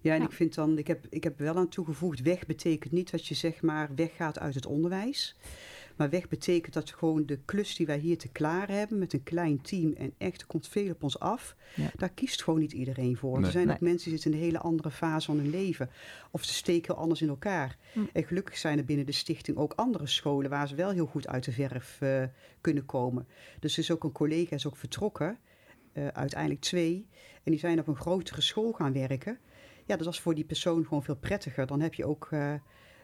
Ja, 0.00 0.12
en 0.14 0.20
Ja. 0.20 0.26
ik 0.26 0.32
vind 0.32 0.54
dan, 0.54 0.78
ik 0.78 0.86
heb, 0.86 1.06
ik 1.10 1.24
heb 1.24 1.38
wel 1.38 1.56
aan 1.56 1.68
toegevoegd, 1.68 2.22
weg 2.22 2.46
betekent 2.46 2.92
niet 2.92 3.10
dat 3.10 3.26
je 3.26 3.34
zeg 3.34 3.62
maar 3.62 3.90
weggaat 3.94 4.38
uit 4.38 4.54
het 4.54 4.66
onderwijs. 4.66 5.36
Maar 5.96 6.10
weg 6.10 6.28
betekent 6.28 6.74
dat 6.74 6.90
gewoon 6.90 7.26
de 7.26 7.38
klus 7.44 7.76
die 7.76 7.86
wij 7.86 7.98
hier 7.98 8.18
te 8.18 8.28
klaar 8.28 8.68
hebben 8.70 8.98
met 8.98 9.12
een 9.12 9.22
klein 9.22 9.60
team 9.60 9.92
en 9.92 10.12
echt, 10.18 10.40
er 10.40 10.46
komt 10.46 10.68
veel 10.68 10.90
op 10.90 11.02
ons 11.02 11.18
af. 11.18 11.56
Ja. 11.74 11.90
Daar 11.96 12.08
kiest 12.08 12.42
gewoon 12.42 12.60
niet 12.60 12.72
iedereen 12.72 13.16
voor. 13.16 13.36
Nee. 13.36 13.44
Er 13.46 13.52
zijn 13.52 13.66
Nee. 13.66 13.74
ook 13.74 13.80
mensen 13.80 14.10
die 14.10 14.18
zitten 14.18 14.30
in 14.30 14.36
een 14.38 14.44
hele 14.44 14.58
andere 14.58 14.90
fase 14.90 15.26
van 15.26 15.36
hun 15.36 15.50
leven. 15.50 15.90
Of 16.30 16.44
ze 16.44 16.52
steken 16.54 16.92
heel 16.94 17.02
anders 17.02 17.22
in 17.22 17.28
elkaar. 17.28 17.76
Hm. 17.92 18.00
En 18.12 18.24
gelukkig 18.24 18.56
zijn 18.56 18.78
er 18.78 18.84
binnen 18.84 19.06
de 19.06 19.12
stichting 19.12 19.56
ook 19.56 19.72
andere 19.76 20.06
scholen 20.06 20.50
waar 20.50 20.68
ze 20.68 20.74
wel 20.74 20.90
heel 20.90 21.06
goed 21.06 21.26
uit 21.28 21.44
de 21.44 21.52
verf 21.52 22.00
eh, 22.00 22.22
kunnen 22.60 22.84
komen. 22.86 23.26
Dus 23.60 23.72
er 23.72 23.78
is 23.78 23.90
ook 23.90 24.04
een 24.04 24.12
collega 24.12 24.54
is 24.54 24.66
ook 24.66 24.76
vertrokken, 24.76 25.38
eh, 25.92 26.06
uiteindelijk 26.08 26.60
twee. 26.60 27.06
En 27.42 27.50
die 27.50 27.58
zijn 27.60 27.78
op 27.80 27.86
een 27.88 27.96
grotere 27.96 28.40
school 28.40 28.72
gaan 28.72 28.92
werken. 28.92 29.38
Ja, 29.88 29.96
dat 29.96 30.06
was 30.06 30.20
voor 30.20 30.34
die 30.34 30.44
persoon 30.44 30.84
gewoon 30.84 31.02
veel 31.02 31.16
prettiger. 31.16 31.66
Dan 31.66 31.80
heb 31.80 31.94
je 31.94 32.04
ook 32.06 32.28
eh, 32.30 32.54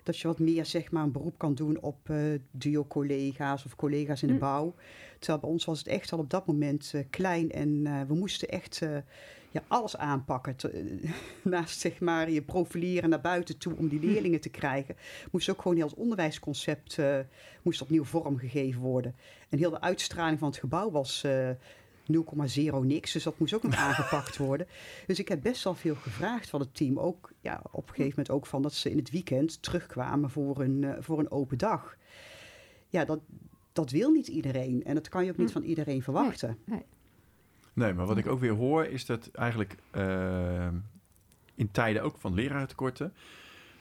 dat 0.03 0.19
je 0.19 0.27
wat 0.29 0.39
meer 0.39 0.65
zeg 0.67 0.91
maar, 0.91 1.03
een 1.03 1.13
beroep 1.13 1.39
kan 1.39 1.55
doen 1.55 1.81
op 1.81 2.11
eh 2.11 2.17
duo-collega's 2.51 3.65
of 3.65 3.77
collega's 3.77 4.23
in 4.23 4.29
de 4.29 4.35
Hm. 4.35 4.41
bouw. 4.41 4.75
Terwijl 5.19 5.41
bij 5.41 5.51
ons 5.51 5.65
was 5.65 5.79
het 5.79 5.87
echt 5.89 6.13
al 6.13 6.19
op 6.19 6.31
dat 6.31 6.47
moment 6.47 6.91
eh, 6.95 7.01
klein 7.11 7.51
en 7.53 7.83
we 8.09 8.15
moesten 8.15 8.49
echt 8.49 8.79
ja, 9.51 9.63
alles 9.69 9.97
aanpakken. 9.97 10.57
Te- 10.57 10.99
naast 11.43 11.81
zeg 11.81 12.01
maar, 12.01 12.31
je 12.31 12.43
profileren 12.43 13.11
naar 13.11 13.21
buiten 13.21 13.59
toe 13.59 13.77
om 13.77 13.89
die 13.89 14.01
leerlingen 14.01 14.41
te 14.41 14.49
krijgen, 14.51 14.97
moest 15.31 15.49
ook 15.51 15.63
gewoon 15.63 15.77
heel 15.77 15.87
het 15.87 15.97
onderwijsconcept 15.97 16.99
moest 17.63 17.83
opnieuw 17.83 18.05
vormgegeven 18.05 18.81
worden. 18.81 19.15
En 19.49 19.59
heel 19.59 19.71
de 19.71 19.81
uitstraling 19.81 20.39
van 20.39 20.49
het 20.49 20.59
gebouw 20.59 20.91
was 20.91 21.25
0,0 22.13 22.87
niks. 22.87 23.13
Dus 23.13 23.23
dat 23.23 23.39
moest 23.39 23.55
ook 23.55 23.63
nog 23.63 23.75
aangepakt 23.75 24.37
worden. 24.37 24.67
Dus 25.07 25.19
ik 25.19 25.29
heb 25.29 25.43
best 25.43 25.65
wel 25.65 25.75
veel 25.75 25.95
gevraagd 25.95 26.49
van 26.49 26.61
het 26.61 26.75
team. 26.75 26.99
Ook 26.99 27.33
ja, 27.41 27.63
op 27.71 27.83
een 27.89 27.95
gegeven 27.95 28.09
moment 28.09 28.31
ook 28.31 28.47
van 28.47 28.63
dat 28.63 28.75
ze 28.75 28.91
in 28.91 28.97
het 28.97 29.11
weekend 29.11 29.63
terugkwamen 29.63 30.31
voor 30.31 30.61
een, 30.61 30.85
eh, 30.85 30.93
voor 31.01 31.19
een 31.19 31.31
open 31.31 31.59
dag. 31.59 31.97
Ja, 32.89 33.05
dat, 33.05 33.21
dat 33.73 33.91
wil 33.91 34.11
niet 34.11 34.29
iedereen. 34.29 34.85
En 34.85 34.95
dat 34.95 35.09
kan 35.09 35.25
je 35.25 35.31
ook 35.31 35.37
niet 35.37 35.47
Hm. 35.47 35.53
van 35.53 35.63
iedereen 35.63 36.03
verwachten. 36.03 36.59
Nee, 37.73 37.93
maar 37.93 38.07
wat 38.07 38.19
ik 38.19 38.27
ook 38.27 38.41
weer 38.41 38.53
hoor 38.55 38.85
is 38.85 39.07
dat 39.07 39.31
eigenlijk 39.33 39.77
eh, 39.91 40.69
in 41.55 41.71
tijden 41.71 42.03
ook 42.03 42.17
van 42.19 42.35
leraartekorten... 42.35 43.13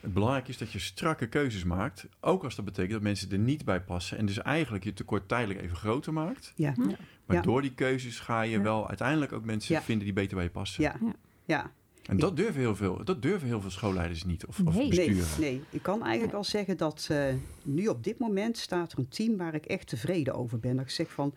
het 0.03 0.13
belangrijk 0.13 0.47
is 0.47 0.57
dat 0.57 0.71
je 0.71 0.79
strakke 0.79 1.27
keuzes 1.27 1.63
maakt. 1.63 2.07
Ook 2.19 2.43
als 2.43 2.55
dat 2.55 2.65
betekent 2.65 2.91
dat 2.93 3.01
mensen 3.01 3.31
er 3.31 3.37
niet 3.37 3.65
bij 3.65 3.81
passen. 3.81 4.17
En 4.17 4.25
dus 4.25 4.37
eigenlijk 4.41 4.83
je 4.83 4.93
tekort 4.93 5.27
tijdelijk 5.27 5.61
even 5.61 5.77
groter 5.77 6.13
maakt. 6.13 6.53
Ja, 6.55 6.73
Hm. 6.73 6.81
Maar 7.25 7.35
Ja. 7.35 7.41
door 7.41 7.61
die 7.61 7.73
keuzes 7.73 8.19
ga 8.19 8.41
je 8.41 8.57
Ja. 8.57 8.61
wel 8.61 8.87
uiteindelijk 8.87 9.31
ook 9.31 9.45
mensen 9.45 9.75
Ja. 9.75 9.81
vinden 9.81 10.05
die 10.05 10.13
beter 10.13 10.35
bij 10.35 10.43
je 10.45 10.49
passen. 10.51 10.83
ja, 10.83 10.95
Ja. 11.01 11.13
ja. 11.45 11.71
En 12.03 12.17
dat 12.17 12.35
durven 12.37 12.59
heel 12.61 12.75
veel, 12.75 13.03
dat 13.03 13.21
durven 13.21 13.47
heel 13.47 13.61
veel 13.61 13.69
schoolleiders 13.71 14.23
niet. 14.25 14.45
Of, 14.45 14.59
of 14.59 14.73
Nee. 14.75 14.87
Nee, 14.87 14.89
besturen. 14.89 15.39
nee, 15.39 15.61
ik 15.69 15.81
kan 15.81 16.01
eigenlijk 16.03 16.31
wel 16.31 16.43
zeggen 16.43 16.77
dat 16.77 17.07
eh, 17.11 17.33
nu 17.61 17.87
op 17.87 18.03
dit 18.03 18.19
moment 18.19 18.57
staat 18.57 18.91
er 18.91 18.99
een 18.99 19.07
team 19.09 19.37
waar 19.37 19.53
ik 19.53 19.65
echt 19.65 19.87
tevreden 19.87 20.33
over 20.35 20.59
ben. 20.59 20.75
Dat 20.75 20.85
ik 20.85 20.91
zeg 20.91 21.11
van, 21.11 21.33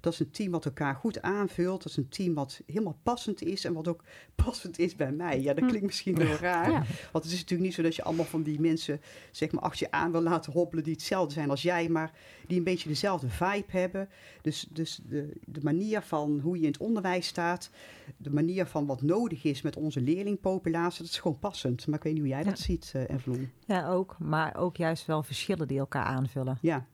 dat 0.00 0.12
is 0.12 0.20
een 0.20 0.30
team 0.30 0.50
wat 0.50 0.64
elkaar 0.64 0.94
goed 0.94 1.22
aanvult. 1.22 1.82
Dat 1.82 1.90
is 1.92 1.96
een 1.96 2.08
team 2.08 2.34
wat 2.34 2.60
helemaal 2.66 2.98
passend 3.02 3.42
is 3.42 3.64
en 3.64 3.72
wat 3.72 3.88
ook 3.88 4.04
passend 4.44 4.78
is 4.78 4.96
bij 4.96 5.12
mij. 5.12 5.40
Ja, 5.40 5.52
dat 5.54 5.58
Hm. 5.62 5.66
klinkt 5.68 5.86
misschien 5.86 6.20
heel 6.20 6.36
raar. 6.36 6.70
Ja. 6.70 6.82
Want 7.12 7.24
het 7.24 7.32
is 7.32 7.40
natuurlijk 7.40 7.60
niet 7.68 7.74
zo 7.74 7.82
dat 7.82 7.96
je 7.96 8.02
allemaal 8.02 8.24
van 8.24 8.42
die 8.42 8.60
mensen 8.60 9.00
zeg 9.30 9.52
maar 9.52 9.62
achter 9.62 9.86
je 9.86 9.92
aan 9.92 10.12
wil 10.12 10.22
laten 10.22 10.52
hobbelen 10.52 10.84
die 10.84 10.92
hetzelfde 10.92 11.32
zijn 11.34 11.50
als 11.50 11.62
jij, 11.62 11.88
maar 11.88 12.12
die 12.46 12.58
een 12.58 12.64
beetje 12.64 12.88
dezelfde 12.88 13.28
vibe 13.28 13.64
hebben. 13.70 14.08
Dus, 14.42 14.66
dus 14.70 15.00
de, 15.08 15.32
de 15.44 15.60
manier 15.62 16.02
van 16.02 16.40
hoe 16.40 16.56
je 16.56 16.62
in 16.62 16.70
het 16.72 16.80
onderwijs 16.80 17.26
staat, 17.26 17.70
de 18.16 18.30
manier 18.30 18.66
van 18.66 18.86
wat 18.86 19.02
nodig 19.02 19.44
is 19.44 19.62
met 19.62 19.76
onze 19.76 20.00
leerlingpopulatie, 20.00 21.02
dat 21.02 21.12
is 21.12 21.18
gewoon 21.18 21.38
passend. 21.38 21.86
Maar 21.86 21.96
ik 21.96 22.02
weet 22.02 22.12
niet 22.12 22.22
hoe 22.22 22.30
jij 22.30 22.42
dat 22.42 22.58
ziet, 22.58 22.92
eh 22.94 23.02
Evelien. 23.08 23.50
Ja, 23.66 23.88
ook. 23.88 24.16
Maar 24.18 24.56
ook 24.56 24.76
juist 24.76 25.06
wel 25.06 25.22
verschillen 25.22 25.68
die 25.68 25.78
elkaar 25.78 26.04
aanvullen. 26.04 26.58
Ja, 26.60 26.86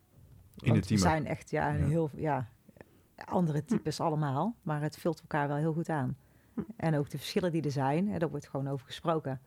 In 0.59 0.75
het 0.75 0.87
team. 0.87 1.01
We 1.01 1.07
zijn 1.07 1.27
echt 1.27 1.51
ja, 1.51 1.73
Ja. 1.73 1.87
heel 1.87 2.11
ja, 2.17 2.49
andere 3.25 3.65
types 3.65 4.01
allemaal. 4.01 4.55
Maar 4.63 4.83
het 4.83 4.97
vult 4.97 5.21
elkaar 5.21 5.49
wel 5.49 5.57
heel 5.57 5.73
goed 5.73 5.89
aan. 5.89 6.17
En 6.77 6.97
ook 6.97 7.11
de 7.11 7.19
verschillen 7.19 7.53
die 7.53 7.63
er 7.63 7.71
zijn, 7.71 8.09
hè, 8.09 8.19
daar 8.19 8.31
wordt 8.31 8.49
gewoon 8.49 8.69
over 8.69 8.87
gesproken. 8.87 9.41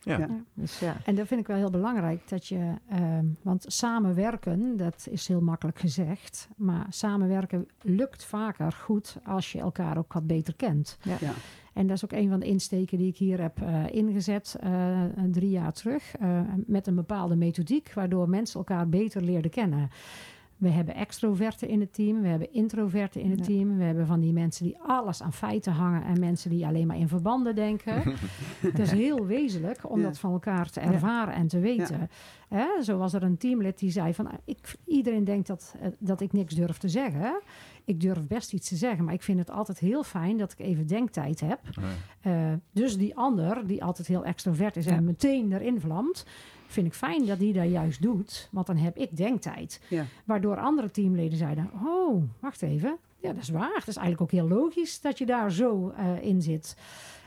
Ja. 0.00 0.18
Ja. 0.18 0.28
Dus 0.54 0.78
ja. 0.78 0.96
En 1.04 1.14
dat 1.14 1.26
vind 1.26 1.40
ik 1.40 1.46
wel 1.46 1.56
heel 1.56 1.70
belangrijk. 1.70 2.28
Dat 2.28 2.46
je, 2.46 2.74
ehm, 2.88 3.26
want 3.42 3.64
samenwerken, 3.68 4.76
dat 4.76 5.06
is 5.10 5.28
heel 5.28 5.40
makkelijk 5.40 5.78
gezegd. 5.78 6.48
Maar 6.56 6.86
samenwerken 6.88 7.68
lukt 7.80 8.24
vaker 8.24 8.72
goed 8.72 9.16
als 9.24 9.52
je 9.52 9.58
elkaar 9.58 9.98
ook 9.98 10.12
wat 10.12 10.26
beter 10.26 10.56
kent. 10.56 10.98
ja. 11.02 11.32
En 11.74 11.86
dat 11.86 11.96
is 11.96 12.04
ook 12.04 12.12
een 12.12 12.28
van 12.28 12.40
de 12.40 12.46
insteken 12.46 12.98
die 12.98 13.08
ik 13.08 13.16
hier 13.16 13.40
heb 13.40 13.62
eh, 13.62 13.84
ingezet 13.90 14.56
eh, 14.60 15.02
drie 15.30 15.50
jaar 15.50 15.72
terug. 15.72 16.16
eh, 16.16 16.40
met 16.66 16.86
een 16.86 16.94
bepaalde 16.94 17.36
methodiek, 17.36 17.92
waardoor 17.94 18.28
mensen 18.28 18.58
elkaar 18.58 18.88
beter 18.88 19.22
leerden 19.22 19.50
kennen. 19.50 19.90
We 20.56 20.68
hebben 20.68 20.94
extroverten 20.94 21.68
in 21.68 21.80
het 21.80 21.92
team, 21.94 22.20
we 22.22 22.28
hebben 22.28 22.52
introverten 22.52 23.20
in 23.20 23.30
het 23.30 23.38
Ja. 23.38 23.44
team. 23.44 23.76
We 23.76 23.84
hebben 23.84 24.06
van 24.06 24.20
die 24.20 24.32
mensen 24.32 24.64
die 24.64 24.78
alles 24.86 25.22
aan 25.22 25.32
feiten 25.32 25.72
hangen 25.72 26.04
en 26.04 26.20
mensen 26.20 26.50
die 26.50 26.66
alleen 26.66 26.86
maar 26.86 26.96
in 26.98 27.08
verbanden 27.08 27.54
denken. 27.54 28.02
Het 28.60 28.78
is 28.78 28.90
heel 28.90 29.26
wezenlijk 29.26 29.90
om 29.90 29.98
Ja. 30.00 30.04
dat 30.06 30.18
van 30.18 30.32
elkaar 30.32 30.70
te 30.70 30.80
ervaren 30.80 31.34
en 31.34 31.46
te 31.48 31.58
weten. 31.58 32.08
Hè, 32.48 32.82
zo 32.82 32.96
was 32.98 33.12
er 33.12 33.22
een 33.22 33.36
teamlid 33.36 33.78
die 33.78 33.90
zei 33.90 34.14
van... 34.14 34.26
"Ah, 34.26 34.32
Ik, 34.44 34.74
iedereen 34.86 35.24
denkt 35.24 35.46
dat, 35.46 35.74
eh, 35.80 35.88
dat 35.98 36.20
ik 36.20 36.32
niks 36.32 36.54
durf 36.54 36.78
te 36.78 36.88
zeggen. 36.88 37.40
Ik 37.84 38.00
durf 38.00 38.26
best 38.26 38.52
iets 38.52 38.68
te 38.68 38.76
zeggen, 38.76 39.04
maar 39.04 39.14
ik 39.14 39.22
vind 39.22 39.38
het 39.38 39.50
altijd 39.50 39.78
heel 39.78 40.02
fijn 40.02 40.36
dat 40.36 40.52
ik 40.52 40.58
even 40.58 40.86
denktijd 40.86 41.40
heb. 41.40 41.60
Eh, 42.20 42.52
dus 42.72 42.96
die 42.98 43.16
ander, 43.16 43.66
die 43.66 43.84
altijd 43.84 44.08
heel 44.08 44.24
extrovert 44.24 44.76
is 44.76 44.86
en 44.86 45.04
meteen 45.04 45.52
erin 45.52 45.80
vlamt... 45.80 46.26
vind 46.74 46.86
ik 46.86 46.94
fijn 46.94 47.26
dat 47.26 47.38
die 47.38 47.52
dat 47.52 47.70
juist 47.70 48.02
doet, 48.02 48.48
want 48.52 48.66
dan 48.66 48.76
heb 48.76 48.96
ik 48.96 49.16
denktijd. 49.16 49.80
Ja. 49.88 50.04
Waardoor 50.24 50.56
andere 50.58 50.90
teamleden 50.90 51.38
zeiden... 51.38 51.70
oh, 51.86 52.22
wacht 52.40 52.62
even, 52.62 52.96
ja, 53.20 53.32
dat 53.32 53.42
is 53.42 53.48
waar. 53.48 53.74
Het 53.74 53.88
is 53.88 53.96
eigenlijk 53.96 54.20
ook 54.20 54.40
heel 54.40 54.48
logisch 54.58 55.00
dat 55.00 55.18
je 55.18 55.26
daar 55.26 55.52
zo 55.52 55.92
eh, 55.96 56.22
in 56.22 56.42
zit. 56.42 56.76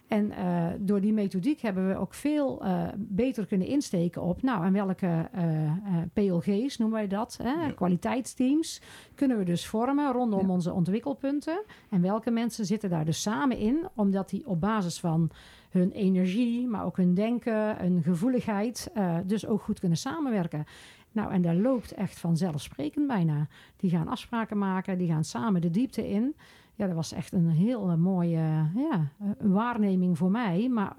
En 0.07 0.31
eh, 0.31 0.65
door 0.79 1.01
die 1.01 1.13
methodiek 1.13 1.61
hebben 1.61 1.87
we 1.87 1.95
ook 1.97 2.13
veel 2.13 2.63
eh, 2.63 2.83
beter 2.97 3.45
kunnen 3.45 3.67
insteken 3.67 4.21
op... 4.21 4.41
nou, 4.41 4.65
en 4.65 4.73
welke 4.73 5.29
eh, 5.31 5.63
eh, 5.65 5.71
PLG's 6.13 6.77
noemen 6.77 6.97
wij 6.97 7.07
dat, 7.07 7.39
hè, 7.43 7.49
Ja. 7.65 7.71
kwaliteitsteams... 7.71 8.81
kunnen 9.15 9.37
we 9.37 9.43
dus 9.43 9.65
vormen 9.65 10.11
rondom 10.11 10.47
Ja. 10.47 10.53
onze 10.53 10.73
ontwikkelpunten. 10.73 11.63
En 11.89 12.01
welke 12.01 12.31
mensen 12.31 12.65
zitten 12.65 12.89
daar 12.89 13.05
dus 13.05 13.21
samen 13.21 13.57
in... 13.57 13.87
omdat 13.95 14.29
die 14.29 14.47
op 14.47 14.61
basis 14.61 14.99
van 14.99 15.29
hun 15.77 15.91
energie, 15.91 16.67
maar 16.67 16.85
ook 16.85 16.97
hun 16.97 17.13
denken, 17.13 17.77
hun 17.77 18.03
gevoeligheid... 18.03 18.89
eh, 18.93 19.17
dus 19.25 19.45
ook 19.45 19.61
goed 19.61 19.79
kunnen 19.79 19.97
samenwerken. 19.97 20.65
Nou, 21.11 21.31
en 21.31 21.41
daar 21.41 21.55
loopt 21.55 21.91
echt 21.91 22.19
vanzelfsprekend 22.19 23.07
bijna. 23.07 23.47
Die 23.77 23.89
gaan 23.89 24.07
afspraken 24.07 24.57
maken, 24.57 24.97
die 24.97 25.07
gaan 25.07 25.23
samen 25.23 25.61
de 25.61 25.71
diepte 25.71 26.09
in. 26.09 26.35
Ja, 26.75 26.85
dat 26.85 26.95
was 26.95 27.11
echt 27.11 27.33
een 27.33 27.49
heel 27.49 27.89
eh, 27.89 27.95
mooie 27.95 28.69
ja, 28.75 29.11
eh, 29.19 29.29
waarneming 29.39 30.17
voor 30.17 30.31
mij. 30.31 30.69
Maar 30.69 30.95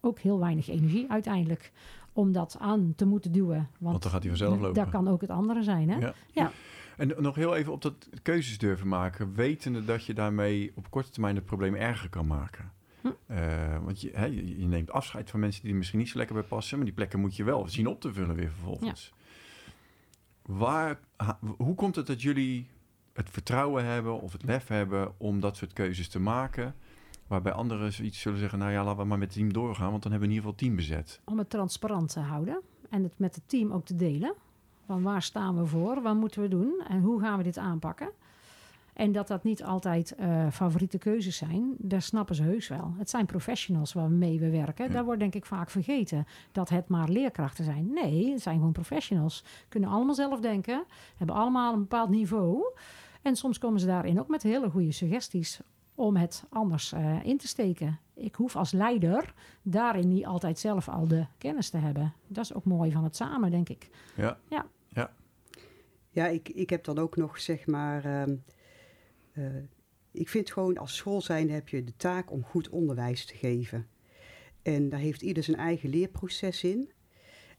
ook 0.00 0.18
heel 0.18 0.38
weinig 0.38 0.68
energie 0.68 1.10
uiteindelijk 1.10 1.72
om 2.12 2.32
dat 2.32 2.56
aan 2.60 2.92
te 2.96 3.06
moeten 3.06 3.32
duwen. 3.32 3.56
Want, 3.56 3.90
Want 3.90 4.02
dan 4.02 4.10
gaat 4.10 4.20
hij 4.20 4.30
vanzelf 4.30 4.60
lopen. 4.60 4.74
Dat 4.74 4.88
kan 4.88 5.08
ook 5.08 5.20
het 5.20 5.30
andere 5.30 5.62
zijn, 5.62 5.90
hè? 5.90 5.98
Ja. 5.98 6.14
Ja. 6.32 6.50
En 6.96 7.14
nog 7.18 7.34
heel 7.34 7.56
even 7.56 7.72
op 7.72 7.82
dat 7.82 8.08
keuzes 8.22 8.58
durven 8.58 8.88
maken, 8.88 9.34
wetende 9.34 9.84
dat 9.84 10.04
je 10.04 10.14
daarmee 10.14 10.72
op 10.74 10.90
korte 10.90 11.10
termijn 11.10 11.34
het 11.34 11.44
probleem 11.44 11.74
erger 11.74 12.08
kan 12.08 12.26
maken. 12.26 12.72
Eh, 13.26 13.84
want 13.84 14.00
je, 14.00 14.10
je, 14.58 14.66
neemt 14.66 14.90
afscheid 14.90 15.30
van 15.30 15.40
mensen 15.40 15.62
die 15.62 15.70
er 15.70 15.76
misschien 15.76 15.98
niet 15.98 16.08
zo 16.08 16.18
lekker 16.18 16.34
bij 16.34 16.44
passen, 16.44 16.76
maar 16.76 16.86
die 16.86 16.94
plekken 16.94 17.20
moet 17.20 17.36
je 17.36 17.44
wel 17.44 17.68
zien 17.68 17.86
op 17.86 18.00
te 18.00 18.12
vullen 18.12 18.36
weer 18.36 18.50
vervolgens. 18.50 19.12
Waar, 20.42 21.00
hoe 21.56 21.74
komt 21.74 21.96
het 21.96 22.06
dat 22.06 22.22
jullie 22.22 22.66
het 23.12 23.30
vertrouwen 23.30 23.84
hebben 23.84 24.20
of 24.20 24.32
het 24.32 24.44
lef 24.44 24.68
hebben 24.68 25.14
om 25.16 25.40
dat 25.40 25.56
soort 25.56 25.72
keuzes 25.72 26.08
te 26.08 26.20
maken? 26.20 26.74
Waarbij 27.26 27.52
anderen 27.52 27.92
zoiets 27.92 28.20
zullen 28.20 28.38
zeggen, 28.38 28.58
nou 28.58 28.72
ja, 28.72 28.84
laten 28.84 29.00
we 29.00 29.04
maar 29.04 29.18
met 29.18 29.28
het 29.28 29.36
team 29.36 29.52
doorgaan, 29.52 29.90
want 29.90 30.02
dan 30.02 30.12
hebben 30.12 30.28
we 30.28 30.34
in 30.34 30.40
ieder 30.40 30.50
geval 30.50 30.68
team 30.68 30.76
bezet. 30.76 31.20
Om 31.24 31.38
het 31.38 31.50
transparant 31.50 32.12
te 32.12 32.20
houden 32.20 32.60
en 32.90 33.02
het 33.02 33.18
met 33.18 33.34
het 33.34 33.48
team 33.48 33.72
ook 33.72 33.84
te 33.84 33.96
delen. 33.96 34.34
Van 34.86 35.02
waar 35.02 35.22
staan 35.22 35.58
we 35.58 35.66
voor, 35.66 36.02
wat 36.02 36.14
moeten 36.14 36.42
we 36.42 36.48
doen 36.48 36.82
en 36.88 37.00
hoe 37.00 37.20
gaan 37.20 37.38
we 37.38 37.44
dit 37.44 37.58
aanpakken? 37.58 38.10
En 38.96 39.12
dat 39.12 39.28
dat 39.28 39.44
niet 39.44 39.64
altijd 39.64 40.14
eh, 40.14 40.46
favoriete 40.50 40.98
keuzes 40.98 41.36
zijn, 41.36 41.74
daar 41.78 42.02
snappen 42.02 42.34
ze 42.34 42.42
heus 42.42 42.68
wel. 42.68 42.94
Het 42.98 43.10
zijn 43.10 43.26
professionals 43.26 43.92
waarmee 43.92 44.38
we 44.40 44.50
werken. 44.50 44.86
Ja. 44.86 44.92
Daar 44.92 45.04
wordt 45.04 45.20
denk 45.20 45.34
ik 45.34 45.46
vaak 45.46 45.70
vergeten 45.70 46.24
dat 46.52 46.68
het 46.68 46.88
maar 46.88 47.08
leerkrachten 47.08 47.64
zijn. 47.64 47.92
Nee, 47.92 48.30
het 48.32 48.40
zijn 48.42 48.56
gewoon 48.56 48.72
professionals. 48.72 49.44
Kunnen 49.68 49.90
allemaal 49.90 50.14
zelf 50.14 50.40
denken, 50.40 50.84
hebben 51.16 51.36
allemaal 51.36 51.72
een 51.72 51.80
bepaald 51.80 52.08
niveau. 52.08 52.74
En 53.22 53.36
soms 53.36 53.58
komen 53.58 53.80
ze 53.80 53.86
daarin 53.86 54.20
ook 54.20 54.28
met 54.28 54.42
hele 54.42 54.70
goede 54.70 54.92
suggesties 54.92 55.60
om 55.94 56.16
het 56.16 56.44
anders 56.50 56.92
eh, 56.92 57.24
in 57.24 57.38
te 57.38 57.46
steken. 57.48 57.98
Ik 58.14 58.34
hoef 58.34 58.56
als 58.56 58.72
leider 58.72 59.34
daarin 59.62 60.08
niet 60.08 60.26
altijd 60.26 60.58
zelf 60.58 60.88
al 60.88 61.08
de 61.08 61.26
kennis 61.38 61.70
te 61.70 61.76
hebben. 61.78 62.12
Dat 62.26 62.44
is 62.44 62.54
ook 62.54 62.64
mooi 62.64 62.92
van 62.92 63.04
het 63.04 63.16
samen, 63.16 63.50
denk 63.50 63.68
ik. 63.68 63.90
Ja, 64.48 64.66
Ja, 66.10 66.26
ik, 66.26 66.48
ik 66.48 66.70
heb 66.70 66.84
dan 66.84 66.98
ook 66.98 67.16
nog 67.16 67.40
zeg 67.40 67.66
maar. 67.66 68.04
ehm, 68.04 68.36
eh, 69.36 69.44
ik 70.10 70.28
vind 70.28 70.52
gewoon 70.52 70.78
als 70.78 70.96
school 70.96 71.20
zijn 71.20 71.50
heb 71.50 71.68
je 71.68 71.84
de 71.84 71.96
taak 71.96 72.30
om 72.30 72.44
goed 72.44 72.68
onderwijs 72.68 73.26
te 73.26 73.36
geven. 73.36 73.86
En 74.62 74.88
daar 74.88 75.00
heeft 75.00 75.22
ieder 75.22 75.42
zijn 75.42 75.56
eigen 75.56 75.88
leerproces 75.88 76.64
in. 76.64 76.90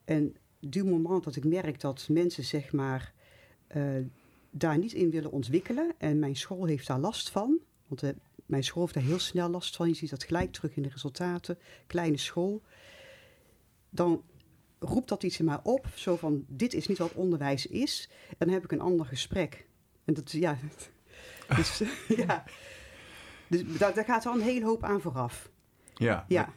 En 0.06 0.36
du 0.60 0.84
moment 0.84 1.24
dat 1.24 1.36
ik 1.36 1.46
merk 1.46 1.80
dat 1.80 2.08
mensen 2.10 2.44
zeg 2.44 2.72
maar 2.72 3.14
eh, 3.68 3.96
daar 4.52 4.78
niet 4.78 4.94
in 4.94 5.12
willen 5.12 5.32
ontwikkelen 5.32 5.94
en 5.98 6.20
mijn 6.20 6.36
school 6.36 6.66
heeft 6.66 6.88
daar 6.88 7.00
last 7.00 7.30
van, 7.30 7.60
want 7.88 8.04
eh, 8.04 8.10
mijn 8.46 8.64
school 8.64 8.82
heeft 8.82 8.94
daar 8.94 9.04
heel 9.04 9.20
snel 9.20 9.50
last 9.50 9.76
van. 9.76 9.88
Je 9.88 9.94
ziet 9.94 10.10
dat 10.10 10.24
gelijk 10.24 10.52
terug 10.52 10.76
in 10.76 10.84
de 10.84 10.90
resultaten. 10.90 11.58
Kleine 11.88 12.18
school. 12.18 12.62
Dan 13.90 14.24
roept 14.80 15.10
dat 15.10 15.24
iets 15.24 15.40
in 15.40 15.46
mij 15.46 15.60
op. 15.64 15.88
Zo 15.96 16.16
van, 16.16 16.46
dit 16.48 16.74
is 16.74 16.88
niet 16.88 16.98
wat 16.98 17.14
onderwijs 17.14 17.66
is. 17.66 18.10
En 18.30 18.36
dan 18.46 18.50
heb 18.50 18.64
ik 18.64 18.72
een 18.72 18.82
ander 18.82 19.06
gesprek. 19.06 19.68
En 20.06 20.14
dat, 20.14 20.32
ja... 20.32 20.58
Dus, 21.56 21.82
ja. 22.26 22.44
Dus 23.48 23.64
daar, 23.78 23.94
daar 23.94 24.06
gaat 24.06 24.26
al 24.26 24.34
een 24.34 24.42
hele 24.42 24.66
hoop 24.66 24.84
aan 24.84 25.02
vooraf. 25.02 25.50
ja. 25.94 26.26
Ja. 26.28 26.54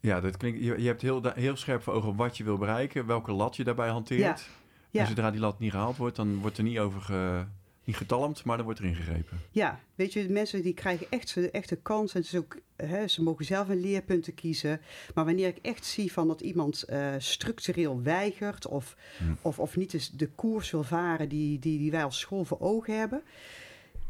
Ja, 0.00 0.20
dat 0.20 0.36
klinkt, 0.36 0.60
je, 0.64 0.80
je 0.80 0.86
hebt 0.86 1.02
heel, 1.02 1.22
heel 1.34 1.56
scherp 1.56 1.82
voor 1.82 1.92
ogen 1.94 2.16
wat 2.16 2.36
je 2.36 2.44
wil 2.44 2.58
bereiken, 2.58 3.06
welke 3.06 3.32
lat 3.32 3.56
je 3.56 3.64
daarbij 3.64 3.88
hanteert. 3.88 4.48
Ja. 4.90 5.00
En 5.00 5.06
zodra 5.06 5.30
die 5.30 5.40
lat 5.40 5.58
niet 5.58 5.70
gehaald 5.70 5.96
wordt, 5.96 6.16
dan 6.16 6.36
wordt 6.36 6.58
er 6.58 6.64
niet 6.64 6.78
over 6.78 7.00
ge, 7.00 7.44
niet 7.84 7.96
getalmd, 7.96 8.44
maar 8.44 8.56
dan 8.56 8.64
wordt 8.64 8.80
er 8.80 8.86
ingegrepen. 8.86 9.40
Ja, 9.50 9.80
weet 9.94 10.12
je, 10.12 10.26
de 10.26 10.32
mensen 10.32 10.62
die 10.62 10.74
krijgen 10.74 11.06
echt, 11.10 11.50
echt 11.50 11.68
de 11.68 11.76
kans. 11.76 12.14
En 12.14 12.20
het 12.20 12.32
is 12.32 12.38
ook, 12.38 12.56
hè, 12.76 13.08
ze 13.08 13.22
mogen 13.22 13.44
zelf 13.44 13.68
een 13.68 13.80
leerpunten 13.80 14.34
kiezen. 14.34 14.80
Maar 15.14 15.24
wanneer 15.24 15.48
ik 15.48 15.58
echt 15.62 15.84
zie 15.84 16.12
van 16.12 16.28
dat 16.28 16.40
iemand 16.40 16.82
eh, 16.82 17.14
structureel 17.18 18.02
weigert... 18.02 18.66
Of, 18.66 18.96
Hm. 19.18 19.24
of, 19.42 19.58
of 19.58 19.76
niet 19.76 19.94
eens 19.94 20.10
de 20.10 20.28
koers 20.28 20.70
wil 20.70 20.82
varen 20.84 21.28
die, 21.28 21.58
die, 21.58 21.78
die 21.78 21.90
wij 21.90 22.04
als 22.04 22.18
school 22.18 22.44
voor 22.44 22.60
ogen 22.60 22.98
hebben... 22.98 23.22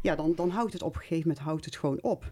Ja, 0.07 0.15
dan, 0.15 0.33
dan 0.35 0.49
houdt 0.49 0.73
het 0.73 0.81
op 0.81 0.93
een 0.95 1.01
gegeven 1.01 1.27
moment 1.27 1.45
houdt 1.45 1.65
het 1.65 1.75
gewoon 1.75 2.01
op. 2.01 2.31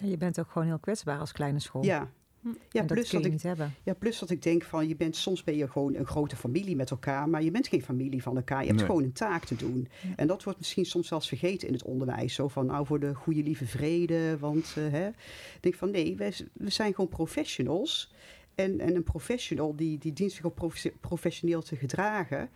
En 0.00 0.08
je 0.10 0.16
bent 0.16 0.40
ook 0.40 0.50
gewoon 0.50 0.68
heel 0.68 0.78
kwetsbaar 0.78 1.18
als 1.18 1.32
kleine 1.32 1.58
school. 1.58 1.84
Ja, 1.84 2.10
Hm. 2.40 2.48
ja 2.48 2.54
En 2.80 2.86
dat 2.86 2.96
plus 2.96 3.08
kun 3.08 3.12
dat 3.12 3.20
je 3.20 3.26
ik 3.26 3.32
niet 3.32 3.42
hebben. 3.42 3.74
Ja, 3.82 3.94
plus 3.94 4.18
dat 4.18 4.30
ik 4.30 4.42
denk 4.42 4.62
van, 4.62 4.88
je 4.88 4.96
bent, 4.96 5.16
soms 5.16 5.44
ben 5.44 5.56
je 5.56 5.68
gewoon 5.68 5.94
een 5.94 6.06
grote 6.06 6.36
familie 6.36 6.76
met 6.76 6.90
elkaar, 6.90 7.28
maar 7.28 7.42
je 7.42 7.50
bent 7.50 7.68
geen 7.68 7.82
familie 7.82 8.22
van 8.22 8.36
elkaar. 8.36 8.60
Je 8.60 8.66
hebt 8.66 8.78
Nee. 8.78 8.86
gewoon 8.86 9.02
een 9.02 9.12
taak 9.12 9.44
te 9.44 9.56
doen. 9.56 9.88
Ja. 10.02 10.08
En 10.16 10.26
dat 10.26 10.42
wordt 10.42 10.58
misschien 10.58 10.84
soms 10.84 11.08
zelfs 11.08 11.28
vergeten 11.28 11.66
in 11.68 11.74
het 11.74 11.82
onderwijs. 11.82 12.34
Zo 12.34 12.48
van, 12.48 12.66
nou, 12.66 12.86
voor 12.86 13.00
de 13.00 13.14
goede 13.14 13.42
lieve 13.42 13.66
vrede, 13.66 14.38
want 14.38 14.74
eh, 14.76 14.90
hè. 14.90 15.06
Ik 15.08 15.58
denk 15.60 15.74
van, 15.74 15.90
nee, 15.90 16.16
we, 16.16 16.36
we 16.52 16.70
zijn 16.70 16.94
gewoon 16.94 17.10
professionals. 17.10 18.12
En, 18.54 18.80
en 18.80 18.94
een 18.96 19.02
professional, 19.02 19.76
die, 19.76 19.98
die 19.98 20.12
dient 20.12 20.32
zich 20.32 20.44
ook 20.44 20.54
profe- 20.54 20.92
professioneel 21.00 21.62
te 21.62 21.76
gedragen. 21.76 22.48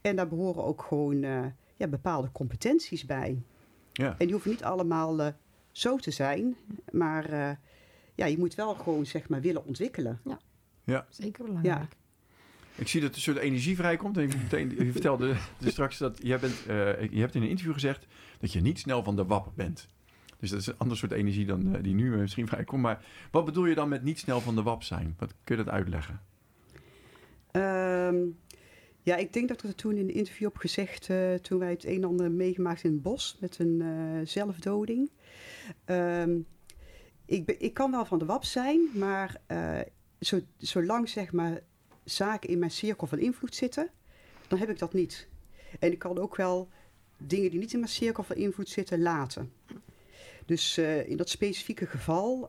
En 0.00 0.16
daar 0.16 0.28
behoren 0.28 0.64
ook 0.64 0.82
gewoon 0.82 1.22
eh, 1.22 1.44
ja, 1.76 1.86
bepaalde 1.86 2.32
competenties 2.32 3.04
bij. 3.06 3.42
Ja, 3.92 4.08
En 4.08 4.16
die 4.18 4.30
hoeven 4.30 4.50
niet 4.50 4.64
allemaal 4.64 5.20
eh, 5.20 5.32
zo 5.70 5.96
te 5.96 6.10
zijn, 6.10 6.56
maar 6.90 7.24
eh, 7.24 7.56
ja, 8.14 8.26
je 8.26 8.38
moet 8.38 8.54
wel 8.54 8.74
gewoon, 8.74 9.06
zeg 9.06 9.28
maar, 9.28 9.40
willen 9.40 9.64
ontwikkelen. 9.64 10.20
Zeker 11.08 11.44
belangrijk. 11.44 11.96
ik 12.74 12.88
zie 12.88 13.00
dat 13.00 13.10
er 13.10 13.16
een 13.16 13.22
soort 13.22 13.36
energie 13.36 13.76
vrijkomt. 13.76 14.16
En 14.16 14.22
je, 14.22 14.36
meteen, 14.36 14.84
je 14.84 14.92
vertelde 14.92 15.34
dus 15.58 15.72
straks 15.72 15.98
dat 15.98 16.18
jij 16.22 16.38
bent, 16.38 16.66
eh, 16.66 17.10
je 17.10 17.20
hebt 17.20 17.34
in 17.34 17.42
een 17.42 17.48
interview 17.48 17.74
gezegd 17.74 18.06
dat 18.40 18.52
je 18.52 18.60
niet 18.60 18.78
snel 18.78 19.02
van 19.02 19.16
de 19.16 19.24
wap 19.24 19.52
bent. 19.54 19.88
Dus 20.38 20.50
dat 20.50 20.60
is 20.60 20.66
een 20.66 20.78
ander 20.78 20.96
soort 20.96 21.12
energie 21.12 21.46
dan 21.46 21.82
die 21.82 21.94
nu 21.94 22.16
misschien 22.16 22.48
vrijkomt. 22.48 22.82
Maar 22.82 23.04
wat 23.30 23.44
bedoel 23.44 23.66
je 23.66 23.74
dan 23.74 23.88
met 23.88 24.02
niet 24.02 24.18
snel 24.18 24.40
van 24.40 24.54
de 24.54 24.62
wap 24.62 24.82
zijn? 24.82 25.14
Wat 25.18 25.34
kun 25.44 25.56
je 25.56 25.64
dat 25.64 25.72
uitleggen? 25.72 26.20
Ehm, 27.50 28.16
ja, 29.02 29.16
ik 29.16 29.32
denk 29.32 29.48
dat 29.48 29.62
ik 29.62 29.68
het 29.68 29.76
toen 29.76 29.96
in 29.96 30.08
een 30.08 30.14
interview 30.14 30.48
heb 30.48 30.56
gezegd, 30.56 31.08
eh, 31.08 31.34
toen 31.34 31.58
wij 31.58 31.70
het 31.70 31.84
een 31.84 31.94
en 31.94 32.04
ander 32.04 32.30
meegemaakt 32.30 32.84
in 32.84 32.92
het 32.92 33.02
bos 33.02 33.36
met 33.40 33.58
een 33.58 33.80
eh, 33.82 34.26
zelfdoding. 34.26 35.10
Ehm, 35.84 36.38
ik, 37.24 37.50
ik 37.58 37.74
kan 37.74 37.90
wel 37.90 38.04
van 38.04 38.18
de 38.18 38.24
wap 38.24 38.44
zijn, 38.44 38.88
maar 38.94 39.40
eh, 39.46 39.80
zo, 40.20 40.40
zolang 40.58 41.08
zeg 41.08 41.32
maar 41.32 41.60
zaken 42.04 42.48
in 42.48 42.58
mijn 42.58 42.70
cirkel 42.70 43.06
van 43.06 43.18
invloed 43.18 43.54
zitten, 43.54 43.90
dan 44.48 44.58
heb 44.58 44.68
ik 44.68 44.78
dat 44.78 44.92
niet. 44.92 45.28
En 45.78 45.92
ik 45.92 45.98
kan 45.98 46.18
ook 46.18 46.36
wel 46.36 46.68
dingen 47.16 47.50
die 47.50 47.60
niet 47.60 47.72
in 47.72 47.78
mijn 47.78 47.90
cirkel 47.90 48.22
van 48.22 48.36
invloed 48.36 48.68
zitten 48.68 49.02
laten. 49.02 49.52
Dus 50.46 50.78
in 51.06 51.16
dat 51.16 51.28
specifieke 51.28 51.86
geval, 51.86 52.48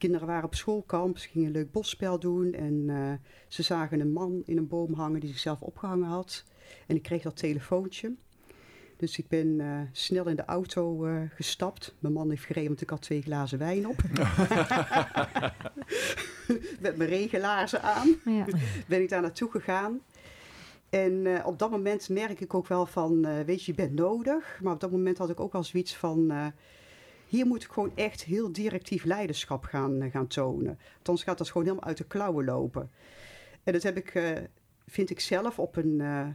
kinderen 0.00 0.26
waren 0.26 0.44
op 0.44 0.54
schoolkamp, 0.54 1.18
ze 1.18 1.28
gingen 1.28 1.46
een 1.46 1.52
leuk 1.52 1.72
bosspel 1.72 2.18
doen 2.18 2.52
en 2.52 2.84
eh, 2.88 3.12
ze 3.48 3.62
zagen 3.62 4.00
een 4.00 4.12
man 4.12 4.42
in 4.44 4.56
een 4.56 4.68
boom 4.68 4.94
hangen 4.94 5.20
die 5.20 5.28
zichzelf 5.28 5.60
opgehangen 5.60 6.08
had. 6.08 6.44
En 6.86 6.96
ik 6.96 7.02
kreeg 7.02 7.22
dat 7.22 7.36
telefoontje. 7.36 8.14
Dus 8.96 9.18
ik 9.18 9.28
ben 9.28 9.60
eh, 9.60 9.80
snel 9.92 10.26
in 10.28 10.36
de 10.36 10.44
auto 10.44 11.04
eh, 11.04 11.22
gestapt. 11.34 11.94
Mijn 11.98 12.14
man 12.14 12.30
heeft 12.30 12.44
gereden, 12.44 12.68
want 12.68 12.80
ik 12.80 12.90
had 12.90 13.02
twee 13.02 13.22
glazen 13.22 13.58
wijn 13.58 13.88
op. 13.88 13.96
Met 16.80 16.96
mijn 16.96 17.08
regenlaarzen 17.08 17.82
aan 17.82 18.14
Ja. 18.24 18.44
ben 18.88 19.02
ik 19.02 19.08
daar 19.08 19.20
naartoe 19.22 19.50
gegaan. 19.50 20.00
En 20.90 21.26
eh, 21.26 21.46
op 21.46 21.58
dat 21.58 21.70
moment 21.70 22.08
merk 22.08 22.40
ik 22.40 22.54
ook 22.54 22.66
wel 22.66 22.86
van, 22.86 23.24
eh, 23.24 23.40
weet 23.46 23.64
je, 23.64 23.70
je 23.70 23.76
bent 23.76 23.94
nodig. 23.94 24.58
Maar 24.62 24.72
op 24.72 24.80
dat 24.80 24.90
moment 24.90 25.18
had 25.18 25.30
ik 25.30 25.40
ook 25.40 25.54
al 25.54 25.64
zoiets 25.64 25.96
van, 25.96 26.30
eh, 26.30 26.46
hier 27.30 27.46
moet 27.46 27.62
ik 27.64 27.70
gewoon 27.70 27.92
echt 27.94 28.22
heel 28.22 28.52
directief 28.52 29.04
leiderschap 29.04 29.64
gaan, 29.64 30.02
eh, 30.02 30.10
gaan 30.10 30.26
tonen. 30.26 30.78
Anders 31.02 31.22
gaat 31.22 31.38
dat 31.38 31.46
gewoon 31.50 31.66
helemaal 31.66 31.84
uit 31.88 31.96
de 31.96 32.04
klauwen 32.04 32.44
lopen. 32.44 32.90
En 33.62 33.72
dat 33.72 33.82
heb 33.82 33.96
ik, 33.96 34.14
eh, 34.14 34.30
vind 34.86 35.10
ik 35.10 35.20
zelf, 35.20 35.58
op 35.58 35.76
een, 35.76 36.00
eh, 36.00 36.26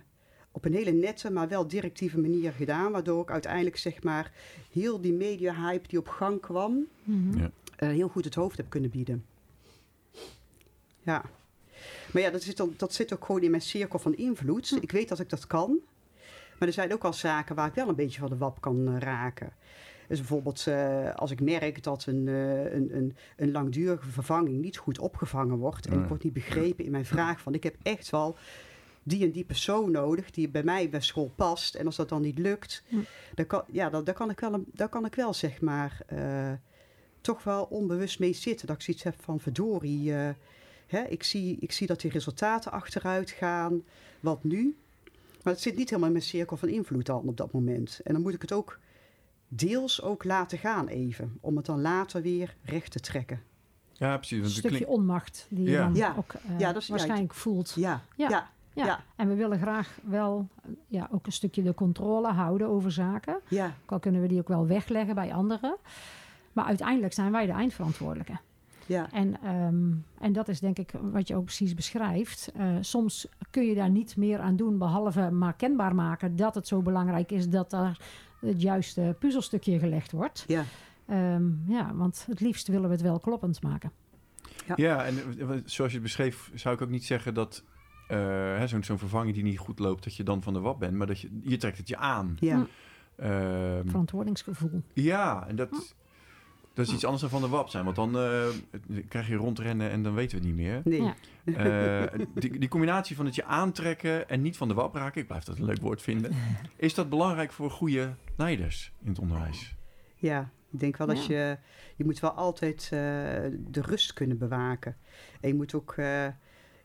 op 0.52 0.66
een 0.66 0.74
hele 0.74 0.92
nette, 0.92 1.32
maar 1.32 1.48
wel 1.48 1.68
directieve 1.68 2.20
manier 2.20 2.52
gedaan. 2.52 2.92
Waardoor 2.92 3.22
ik 3.22 3.32
uiteindelijk, 3.32 3.78
zeg 3.78 4.04
maar, 4.04 4.32
heel 4.72 5.02
die 5.02 5.14
media-hype 5.14 5.88
die 5.88 6.00
op 6.00 6.08
gang 6.08 6.42
kwam, 6.42 6.86
Mhm. 7.04 7.38
Ja. 7.40 7.52
eh, 7.78 7.90
heel 7.90 8.08
goed 8.08 8.26
het 8.26 8.36
hoofd 8.36 8.58
heb 8.58 8.70
kunnen 8.70 8.90
bieden. 8.90 9.26
Ja. 11.04 11.24
Maar 12.14 12.22
ja, 12.22 12.30
dat 12.30 12.42
zit, 12.44 12.58
dan, 12.58 12.74
dat 12.78 12.94
zit 12.94 13.14
ook 13.14 13.26
gewoon 13.26 13.42
in 13.42 13.50
mijn 13.50 13.62
cirkel 13.62 14.00
van 14.00 14.16
invloed. 14.16 14.78
Ik 14.82 14.92
weet 14.92 15.10
dat 15.10 15.20
ik 15.20 15.30
dat 15.30 15.48
kan. 15.48 15.78
Maar 16.60 16.68
er 16.68 16.74
zijn 16.74 16.94
ook 16.94 17.04
al 17.04 17.14
zaken 17.14 17.56
waar 17.56 17.68
ik 17.68 17.74
wel 17.74 17.90
een 17.90 17.96
beetje 17.96 18.20
van 18.20 18.30
de 18.30 18.38
wap 18.38 18.62
kan 18.62 19.00
raken. 19.00 19.54
Dus 20.08 20.18
bijvoorbeeld 20.18 20.68
eh, 20.68 21.16
als 21.16 21.32
ik 21.32 21.42
merk 21.42 21.84
dat 21.84 22.06
een, 22.06 22.28
eh, 22.28 22.74
een, 22.74 22.96
een, 22.96 23.16
een 23.38 23.52
langdurige 23.52 24.10
vervanging 24.10 24.62
niet 24.62 24.78
goed 24.78 25.00
opgevangen 25.00 25.58
wordt. 25.58 25.88
En 25.88 26.02
ik 26.02 26.08
word 26.08 26.24
niet 26.24 26.34
begrepen 26.34 26.86
in 26.86 26.92
mijn 26.92 27.06
vraag 27.06 27.42
van 27.42 27.54
ik 27.54 27.64
heb 27.64 27.76
echt 27.82 28.10
wel 28.10 28.38
die 29.06 29.24
en 29.24 29.32
die 29.32 29.44
persoon 29.44 29.92
nodig 29.92 30.32
die 30.32 30.50
bij 30.50 30.64
mij 30.64 30.90
bij 30.90 31.02
school 31.02 31.32
past. 31.36 31.76
En 31.76 31.86
als 31.86 31.96
dat 31.96 32.10
dan 32.10 32.22
niet 32.22 32.38
lukt, 32.38 32.84
dan, 33.36 33.48
kan, 33.48 33.64
ja, 33.72 33.90
dan, 33.90 34.04
dan, 34.04 34.14
kan 34.14 34.30
ik 34.30 34.40
wel, 34.40 34.64
dan 34.74 34.90
kan 34.90 35.06
ik 35.06 35.16
wel 35.16 35.34
zeg 35.34 35.62
maar 35.62 36.02
eh, 36.08 36.52
toch 37.22 37.44
wel 37.44 37.64
onbewust 37.64 38.20
mee 38.20 38.34
zitten. 38.34 38.68
Dat 38.68 38.76
ik 38.76 38.82
zoiets 38.82 39.04
heb 39.04 39.16
van 39.20 39.40
verdorie, 39.40 40.16
eh, 40.16 40.30
hè, 40.88 41.04
ik, 41.04 41.24
zie, 41.24 41.58
ik 41.60 41.72
zie 41.72 41.88
dat 41.88 42.02
die 42.02 42.12
resultaten 42.12 42.72
achteruit 42.72 43.32
gaan. 43.32 43.84
Wat 44.20 44.44
nu? 44.44 44.76
Maar 45.44 45.54
het 45.54 45.62
zit 45.62 45.76
niet 45.76 45.90
helemaal 45.90 46.10
in 46.10 46.16
mijn 46.16 46.28
cirkel 46.28 46.58
van 46.58 46.70
invloed 46.70 47.06
dan 47.06 47.28
op 47.28 47.38
dat 47.38 47.52
moment. 47.52 48.00
En 48.04 48.14
dan 48.14 48.22
moet 48.22 48.34
ik 48.34 48.42
het 48.42 48.52
ook 48.52 48.80
deels 49.48 50.02
ook 50.02 50.24
laten 50.24 50.58
gaan 50.58 50.88
even. 50.88 51.38
Om 51.42 51.56
het 51.56 51.66
dan 51.66 51.82
later 51.82 52.22
weer 52.22 52.56
recht 52.64 52.92
te 52.92 53.00
trekken. 53.00 53.42
Ja, 53.94 54.18
precies. 54.18 54.44
Een 54.44 54.50
stukje 54.50 54.88
onmacht 54.88 55.46
die 55.50 55.70
je 55.70 55.78
dan 55.78 55.96
Ja. 55.96 56.14
ook 56.18 56.34
eh, 56.34 56.60
Ja, 56.60 56.74
dat 56.74 56.82
is- 56.82 56.88
ja, 56.88 56.94
waarschijnlijk 56.94 57.34
voelt. 57.34 57.74
Ja, 57.76 58.02
Ja. 58.16 58.30
ja, 58.30 58.48
Ja. 58.74 58.86
ja. 58.86 59.04
En 59.16 59.28
we 59.28 59.36
willen 59.36 59.60
graag 59.60 59.98
wel 60.04 60.48
ja, 60.88 61.08
ook 61.12 61.26
een 61.26 61.32
stukje 61.32 61.64
de 61.64 61.74
controle 61.74 62.32
houden 62.32 62.68
over 62.68 62.92
zaken. 62.92 63.40
ja. 63.48 63.66
Ook 63.84 63.92
al 63.92 64.00
kunnen 64.00 64.22
we 64.22 64.28
die 64.28 64.40
ook 64.40 64.48
wel 64.48 64.68
wegleggen 64.68 65.16
bij 65.16 65.34
anderen. 65.34 65.76
Maar 66.54 66.66
uiteindelijk 66.66 67.14
zijn 67.14 67.32
wij 67.32 67.46
de 67.46 67.52
eindverantwoordelijke. 67.52 68.38
ja. 68.86 69.12
En, 69.12 69.42
ehm, 69.44 69.92
en 70.20 70.34
dat 70.34 70.48
is 70.48 70.60
denk 70.60 70.78
ik 70.80 70.92
wat 71.02 71.28
je 71.28 71.36
ook 71.36 71.44
precies 71.46 71.74
beschrijft. 71.74 72.52
Eh, 72.56 72.68
soms 72.82 73.28
kun 73.50 73.64
je 73.66 73.76
daar 73.76 73.90
niet 73.90 74.18
meer 74.18 74.40
aan 74.40 74.56
doen, 74.56 74.78
behalve 74.78 75.32
maar 75.32 75.54
kenbaar 75.54 75.96
maken 75.96 76.36
dat 76.36 76.56
het 76.56 76.68
zo 76.68 76.82
belangrijk 76.82 77.32
is 77.32 77.50
dat 77.50 77.70
daar 77.70 78.00
het 78.46 78.62
juiste 78.62 79.16
puzzelstukje 79.20 79.80
gelegd 79.80 80.12
wordt. 80.12 80.44
ja. 80.48 80.64
Ehm, 81.08 81.44
ja, 81.68 81.96
want 81.96 82.26
het 82.30 82.40
liefst 82.40 82.68
willen 82.68 82.86
we 82.90 82.92
het 82.96 83.02
wel 83.02 83.20
kloppend 83.20 83.62
maken. 83.62 83.92
Ja, 84.76 85.06
en 85.06 85.18
eh, 85.40 85.46
wat- 85.46 85.62
zoals 85.66 85.92
je 85.92 85.98
het 85.98 86.06
beschreef, 86.08 86.52
zou 86.54 86.76
ik 86.76 86.82
ook 86.82 86.90
niet 86.90 87.06
zeggen 87.06 87.34
dat 87.34 87.64
eh, 88.08 88.18
hè, 88.58 88.68
zo'n 88.68 88.84
zo'n 88.84 88.98
vervanging 88.98 89.34
die 89.34 89.44
niet 89.44 89.60
goed 89.60 89.80
loopt, 89.80 90.04
dat 90.04 90.16
je 90.16 90.24
dan 90.24 90.44
van 90.44 90.54
de 90.54 90.60
wap 90.60 90.80
bent, 90.80 90.94
maar 90.94 91.08
dat 91.08 91.20
je, 91.20 91.30
je 91.44 91.58
trekt 91.58 91.78
het 91.78 91.88
je 91.88 91.98
aan. 91.98 92.38
ja. 92.40 92.56
Hm. 92.56 92.64
Ehm, 93.24 93.88
Verantwoordingsgevoel. 93.88 94.82
ja, 94.94 95.48
en 95.48 95.56
dat, 95.56 95.96
dat 96.76 96.88
is 96.88 96.94
iets 96.94 97.04
anders 97.04 97.22
dan 97.22 97.30
van 97.30 97.42
de 97.42 97.48
wap 97.48 97.70
zijn, 97.70 97.84
want 97.84 97.96
dan 97.96 98.18
eh, 98.18 98.48
krijg 99.08 99.28
je 99.28 99.36
rondrennen 99.36 99.90
en 99.90 100.04
dan 100.04 100.14
weten 100.14 100.40
we 100.40 100.46
het 100.48 100.56
niet 100.56 100.66
meer. 100.66 100.82
Nee. 100.84 101.02
Ja. 101.02 101.16
Eh, 102.06 102.20
die, 102.34 102.60
die 102.60 102.70
combinatie 102.70 103.16
van 103.16 103.26
het 103.26 103.36
je 103.36 103.44
aantrekken 103.46 104.30
en 104.30 104.42
niet 104.42 104.58
van 104.58 104.68
de 104.68 104.74
wap 104.74 104.96
raken, 104.96 105.22
ik 105.22 105.28
blijf 105.28 105.44
dat 105.44 105.58
een 105.58 105.66
leuk 105.66 105.82
woord 105.82 106.02
vinden, 106.02 106.32
is 106.76 106.94
dat 106.94 107.10
belangrijk 107.10 107.52
voor 107.52 107.72
goede 107.72 108.14
leiders 108.38 108.92
in 109.02 109.08
het 109.10 109.20
onderwijs? 109.20 109.76
Ja, 110.16 110.50
ik 110.72 110.80
denk 110.80 110.98
wel 110.98 111.08
dat 111.08 111.26
Ja. 111.26 111.36
je... 111.36 111.58
Je 111.98 112.06
moet 112.06 112.20
wel 112.20 112.32
altijd 112.32 112.84
eh, 112.84 112.90
de 113.68 113.82
rust 113.82 114.14
kunnen 114.14 114.38
bewaken. 114.38 114.98
En 115.42 115.48
je 115.50 115.56
moet 115.56 115.74
ook... 115.74 115.94
eh, 115.98 116.28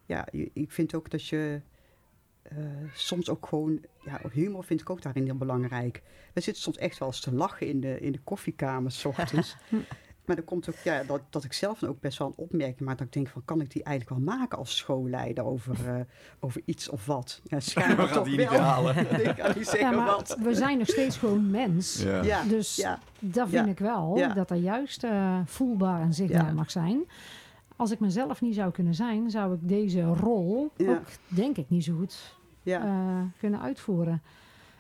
ja, 0.06 0.26
ik 0.52 0.70
vind 0.70 0.94
ook 0.94 1.10
dat 1.10 1.26
je... 1.26 1.60
eh, 2.42 2.56
soms 2.94 3.28
ook 3.28 3.46
gewoon... 3.46 3.80
Ja, 4.04 4.20
humor 4.32 4.64
vind 4.64 4.80
ik 4.80 4.90
ook 4.90 5.02
daarin 5.02 5.24
heel 5.24 5.34
belangrijk. 5.36 6.02
We 6.34 6.40
zitten 6.40 6.62
soms 6.62 6.76
echt 6.76 6.98
wel 6.98 7.08
eens 7.08 7.20
te 7.20 7.34
lachen 7.34 7.66
in 7.66 7.80
de, 7.80 8.00
in 8.00 8.12
de 8.12 8.20
koffiekamer 8.24 8.92
s 8.92 9.04
ochtends. 9.04 9.56
maar 10.24 10.36
dan 10.36 10.44
komt 10.44 10.68
ook... 10.70 10.76
Ja, 10.84 11.02
dat, 11.02 11.20
dat 11.30 11.44
ik 11.44 11.52
zelf 11.52 11.78
dan 11.78 11.88
ook 11.90 12.00
best 12.00 12.18
wel 12.18 12.26
een 12.28 12.34
opmerking 12.36 12.80
maak. 12.80 12.98
Dat 12.98 13.06
ik 13.06 13.12
denk 13.12 13.28
van, 13.28 13.42
kan 13.44 13.60
ik 13.60 13.70
die 13.70 13.82
eigenlijk 13.82 14.16
wel 14.24 14.34
maken 14.36 14.58
als 14.58 14.76
schoolleider 14.76 15.44
over, 15.44 15.76
eh, 15.96 16.00
over 16.40 16.62
iets 16.64 16.88
of 16.88 17.06
wat? 17.06 17.40
Ja, 17.44 17.56
We 17.56 17.62
schijnbaar 17.62 18.06
gaan 18.06 18.16
toch 18.16 18.24
die 18.26 18.38
niet 18.38 18.50
wel. 18.50 18.60
halen. 18.60 18.96
ik 19.26 19.36
kan 19.36 19.52
niet 19.56 19.68
zeggen 19.68 19.90
Ja, 19.90 19.96
maar 19.96 20.06
wat. 20.06 20.36
we 20.42 20.54
zijn 20.54 20.78
nog 20.78 20.86
steeds 20.88 21.16
gewoon 21.16 21.50
mens. 21.50 22.02
Ja. 22.02 22.22
Ja, 22.22 22.42
Dus 22.44 22.76
ja, 22.76 22.98
dat 23.18 23.48
vind 23.48 23.64
Ja. 23.64 23.70
ik 23.70 23.78
wel, 23.78 24.16
Ja. 24.18 24.34
dat 24.34 24.50
er 24.50 24.56
juist 24.56 25.04
eh, 25.04 25.38
voelbaar 25.44 26.00
en 26.00 26.14
zichtbaar 26.14 26.46
Ja. 26.46 26.52
mag 26.52 26.70
zijn. 26.70 27.02
Als 27.80 27.90
ik 27.90 28.00
mezelf 28.00 28.40
niet 28.40 28.54
zou 28.54 28.70
kunnen 28.70 28.94
zijn, 28.94 29.30
zou 29.30 29.54
ik 29.54 29.58
deze 29.68 30.02
rol 30.02 30.70
Ja. 30.76 30.90
ook, 30.90 31.06
denk 31.28 31.56
ik, 31.56 31.68
niet 31.68 31.84
zo 31.84 31.96
goed 31.96 32.36
ja, 32.62 32.84
eh, 32.84 33.22
kunnen 33.38 33.60
uitvoeren. 33.60 34.22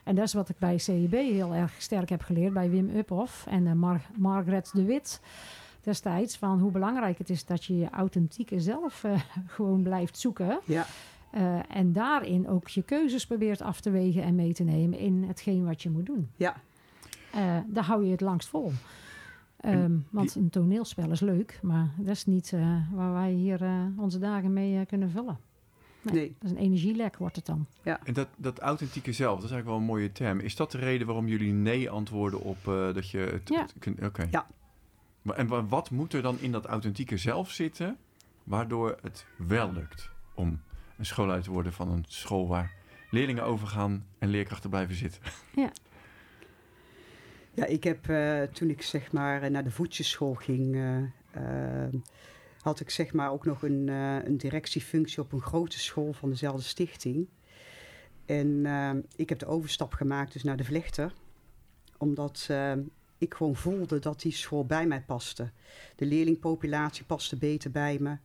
En 0.04 0.14
dat 0.14 0.24
is 0.24 0.32
wat 0.34 0.48
ik 0.48 0.58
bij 0.58 0.78
CIB 0.78 1.12
heel 1.12 1.54
erg 1.54 1.72
sterk 1.78 2.08
heb 2.08 2.22
geleerd, 2.22 2.52
bij 2.52 2.70
Wim 2.70 2.88
Uphoff 2.96 3.46
en 3.46 3.78
Mar- 3.78 4.10
Margaret 4.16 4.70
de 4.74 4.84
Wit. 4.84 5.20
destijds 5.82 6.36
van 6.36 6.58
hoe 6.60 6.70
belangrijk 6.70 7.18
het 7.18 7.30
is 7.30 7.44
dat 7.44 7.64
je 7.64 7.78
je 7.78 7.90
authentieke 7.90 8.60
zelf 8.60 9.04
eh, 9.04 9.20
gewoon 9.56 9.82
blijft 9.82 10.18
zoeken. 10.18 10.58
Ja, 10.64 10.86
en 11.68 11.92
daarin 11.92 12.48
ook 12.48 12.68
je 12.68 12.82
keuzes 12.82 13.26
probeert 13.26 13.62
af 13.62 13.80
te 13.80 13.90
wegen 13.90 14.22
en 14.22 14.34
mee 14.34 14.52
te 14.52 14.62
nemen 14.64 14.98
in 14.98 15.24
hetgeen 15.26 15.64
wat 15.64 15.82
je 15.82 15.90
moet 15.90 16.06
doen. 16.06 16.30
ja, 16.36 16.54
daar 17.66 17.84
hou 17.84 18.04
je 18.04 18.10
het 18.10 18.20
langst 18.20 18.48
vol. 18.48 18.72
Ehm, 19.60 19.96
want 20.10 20.34
een 20.34 20.50
toneelspel 20.50 21.10
is 21.10 21.20
leuk, 21.20 21.58
maar 21.62 21.90
dat 21.98 22.08
is 22.08 22.26
niet 22.26 22.52
eh, 22.52 22.76
waar 22.92 23.12
wij 23.12 23.32
hier 23.32 23.62
eh, 23.62 23.84
onze 23.96 24.18
dagen 24.18 24.52
mee 24.52 24.78
eh, 24.80 24.86
kunnen 24.86 25.10
vullen. 25.10 25.38
Nee, 26.02 26.14
nee. 26.14 26.34
Dat 26.38 26.50
is 26.50 26.56
een 26.56 26.62
energielek, 26.62 27.16
wordt 27.16 27.36
het 27.36 27.46
dan. 27.46 27.66
En 27.82 28.12
dat, 28.14 28.28
dat 28.36 28.58
authentieke 28.58 29.12
zelf, 29.12 29.34
dat 29.40 29.44
is 29.44 29.50
eigenlijk 29.50 29.66
wel 29.68 29.76
een 29.88 29.94
mooie 29.96 30.12
term. 30.12 30.38
Is 30.40 30.56
dat 30.56 30.70
de 30.72 30.78
reden 30.78 31.06
waarom 31.06 31.28
jullie 31.28 31.52
nee 31.52 31.90
antwoorden 31.90 32.40
op 32.40 32.56
eh, 32.68 32.94
dat 32.94 33.10
je 33.10 33.18
het, 33.18 33.48
Ja. 33.48 33.66
kunt... 33.78 34.02
Oké. 34.04 34.26
Ja. 34.30 34.46
Maar 35.22 35.36
En 35.36 35.46
wa- 35.46 35.64
wat 35.66 35.90
moet 35.90 36.12
er 36.12 36.22
dan 36.22 36.38
in 36.40 36.52
dat 36.52 36.66
authentieke 36.66 37.16
zelf 37.16 37.50
zitten, 37.50 37.96
waardoor 38.44 38.96
het 39.02 39.26
wel 39.36 39.72
lukt 39.72 40.10
om 40.34 40.60
een 40.98 41.06
school 41.06 41.30
uit 41.30 41.44
te 41.44 41.50
worden 41.50 41.72
van 41.72 41.88
een 41.90 42.04
school 42.08 42.48
waar 42.48 42.72
leerlingen 43.10 43.44
overgaan 43.44 44.04
en 44.18 44.28
leerkrachten 44.28 44.70
blijven 44.70 44.94
zitten? 44.94 45.22
Ja, 45.54 45.70
ik 47.54 47.84
heb 47.84 48.08
eh, 48.08 48.42
toen 48.42 48.70
ik 48.70 48.82
zeg 48.82 49.12
maar 49.12 49.50
naar 49.50 49.64
de 49.64 49.70
voetjesschool 49.70 50.34
ging, 50.34 50.74
eh, 50.74 51.84
eh, 51.84 51.92
had 52.60 52.80
ik 52.80 52.90
zeg 52.90 53.12
maar 53.12 53.32
ook 53.32 53.44
nog 53.44 53.62
een, 53.62 53.88
een 54.26 54.36
directiefunctie 54.36 55.22
op 55.22 55.32
een 55.32 55.40
grote 55.40 55.78
school 55.78 56.12
van 56.12 56.30
dezelfde 56.30 56.62
stichting. 56.62 57.28
En 58.26 58.66
ik 59.16 59.28
heb 59.28 59.38
de 59.38 59.46
overstap 59.46 59.92
gemaakt 59.92 60.32
dus 60.32 60.42
naar 60.42 60.56
de 60.56 60.64
Vlechter, 60.64 61.12
omdat 61.98 62.48
ik 63.18 63.34
gewoon 63.34 63.56
voelde 63.56 63.98
dat 63.98 64.20
die 64.20 64.32
school 64.32 64.64
bij 64.64 64.86
mij 64.86 65.00
paste. 65.00 65.50
De 65.96 66.06
leerlingpopulatie 66.06 67.04
paste 67.04 67.36
beter 67.36 67.70
bij 67.70 67.98
me, 68.00 68.16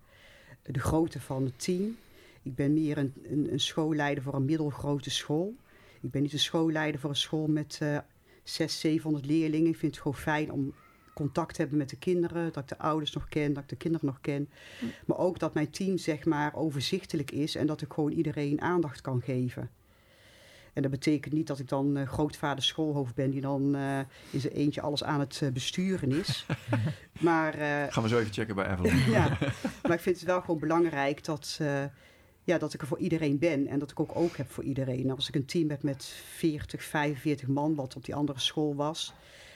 de 0.62 0.80
grootte 0.80 1.20
van 1.20 1.44
het 1.44 1.64
team. 1.64 1.98
Ik 2.42 2.56
ben 2.56 2.74
meer 2.74 2.98
een, 2.98 3.14
een, 3.24 3.52
een 3.52 3.60
schoolleider 3.60 4.24
voor 4.24 4.34
een 4.34 4.46
middelgrote 4.46 5.10
school. 5.10 5.56
Ik 6.02 6.12
ben 6.12 6.22
niet 6.22 6.34
een 6.34 6.40
schoolleider 6.40 7.00
voor 7.02 7.10
een 7.10 7.16
school 7.16 7.48
met 7.48 7.78
eh 7.82 7.98
600, 8.46 8.80
700 8.80 9.26
leerlingen. 9.26 9.70
Ik 9.72 9.78
vind 9.78 9.94
het 9.94 10.02
gewoon 10.02 10.18
fijn 10.18 10.52
om 10.52 10.74
contact 11.14 11.54
te 11.54 11.62
hebben 11.62 11.78
met 11.78 11.90
de 11.90 11.98
kinderen. 11.98 12.54
Dat 12.54 12.64
ik 12.64 12.70
de 12.70 12.78
ouders 12.78 13.14
nog 13.14 13.28
ken, 13.28 13.54
dat 13.54 13.64
ik 13.64 13.70
de 13.70 13.76
kinderen 13.76 14.08
nog 14.08 14.22
ken. 14.22 14.50
Maar 15.06 15.18
ook 15.18 15.40
dat 15.40 15.54
mijn 15.54 15.70
team 15.70 15.98
zeg 15.98 16.26
maar 16.26 16.56
overzichtelijk 16.56 17.32
is 17.32 17.56
en 17.56 17.68
dat 17.68 17.82
ik 17.82 17.94
gewoon 17.94 18.12
iedereen 18.12 18.62
aandacht 18.62 19.02
kan 19.02 19.22
geven. 19.22 19.70
En 20.76 20.82
dat 20.82 20.92
betekent 20.92 21.34
niet 21.34 21.48
dat 21.48 21.60
ik 21.60 21.68
dan 21.68 21.98
eh, 21.98 22.08
grootvader 22.08 22.64
schoolhoofd 22.64 23.16
ben 23.16 23.30
die 23.30 23.42
dan 23.42 23.76
eh, 23.76 24.00
in 24.30 24.40
zijn 24.40 24.54
eentje 24.54 24.82
alles 24.82 25.04
aan 25.04 25.20
het 25.20 25.40
eh, 25.44 25.50
besturen 25.50 26.12
is. 26.12 26.46
maar, 27.20 27.54
Gaan 27.90 28.04
we 28.04 28.10
zo 28.10 28.18
even 28.18 28.34
checken 28.34 28.56
bij 28.56 28.72
Evelyn. 28.72 29.12
ja, 29.12 29.38
maar 29.84 29.94
ik 29.94 30.00
vind 30.00 30.16
het 30.16 30.26
wel 30.26 30.42
gewoon 30.42 30.60
belangrijk 30.60 31.24
dat, 31.24 31.60
ja, 32.46 32.58
dat 32.58 32.74
ik 32.74 32.82
er 32.82 32.88
voor 32.88 33.00
iedereen 33.00 33.40
ben 33.40 33.68
en 33.68 33.80
dat 33.80 33.92
ik 33.92 34.00
ook 34.00 34.16
oog 34.16 34.38
heb 34.38 34.52
voor 34.52 34.64
iedereen. 34.64 35.12
Als 35.12 35.28
ik 35.28 35.36
een 35.36 35.46
team 35.46 35.70
heb 35.70 35.84
met 35.84 36.06
40, 36.36 36.84
45 36.84 37.48
man, 37.48 37.76
wat 37.76 37.96
op 37.96 38.06
die 38.06 38.16
andere 38.16 38.40
school 38.40 38.76
was, 38.76 39.14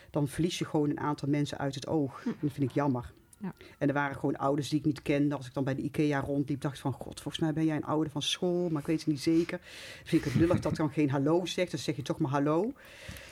dan 0.10 0.28
verlies 0.28 0.58
je 0.60 0.65
gewoon 0.65 0.89
een 0.89 0.99
aantal 0.99 1.30
mensen 1.30 1.58
uit 1.58 1.75
het 1.75 1.88
oog. 1.88 2.21
En 2.25 2.36
dat 2.39 2.52
vind 2.52 2.69
ik 2.69 2.75
jammer. 2.75 3.12
Ja. 3.41 3.54
En 3.78 3.88
er 3.88 3.93
waren 3.93 4.15
gewoon 4.15 4.36
ouders 4.38 4.69
die 4.69 4.80
ik 4.80 4.86
niet 4.86 5.02
kende. 5.02 5.36
Als 5.36 5.47
ik 5.47 5.54
dan 5.54 5.63
bij 5.63 5.75
de 5.75 5.82
IKEA 5.82 6.19
rondliep, 6.19 6.62
dacht 6.62 6.75
ik 6.75 6.82
van... 6.82 6.93
God, 6.93 7.21
volgens 7.21 7.39
mij 7.43 7.54
ben 7.54 7.65
jij 7.65 7.75
een 7.75 7.86
ouder 7.86 8.12
van 8.12 8.21
school, 8.21 8.69
maar 8.69 8.82
ik 8.82 8.88
weet 8.88 8.99
het 8.99 9.08
niet 9.08 9.21
zeker. 9.21 9.58
Dan 9.58 10.06
vind 10.06 10.25
ik 10.25 10.32
het 10.32 10.41
lullig 10.41 10.60
dat 10.60 10.71
ik 10.71 10.78
dan 10.78 10.89
geen 10.91 11.10
hallo 11.10 11.45
zegt. 11.45 11.71
Dan 11.71 11.80
zeg 11.80 11.95
je 11.95 12.02
toch 12.02 12.17
maar 12.19 12.32
hallo. 12.32 12.73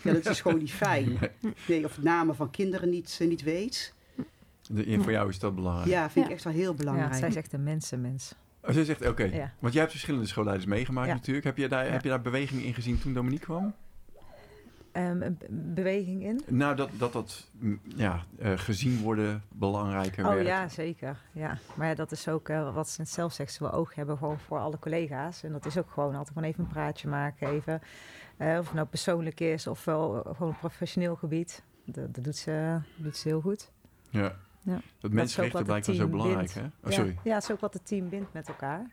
Ja, 0.03 0.13
dat 0.13 0.25
is 0.25 0.41
gewoon 0.41 0.57
niet 0.59 0.71
fijn. 0.73 1.17
Nee, 1.67 1.85
of 1.85 2.01
namen 2.01 2.35
van 2.35 2.49
kinderen 2.51 2.89
niet, 2.89 3.17
eh, 3.21 3.27
niet 3.27 3.41
weet. 3.43 3.93
De, 4.69 4.99
voor 5.01 5.11
jou 5.11 5.29
is 5.29 5.39
dat 5.39 5.55
belangrijk. 5.55 5.89
Ja, 5.89 6.09
vind 6.09 6.25
ik 6.25 6.31
Ja. 6.31 6.35
echt 6.35 6.43
wel 6.43 6.53
heel 6.53 6.71
Ja, 6.71 6.77
belangrijk. 6.77 7.13
zij 7.13 7.27
is 7.27 7.35
echt 7.35 7.53
een 7.53 7.63
mensenmens. 7.63 8.33
Oh, 8.67 8.73
ze 8.73 8.85
zegt, 8.85 9.07
oké. 9.07 9.23
Ja. 9.23 9.51
Want 9.59 9.71
jij 9.73 9.81
hebt 9.81 9.91
verschillende 9.93 10.27
schoolleiders 10.27 10.67
meegemaakt 10.67 11.07
Ja. 11.07 11.13
natuurlijk. 11.13 11.45
Heb 11.45 11.57
je, 11.57 11.67
daar, 11.67 11.85
Ja. 11.85 11.91
heb 11.91 12.03
je 12.03 12.09
daar 12.09 12.21
beweging 12.21 12.63
in 12.63 12.73
gezien 12.73 12.99
toen 12.99 13.13
Dominique 13.13 13.45
kwam? 13.45 13.73
Ehm, 14.91 15.21
een 15.21 15.37
beweging 15.73 16.23
in? 16.23 16.41
Nou, 16.47 16.75
dat 16.75 16.89
dat, 16.97 17.13
dat 17.13 17.47
mm, 17.59 17.79
ja, 17.95 18.23
eh, 18.39 18.51
gezien 18.57 19.01
worden 19.01 19.43
belangrijker 19.49 20.25
Oh 20.27 20.33
werd. 20.33 20.45
ja, 20.47 20.67
zeker. 20.67 21.17
Ja. 21.31 21.57
Maar 21.75 21.87
ja, 21.87 21.93
dat 21.95 22.11
is 22.11 22.27
ook 22.27 22.49
eh, 22.49 22.73
wat 22.73 22.89
ze 22.89 22.95
net 23.01 23.09
zelf 23.09 23.33
zegt. 23.33 23.53
Ze 23.53 23.59
wil 23.63 23.71
oog 23.73 23.95
hebben 23.95 24.17
gewoon 24.17 24.39
voor 24.39 24.59
alle 24.59 24.79
collega's. 24.79 25.43
En 25.43 25.51
dat 25.51 25.65
is 25.65 25.77
ook 25.77 25.89
gewoon 25.91 26.09
altijd 26.15 26.27
gewoon 26.27 26.43
even 26.49 26.63
een 26.63 26.69
praatje 26.69 27.07
maken. 27.07 27.49
Even, 27.49 27.81
eh, 28.37 28.57
of 28.59 28.65
het 28.65 28.73
nou 28.73 28.87
persoonlijk 28.87 29.39
is 29.39 29.67
of 29.67 29.85
wel 29.85 30.23
gewoon 30.35 30.51
op 30.51 30.57
professioneel 30.59 31.15
gebied. 31.15 31.63
Dat, 31.85 32.13
dat 32.15 32.23
doet, 32.23 32.35
ze, 32.35 32.77
doet 32.95 33.17
ze 33.17 33.27
heel 33.27 33.41
goed. 33.41 33.71
Ja. 34.09 34.35
Ja. 34.73 34.81
Dat 34.99 35.11
mensenrechten 35.11 35.65
wel 35.65 35.83
zo 35.83 36.07
belangrijk, 36.07 36.53
bindt. 36.53 36.53
hè? 36.53 36.61
Oh, 36.61 36.69
ja. 36.83 36.91
sorry. 36.91 37.17
ja, 37.23 37.33
het 37.33 37.43
is 37.43 37.51
ook 37.51 37.59
wat 37.59 37.73
het 37.73 37.85
team 37.87 38.09
bindt 38.09 38.33
met 38.33 38.47
elkaar. 38.47 38.91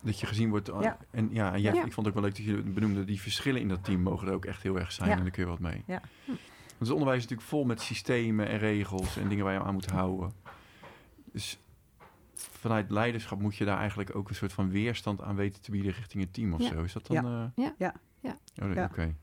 Dat 0.00 0.20
je 0.20 0.26
gezien 0.26 0.50
wordt. 0.50 0.66
Ja. 0.80 0.98
En 1.10 1.28
ja, 1.32 1.52
en 1.52 1.60
jij, 1.60 1.72
Ja. 1.74 1.84
ik 1.84 1.92
vond 1.92 2.06
het 2.06 2.06
ook 2.06 2.14
wel 2.14 2.22
leuk 2.22 2.36
dat 2.36 2.44
je 2.44 2.62
benoemde, 2.72 3.04
die 3.04 3.20
verschillen 3.20 3.60
in 3.60 3.68
dat 3.68 3.84
team 3.84 4.00
mogen 4.00 4.28
er 4.28 4.34
ook 4.34 4.44
echt 4.44 4.62
heel 4.62 4.78
erg 4.78 4.92
zijn. 4.92 5.08
Ja. 5.08 5.16
En 5.16 5.22
daar 5.22 5.30
kun 5.30 5.42
je 5.42 5.48
wat 5.48 5.58
mee. 5.58 5.82
Ja. 5.86 6.00
Want 6.26 6.38
het 6.78 6.90
onderwijs 6.90 7.16
is 7.16 7.22
natuurlijk 7.22 7.48
vol 7.48 7.64
met 7.64 7.80
systemen 7.80 8.48
en 8.48 8.58
regels 8.58 9.16
en 9.16 9.28
dingen 9.28 9.44
waar 9.44 9.54
je 9.54 9.60
aan 9.62 9.74
moet 9.74 9.90
houden. 9.90 10.32
Dus 11.32 11.58
vanuit 12.34 12.90
leiderschap 12.90 13.40
moet 13.40 13.56
je 13.56 13.64
daar 13.64 13.78
eigenlijk 13.78 14.16
ook 14.16 14.28
een 14.28 14.34
soort 14.34 14.52
van 14.52 14.70
weerstand 14.70 15.22
aan 15.22 15.36
weten 15.36 15.62
te 15.62 15.70
bieden 15.70 15.92
richting 15.92 16.22
het 16.22 16.32
team 16.32 16.52
of 16.52 16.60
Ja. 16.60 16.68
zo. 16.68 16.82
Is 16.82 16.92
dat 16.92 17.06
dan? 17.06 17.16
Ja. 17.24 17.52
eh, 17.54 17.64
Ja. 17.64 17.74
Ja. 17.78 17.94
Ja. 18.20 18.66
Oh, 18.66 18.74
Ja. 18.74 18.84
Oké. 18.84 19.14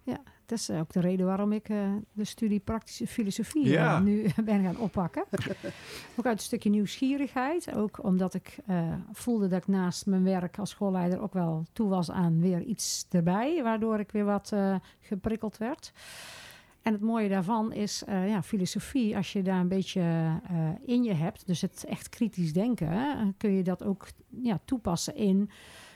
Dat 0.52 0.60
is 0.60 0.70
ook 0.70 0.92
de 0.94 1.00
reden 1.00 1.26
waarom 1.26 1.52
ik 1.52 1.70
eh, 1.70 1.78
de 2.14 2.24
studie 2.24 2.60
praktische 2.60 3.08
filosofie 3.08 3.68
Ja. 3.68 3.96
eh, 3.96 4.02
nu 4.02 4.26
ben 4.46 4.64
gaan 4.64 4.78
oppakken. 4.78 5.24
ook 6.16 6.26
uit 6.26 6.38
een 6.38 6.44
stukje 6.44 6.70
nieuwsgierigheid. 6.70 7.76
Ook 7.76 8.04
omdat 8.04 8.34
ik 8.34 8.58
eh, 8.66 8.94
voelde 9.12 9.48
dat 9.48 9.62
ik 9.62 9.68
naast 9.68 10.06
mijn 10.06 10.24
werk 10.24 10.60
als 10.60 10.70
schoolleider 10.70 11.22
ook 11.22 11.34
wel 11.34 11.66
toe 11.74 11.90
was 11.90 12.12
aan 12.12 12.40
weer 12.42 12.62
iets 12.62 13.06
erbij. 13.10 13.64
Waardoor 13.64 14.00
ik 14.00 14.12
weer 14.12 14.26
wat 14.26 14.52
eh, 14.52 14.76
geprikkeld 15.00 15.58
werd. 15.58 15.92
En 16.82 16.94
het 16.94 17.02
mooie 17.02 17.30
daarvan 17.30 17.74
is, 17.74 18.04
eh, 18.04 18.30
ja, 18.30 18.44
filosofie, 18.44 19.16
als 19.16 19.34
je 19.34 19.42
daar 19.42 19.60
een 19.60 19.68
beetje 19.68 20.02
eh, 20.02 20.70
in 20.86 21.04
je 21.04 21.14
hebt, 21.14 21.48
dus 21.48 21.62
het 21.62 21.86
echt 21.88 22.10
kritisch 22.10 22.54
denken, 22.54 22.88
hè, 22.88 23.16
kun 23.38 23.52
je 23.52 23.64
dat 23.64 23.84
ook 23.84 24.08
ja, 24.42 24.60
toepassen 24.66 25.16
in 25.16 25.50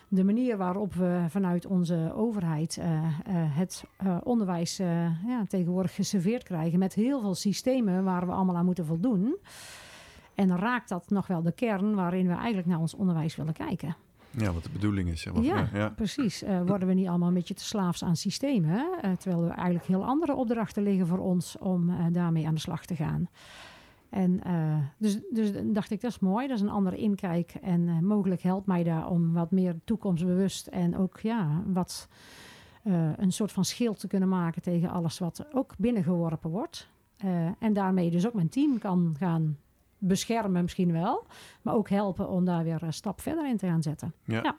de 0.08 0.24
manier 0.24 0.58
waarop 0.58 0.94
we 0.94 1.26
vanuit 1.30 1.66
onze 1.66 2.12
overheid 2.16 2.78
eh, 2.78 3.04
eh, 3.06 3.12
het 3.34 3.84
eh, 3.98 4.18
onderwijs 4.24 4.78
ja, 4.78 5.46
tegenwoordig 5.48 5.96
geserveerd 5.96 6.44
krijgen 6.44 6.80
met 6.80 6.94
heel 6.94 7.22
veel 7.22 7.36
systemen 7.36 8.04
waar 8.04 8.26
we 8.26 8.32
allemaal 8.32 8.56
aan 8.56 8.66
moeten 8.66 8.86
voldoen. 8.86 9.36
En 10.36 10.48
dan 10.48 10.58
raakt 10.58 10.90
dat 10.90 11.10
nog 11.10 11.28
wel 11.28 11.42
de 11.42 11.52
kern 11.52 11.96
waarin 11.96 12.28
we 12.28 12.34
eigenlijk 12.34 12.68
naar 12.68 12.80
ons 12.80 12.94
onderwijs 12.94 13.36
willen 13.36 13.54
kijken. 13.54 13.96
Ja, 14.38 14.54
wat 14.54 14.64
de 14.64 14.70
bedoeling 14.70 15.10
is. 15.10 15.22
Zeg 15.22 15.34
maar. 15.34 15.44
Ja. 15.44 15.70
ja. 15.74 15.90
Precies. 15.90 16.44
Worden 16.66 16.88
we 16.88 16.94
niet 16.94 17.08
allemaal 17.08 17.28
een 17.28 17.34
beetje 17.34 17.54
te 17.54 17.64
slaafs 17.64 18.04
aan 18.04 18.16
systemen? 18.16 18.88
terwijl 19.20 19.44
er 19.44 19.52
eigenlijk 19.52 19.86
heel 19.86 20.06
andere 20.06 20.36
opdrachten 20.36 20.84
liggen 20.84 21.08
voor 21.08 21.20
ons 21.20 21.58
om 21.58 22.12
daarmee 22.12 22.48
aan 22.48 22.54
de 22.54 22.60
slag 22.60 22.86
te 22.86 22.96
gaan. 22.96 23.30
En 24.16 24.44
eh, 24.44 24.78
dus, 24.98 25.20
dus 25.32 25.52
dacht 25.64 25.92
ik, 25.92 26.02
dat 26.02 26.12
is 26.12 26.20
mooi, 26.20 26.48
dat 26.48 26.56
is 26.56 26.62
een 26.62 26.70
andere 26.70 26.98
inkijk. 26.98 27.54
En 27.62 27.88
eh, 27.88 28.00
mogelijk 28.00 28.42
helpt 28.42 28.68
mij 28.68 28.84
daar 28.84 29.10
om 29.10 29.34
wat 29.34 29.52
meer 29.52 29.76
toekomstbewust 29.84 30.68
en 30.68 30.98
ook 30.98 31.20
ja, 31.20 31.64
wat 31.66 32.08
eh, 32.84 33.18
een 33.18 33.32
soort 33.32 33.52
van 33.52 33.66
schild 33.66 34.00
te 34.00 34.08
kunnen 34.08 34.30
maken 34.30 34.62
tegen 34.62 34.90
alles 34.90 35.20
wat 35.20 35.46
ook 35.54 35.74
binnengeworpen 35.78 36.50
wordt. 36.50 36.90
En 37.60 37.74
daarmee 37.74 38.12
dus 38.12 38.28
ook 38.28 38.34
mijn 38.34 38.50
team 38.50 38.78
kan 38.78 39.16
gaan 39.20 39.58
beschermen 39.98 40.62
misschien 40.62 40.92
wel. 40.92 41.26
Maar 41.62 41.74
ook 41.74 41.90
helpen 41.90 42.30
om 42.30 42.46
daar 42.46 42.64
weer 42.64 42.84
een 42.84 42.94
stap 42.94 43.22
verder 43.22 43.50
in 43.50 43.58
te 43.58 43.68
gaan 43.68 43.84
zetten. 43.84 44.14
Ja. 44.24 44.40
Ja. 44.44 44.58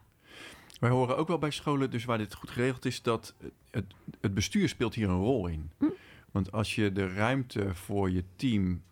Wij 0.80 0.90
horen 0.90 1.16
ook 1.16 1.28
wel 1.28 1.38
bij 1.38 1.50
scholen, 1.50 1.90
dus 1.90 2.04
waar 2.04 2.18
dit 2.18 2.34
goed 2.34 2.50
geregeld 2.50 2.84
is, 2.84 3.02
dat 3.02 3.34
het, 3.70 3.84
het 4.20 4.34
bestuur 4.34 4.68
speelt 4.68 4.94
hier 4.94 5.08
een 5.08 5.20
rol 5.20 5.46
in. 5.46 5.70
Hm. 5.78 5.84
Want 6.30 6.52
als 6.52 6.74
je 6.74 6.92
de 6.92 7.14
ruimte 7.14 7.74
voor 7.74 8.10
je 8.10 8.24
team 8.36 8.82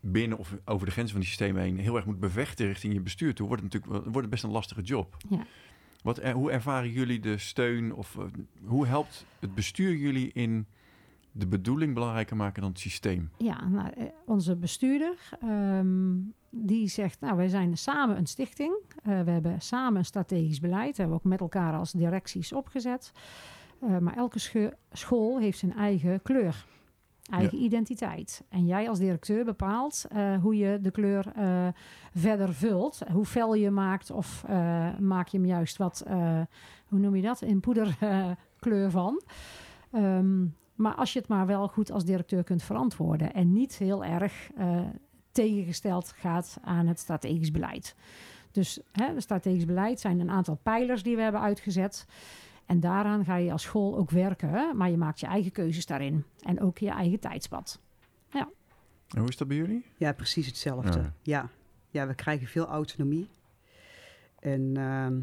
binnen 0.00 0.38
of 0.38 0.56
over 0.64 0.86
de 0.86 0.92
grenzen 0.92 1.12
van 1.12 1.20
die 1.20 1.28
systemen 1.28 1.62
heen 1.62 1.78
heel 1.78 1.96
erg 1.96 2.06
moet 2.06 2.20
bevechten 2.20 2.66
richting 2.66 2.92
je 2.92 3.00
bestuur 3.00 3.34
toe, 3.34 3.46
wordt 3.46 3.62
het 3.62 3.72
natuurlijk 3.72 4.02
wordt 4.02 4.20
het 4.20 4.30
best 4.30 4.44
een 4.44 4.50
lastige 4.50 4.82
job. 4.82 5.16
Ja. 5.28 5.44
Wat, 6.02 6.18
er- 6.18 6.32
hoe 6.34 6.50
ervaren 6.50 6.90
jullie 6.90 7.20
de 7.20 7.38
steun 7.38 7.94
of 7.94 8.16
eh, 8.18 8.24
hoe 8.64 8.86
helpt 8.86 9.26
het 9.38 9.54
bestuur 9.54 9.96
jullie 9.96 10.32
in 10.32 10.66
de 11.32 11.46
bedoeling 11.46 11.94
belangrijker 11.94 12.36
maken 12.36 12.62
dan 12.62 12.70
het 12.70 12.80
systeem? 12.80 13.30
Ja, 13.38 13.68
nou, 13.68 13.90
eh, 13.96 14.04
onze 14.26 14.56
bestuurder 14.56 15.14
ehm, 15.40 16.14
die 16.50 16.88
zegt, 16.88 17.20
nou 17.20 17.36
wij 17.36 17.48
zijn 17.48 17.78
samen 17.78 18.16
een 18.16 18.26
stichting. 18.26 18.74
Eh, 19.02 19.20
we 19.22 19.30
hebben 19.30 19.60
samen 19.60 19.98
een 19.98 20.04
strategisch 20.04 20.60
beleid. 20.60 20.96
hebben 20.96 21.16
we 21.16 21.22
ook 21.24 21.30
met 21.30 21.40
elkaar 21.40 21.74
als 21.74 21.92
directies 21.92 22.52
opgezet. 22.52 23.12
Maar 24.00 24.16
elke 24.16 24.38
scho- 24.38 24.70
school 24.92 25.38
heeft 25.38 25.58
zijn 25.58 25.72
eigen 25.74 26.22
kleur. 26.22 26.66
Eigen 27.32 27.58
identiteit. 27.58 28.44
En 28.48 28.66
jij 28.66 28.88
als 28.88 28.98
directeur 28.98 29.44
bepaalt 29.44 30.04
eh, 30.08 30.36
hoe 30.36 30.56
je 30.56 30.78
de 30.80 30.90
kleur 30.90 31.32
eh, 31.34 31.68
verder 32.14 32.54
vult. 32.54 33.02
Hoe 33.12 33.24
fel 33.24 33.54
je 33.54 33.70
maakt 33.70 34.10
of 34.10 34.44
eh, 34.46 34.98
maak 34.98 35.28
je 35.28 35.38
hem 35.38 35.46
juist 35.46 35.76
wat, 35.76 36.04
hoe 36.86 36.98
noem 36.98 37.16
je 37.16 37.22
dat, 37.22 37.42
in 37.42 37.60
poederkleur 37.60 38.90
van. 38.90 39.22
Ehm, 39.92 40.44
maar 40.74 40.94
als 40.94 41.12
je 41.12 41.18
het 41.18 41.28
maar 41.28 41.46
wel 41.46 41.68
goed 41.68 41.90
als 41.90 42.04
directeur 42.04 42.44
kunt 42.44 42.62
verantwoorden 42.62 43.32
en 43.32 43.52
niet 43.52 43.76
heel 43.76 44.04
erg 44.04 44.50
tegengesteld 45.32 46.12
gaat 46.16 46.58
aan 46.62 46.86
het 46.86 46.98
strategisch 46.98 47.50
beleid. 47.50 47.96
Dus 48.50 48.80
hè, 48.92 49.06
het 49.06 49.22
strategisch 49.22 49.64
beleid 49.64 50.00
zijn 50.00 50.20
een 50.20 50.30
aantal 50.30 50.58
pijlers 50.62 51.02
die 51.02 51.16
we 51.16 51.22
hebben 51.22 51.40
uitgezet. 51.40 52.06
En 52.66 52.80
daaraan 52.80 53.24
ga 53.24 53.36
je 53.36 53.52
als 53.52 53.62
school 53.62 53.96
ook 53.96 54.10
werken, 54.10 54.48
hè? 54.48 54.72
maar 54.72 54.90
je 54.90 54.96
maakt 54.96 55.20
je 55.20 55.26
eigen 55.26 55.52
keuzes 55.52 55.86
daarin. 55.86 56.24
En 56.40 56.60
ook 56.60 56.78
je 56.78 56.90
eigen 56.90 57.20
tijdspad. 57.20 57.80
En 59.12 59.18
hoe 59.18 59.28
is 59.28 59.36
dat 59.36 59.48
bij 59.48 59.56
jullie? 59.56 59.84
Ja, 59.96 60.12
precies 60.12 60.46
hetzelfde. 60.46 60.98
Ja. 60.98 61.12
Ja, 61.22 61.48
ja. 61.90 62.06
we 62.06 62.14
krijgen 62.14 62.46
veel 62.46 62.66
autonomie. 62.66 63.28
En 64.38 64.76
ehm, 64.76 65.20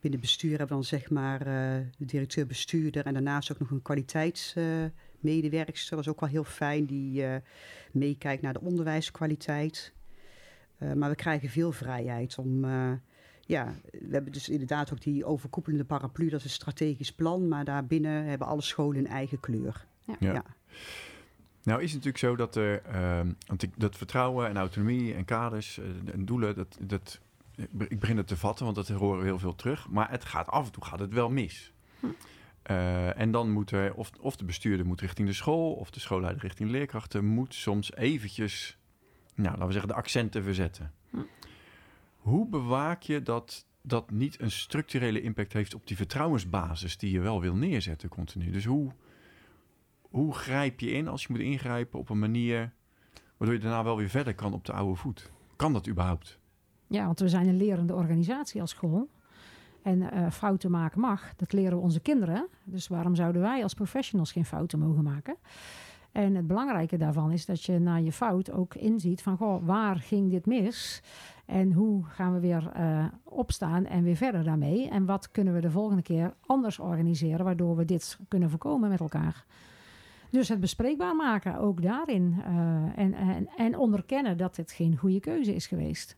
binnen 0.00 0.20
bestuur 0.20 0.58
hebben 0.58 0.68
we 0.68 0.74
dan 0.74 0.84
zeg 0.84 1.10
maar 1.10 1.40
eh, 1.40 1.46
de 1.98 2.04
directeur-bestuurder 2.04 3.06
en 3.06 3.12
daarnaast 3.12 3.52
ook 3.52 3.58
nog 3.58 3.70
een 3.70 3.82
kwaliteitsmedewerkster. 3.82 5.96
dat 5.96 6.04
is 6.04 6.08
ook 6.08 6.20
wel 6.20 6.28
heel 6.28 6.44
fijn, 6.44 6.84
die 6.84 7.26
eh, 7.26 7.36
meekijkt 7.92 8.42
naar 8.42 8.52
de 8.52 8.60
onderwijskwaliteit. 8.60 9.92
Eh, 10.78 10.92
maar 10.92 11.10
we 11.10 11.16
krijgen 11.16 11.48
veel 11.48 11.72
vrijheid 11.72 12.38
om... 12.38 12.64
eh, 13.46 13.56
ja, 13.56 13.74
we 13.90 14.08
hebben 14.10 14.32
dus 14.32 14.48
inderdaad 14.48 14.92
ook 14.92 15.00
die 15.00 15.24
overkoepelende 15.24 15.84
paraplu, 15.84 16.28
dat 16.28 16.38
is 16.38 16.44
een 16.44 16.50
strategisch 16.50 17.12
plan. 17.12 17.48
Maar 17.48 17.64
daarbinnen 17.64 18.24
hebben 18.24 18.46
alle 18.46 18.62
scholen 18.62 18.98
een 18.98 19.06
eigen 19.06 19.40
kleur. 19.40 19.86
Ja. 20.00 20.16
Ja. 20.18 20.32
Ja. 20.32 20.44
Nou 21.64 21.82
is 21.82 21.92
het 21.92 22.04
natuurlijk 22.04 22.18
zo 22.18 22.36
dat 22.36 22.56
er, 22.56 22.82
ehm, 22.82 23.32
want 23.46 23.62
ik, 23.62 23.70
dat 23.76 23.96
vertrouwen 23.96 24.48
en 24.48 24.56
autonomie 24.56 25.14
en 25.14 25.24
kaders 25.24 25.78
eh, 25.78 25.84
en 26.12 26.24
doelen, 26.24 26.54
dat, 26.54 26.78
dat, 26.80 27.20
ik 27.88 28.00
begin 28.00 28.16
het 28.16 28.26
te 28.26 28.36
vatten, 28.36 28.64
want 28.64 28.76
dat 28.76 28.88
horen 28.88 29.18
we 29.18 29.24
heel 29.24 29.38
veel 29.38 29.54
terug. 29.54 29.88
Maar 29.88 30.10
het 30.10 30.24
gaat 30.24 30.48
af 30.48 30.66
en 30.66 30.72
toe 30.72 30.84
gaat 30.84 30.98
het 30.98 31.12
wel 31.12 31.30
mis. 31.30 31.72
Hm. 32.00 32.06
Eh, 32.62 33.20
en 33.20 33.30
dan 33.30 33.50
moet 33.50 33.70
er, 33.70 33.94
of, 33.94 34.10
of 34.20 34.36
de 34.36 34.44
bestuurder 34.44 34.86
moet 34.86 35.00
richting 35.00 35.28
de 35.28 35.34
school, 35.34 35.72
of 35.72 35.90
de 35.90 36.00
schoolleider 36.00 36.42
richting 36.42 36.70
leerkrachten, 36.70 37.24
moet 37.24 37.54
soms 37.54 37.94
eventjes, 37.94 38.78
nou 39.34 39.50
laten 39.50 39.66
we 39.66 39.72
zeggen, 39.72 39.90
de 39.90 39.96
accenten 39.96 40.42
verzetten. 40.42 40.92
Hm. 41.10 41.18
Hoe 42.24 42.48
bewaak 42.48 43.02
je 43.02 43.22
dat 43.22 43.66
dat 43.82 44.10
niet 44.10 44.40
een 44.40 44.50
structurele 44.50 45.20
impact 45.20 45.52
heeft 45.52 45.74
op 45.74 45.86
die 45.86 45.96
vertrouwensbasis 45.96 46.96
die 46.96 47.10
je 47.10 47.20
wel 47.20 47.40
wil 47.40 47.54
neerzetten 47.54 48.08
continu? 48.08 48.50
Dus 48.50 48.64
hoe, 48.64 48.90
hoe 50.00 50.34
grijp 50.34 50.80
je 50.80 50.90
in 50.90 51.08
als 51.08 51.22
je 51.22 51.28
moet 51.30 51.40
ingrijpen 51.40 51.98
op 51.98 52.08
een 52.08 52.18
manier 52.18 52.72
waardoor 53.36 53.56
je 53.56 53.62
daarna 53.62 53.84
wel 53.84 53.96
weer 53.96 54.08
verder 54.08 54.34
kan 54.34 54.52
op 54.52 54.64
de 54.64 54.72
oude 54.72 54.94
voet? 54.94 55.30
Kan 55.56 55.72
dat 55.72 55.88
überhaupt? 55.88 56.38
Ja, 56.86 57.04
want 57.04 57.20
we 57.20 57.28
zijn 57.28 57.48
een 57.48 57.56
lerende 57.56 57.94
organisatie 57.94 58.60
als 58.60 58.70
school. 58.70 59.08
En 59.82 60.10
eh, 60.10 60.30
fouten 60.30 60.70
maken 60.70 61.00
mag, 61.00 61.34
dat 61.36 61.52
leren 61.52 61.76
we 61.76 61.82
onze 61.82 62.00
kinderen. 62.00 62.48
Dus 62.64 62.88
waarom 62.88 63.14
zouden 63.14 63.42
wij 63.42 63.62
als 63.62 63.74
professionals 63.74 64.32
geen 64.32 64.44
fouten 64.44 64.78
mogen 64.78 65.02
maken? 65.02 65.36
En 66.12 66.34
het 66.34 66.46
belangrijke 66.46 66.96
daarvan 66.96 67.32
is 67.32 67.46
dat 67.46 67.64
je 67.64 67.78
na 67.78 67.96
je 67.96 68.12
fout 68.12 68.50
ook 68.50 68.74
inziet 68.74 69.22
van... 69.22 69.36
Goh, 69.36 69.66
waar 69.66 69.96
ging 69.96 70.30
dit 70.30 70.46
mis? 70.46 71.02
En 71.46 71.72
hoe 71.72 72.04
gaan 72.04 72.34
we 72.34 72.40
weer 72.40 72.70
eh, 72.72 73.04
opstaan 73.24 73.86
en 73.86 74.02
weer 74.02 74.16
verder 74.16 74.44
daarmee? 74.44 74.88
En 74.88 75.04
wat 75.04 75.30
kunnen 75.30 75.54
we 75.54 75.60
de 75.60 75.70
volgende 75.70 76.02
keer 76.02 76.34
anders 76.40 76.78
organiseren... 76.78 77.44
waardoor 77.44 77.76
we 77.76 77.84
dit 77.84 78.18
kunnen 78.28 78.50
voorkomen 78.50 78.88
met 78.88 79.00
elkaar? 79.00 79.44
Dus 80.30 80.48
het 80.48 80.60
bespreekbaar 80.60 81.16
maken, 81.16 81.58
ook 81.58 81.82
daarin. 81.82 82.36
eh, 82.44 82.98
en, 82.98 83.14
en, 83.14 83.48
en 83.56 83.78
onderkennen 83.78 84.36
dat 84.36 84.54
dit 84.54 84.72
geen 84.72 84.96
goede 84.96 85.20
keuze 85.20 85.54
is 85.54 85.66
geweest. 85.66 86.16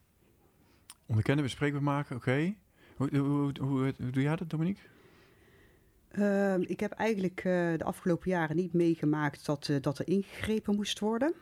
Onderkennen, 1.06 1.44
bespreekbaar 1.44 1.82
maken, 1.82 2.16
oké. 2.16 2.54
Hoe, 2.96 3.08
hoe, 3.16 3.18
hoe, 3.18 3.52
hoe, 3.60 3.94
hoe 3.98 4.10
doe 4.10 4.22
jij 4.22 4.36
dat, 4.36 4.50
Dominique? 4.50 4.82
Ehm, 6.08 6.60
ik 6.60 6.80
heb 6.80 6.92
eigenlijk 6.92 7.38
eh, 7.38 7.44
de 7.76 7.84
afgelopen 7.84 8.30
jaren 8.30 8.56
niet 8.56 8.72
meegemaakt 8.72 9.46
dat, 9.46 9.68
eh, 9.68 9.76
dat 9.80 9.98
er 9.98 10.08
ingegrepen 10.08 10.74
moest 10.74 10.98
worden. 10.98 11.34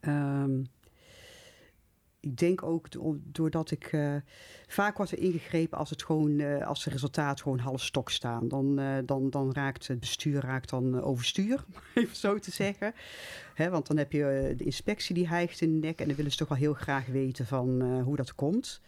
Ehm, 0.00 0.62
ik 2.22 2.36
denk 2.36 2.62
ook 2.62 2.90
do- 2.90 3.20
doordat 3.24 3.70
ik. 3.70 3.84
eh, 3.92 4.14
vaak 4.66 4.96
wordt 4.96 5.12
er 5.12 5.18
ingegrepen 5.18 5.78
als, 5.78 5.90
het 5.90 6.02
gewoon, 6.02 6.38
eh, 6.40 6.66
als 6.66 6.84
de 6.84 6.90
resultaten 6.90 7.42
gewoon 7.42 7.58
half 7.58 7.82
stok 7.82 8.10
staan. 8.10 8.48
Dan, 8.48 8.78
eh, 8.78 8.96
dan, 9.04 9.30
dan 9.30 9.52
raakt 9.52 9.86
het 9.86 10.00
bestuur 10.00 10.40
raakt 10.40 10.70
dan 10.70 11.00
overstuur, 11.02 11.64
even 11.94 12.16
zo 12.16 12.38
te 12.38 12.50
zeggen. 12.50 12.94
Hè, 13.54 13.70
want 13.70 13.86
dan 13.86 13.96
heb 13.96 14.12
je 14.12 14.54
de 14.56 14.64
inspectie 14.64 15.14
die 15.14 15.28
hijgt 15.28 15.60
in 15.60 15.72
de 15.80 15.86
nek. 15.86 16.00
En 16.00 16.06
dan 16.06 16.16
willen 16.16 16.30
ze 16.30 16.36
toch 16.36 16.48
wel 16.48 16.58
heel 16.58 16.74
graag 16.74 17.06
weten 17.06 17.46
van 17.46 18.00
hoe 18.00 18.16
dat 18.16 18.34
komt. 18.34 18.80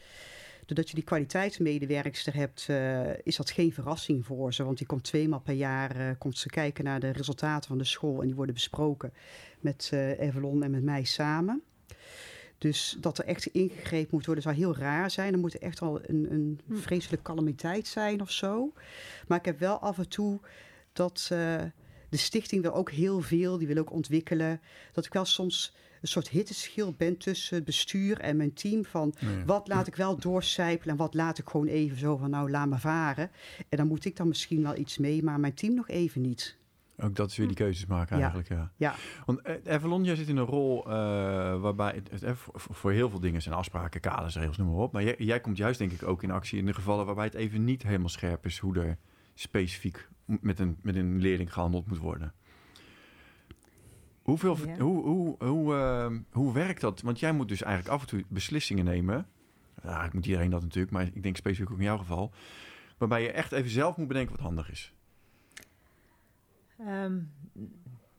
Doordat 0.67 0.89
je 0.89 0.95
die 0.95 1.05
kwaliteitsmedewerkster 1.05 2.35
hebt, 2.35 2.69
is 3.23 3.37
dat 3.37 3.51
geen 3.51 3.73
verrassing 3.73 4.27
voor 4.27 4.55
ze. 4.55 4.65
Want 4.65 4.79
die 4.79 4.87
komt 4.87 5.05
tweemaal 5.05 5.41
per 5.41 5.55
jaar 5.55 6.17
komt 6.17 6.39
ze 6.39 6.49
kijken 6.49 6.85
naar 6.85 7.01
de 7.01 7.11
resultaten 7.11 7.69
van 7.69 7.79
de 7.79 7.85
school. 7.85 8.21
En 8.21 8.27
die 8.27 8.35
worden 8.35 8.55
besproken 8.55 9.13
met 9.61 9.91
Evelon 10.19 10.63
en 10.63 10.71
met 10.71 10.83
mij 10.83 11.05
samen. 11.05 11.63
Dus 12.65 12.97
dat 13.01 13.19
er 13.19 13.25
echt 13.25 13.47
ingegrepen 13.47 14.09
moet 14.11 14.27
worden 14.27 14.45
zou 14.45 14.57
heel 14.57 14.77
raar 14.77 15.11
zijn. 15.11 15.33
Er 15.33 15.39
moet 15.39 15.59
echt 15.59 15.81
al 15.81 16.01
een, 16.07 16.27
een 16.33 16.61
Hm. 16.67 16.75
vreselijke 16.77 17.25
calamiteit 17.25 17.87
zijn 17.87 18.21
of 18.21 18.31
zo. 18.31 18.73
Maar 19.29 19.39
ik 19.39 19.45
heb 19.45 19.59
wel 19.59 19.79
af 19.79 19.99
en 19.99 20.09
toe 20.09 20.41
dat 20.93 21.29
eh, 21.33 21.63
de 22.09 22.17
stichting 22.17 22.63
wil 22.63 22.75
ook 22.75 22.91
heel 22.91 23.21
veel. 23.21 23.59
Die 23.59 23.67
wil 23.67 23.77
ook 23.77 23.93
ontwikkelen. 23.93 24.61
Dat 24.93 25.07
ik 25.07 25.13
wel 25.13 25.25
soms 25.25 25.75
een 26.01 26.09
soort 26.09 26.29
hitteschil 26.29 26.95
ben 26.97 27.17
tussen 27.17 27.57
het 27.57 27.65
bestuur 27.65 28.21
en 28.21 28.37
mijn 28.37 28.53
team. 28.53 28.85
Van 28.85 29.15
wat 29.47 29.69
laat 29.69 29.87
ik 29.87 29.95
wel 29.95 30.17
doorcijpelen 30.17 30.93
en 30.95 31.01
wat 31.01 31.15
laat 31.15 31.39
ik 31.39 31.49
gewoon 31.49 31.67
even 31.67 31.99
zo 31.99 32.17
van 32.17 32.31
nou 32.31 32.51
laat 32.51 32.69
me 32.69 32.79
varen. 32.79 33.31
En 33.69 33.77
dan 33.79 33.87
moet 33.87 34.05
ik 34.05 34.17
dan 34.17 34.29
misschien 34.29 34.63
wel 34.63 34.77
iets 34.77 34.99
mee, 34.99 35.23
maar 35.23 35.41
mijn 35.41 35.55
team 35.55 35.75
nog 35.75 35.89
even 35.89 36.21
niet. 36.21 36.57
Ook 36.99 37.15
dat 37.15 37.31
is 37.31 37.37
weer 37.37 37.47
die 37.47 37.57
keuzes 37.57 37.87
maken 37.87 38.17
eigenlijk, 38.17 38.49
ja. 38.49 38.73
Ja. 38.77 38.95
Want 39.27 39.41
eh, 39.41 39.55
Evelon, 39.65 40.05
jij 40.05 40.17
zit 40.17 40.29
in 40.29 40.37
een 40.37 40.45
rol 40.45 40.85
eh, 40.85 40.91
waarbij 41.61 41.93
het, 41.95 42.11
het, 42.11 42.23
eh, 42.23 42.33
voor, 42.55 42.93
heel 42.93 43.11
veel 43.11 43.21
dingen 43.21 43.43
zijn 43.43 43.55
afspraken, 43.55 44.01
kaders, 44.01 44.37
regels, 44.37 44.57
noem 44.57 44.67
maar 44.71 44.77
op. 44.77 44.93
Maar 44.93 45.03
jij, 45.03 45.15
jij 45.19 45.41
komt 45.41 45.57
juist 45.57 45.79
denk 45.79 45.93
ik 45.93 46.03
ook 46.03 46.23
in 46.23 46.31
actie 46.31 46.59
in 46.59 46.67
de 46.67 46.75
gevallen 46.75 47.07
waarbij 47.07 47.25
het 47.25 47.35
even 47.35 47.65
niet 47.65 47.83
helemaal 47.83 48.09
scherp 48.09 48.47
is 48.47 48.59
hoe 48.59 48.79
er 48.79 48.99
specifiek 49.35 50.09
met 50.25 50.59
een, 50.59 50.79
met 50.83 50.97
een 50.97 51.19
leerling 51.21 51.53
gehandeld 51.53 51.87
moet 51.87 51.99
worden. 51.99 52.33
Hoeveel, 54.23 54.57
Ja. 54.67 54.77
hoe, 54.79 55.03
hoe, 55.05 55.45
hoe, 55.45 55.75
eh, 55.75 56.11
hoe 56.31 56.53
werkt 56.53 56.81
dat? 56.81 57.01
Want 57.01 57.21
jij 57.21 57.33
moet 57.33 57.49
dus 57.49 57.63
eigenlijk 57.63 57.95
af 57.95 58.01
en 58.01 58.09
toe 58.09 58.25
beslissingen 58.29 58.85
nemen. 58.85 59.27
Ja, 59.83 60.05
ik 60.05 60.13
moet 60.13 60.27
iedereen 60.27 60.51
dat 60.51 60.63
natuurlijk, 60.63 60.93
maar 60.93 61.11
ik 61.13 61.23
denk 61.23 61.37
specifiek 61.37 61.71
ook 61.71 61.79
in 61.79 61.85
jouw 61.85 61.99
geval. 61.99 62.33
Waarbij 62.99 63.23
je 63.23 63.33
echt 63.33 63.53
even 63.53 63.71
zelf 63.71 63.97
moet 63.97 64.09
bedenken 64.09 64.37
wat 64.37 64.45
handig 64.45 64.71
is. 64.71 64.93
Ehm, 66.79 67.19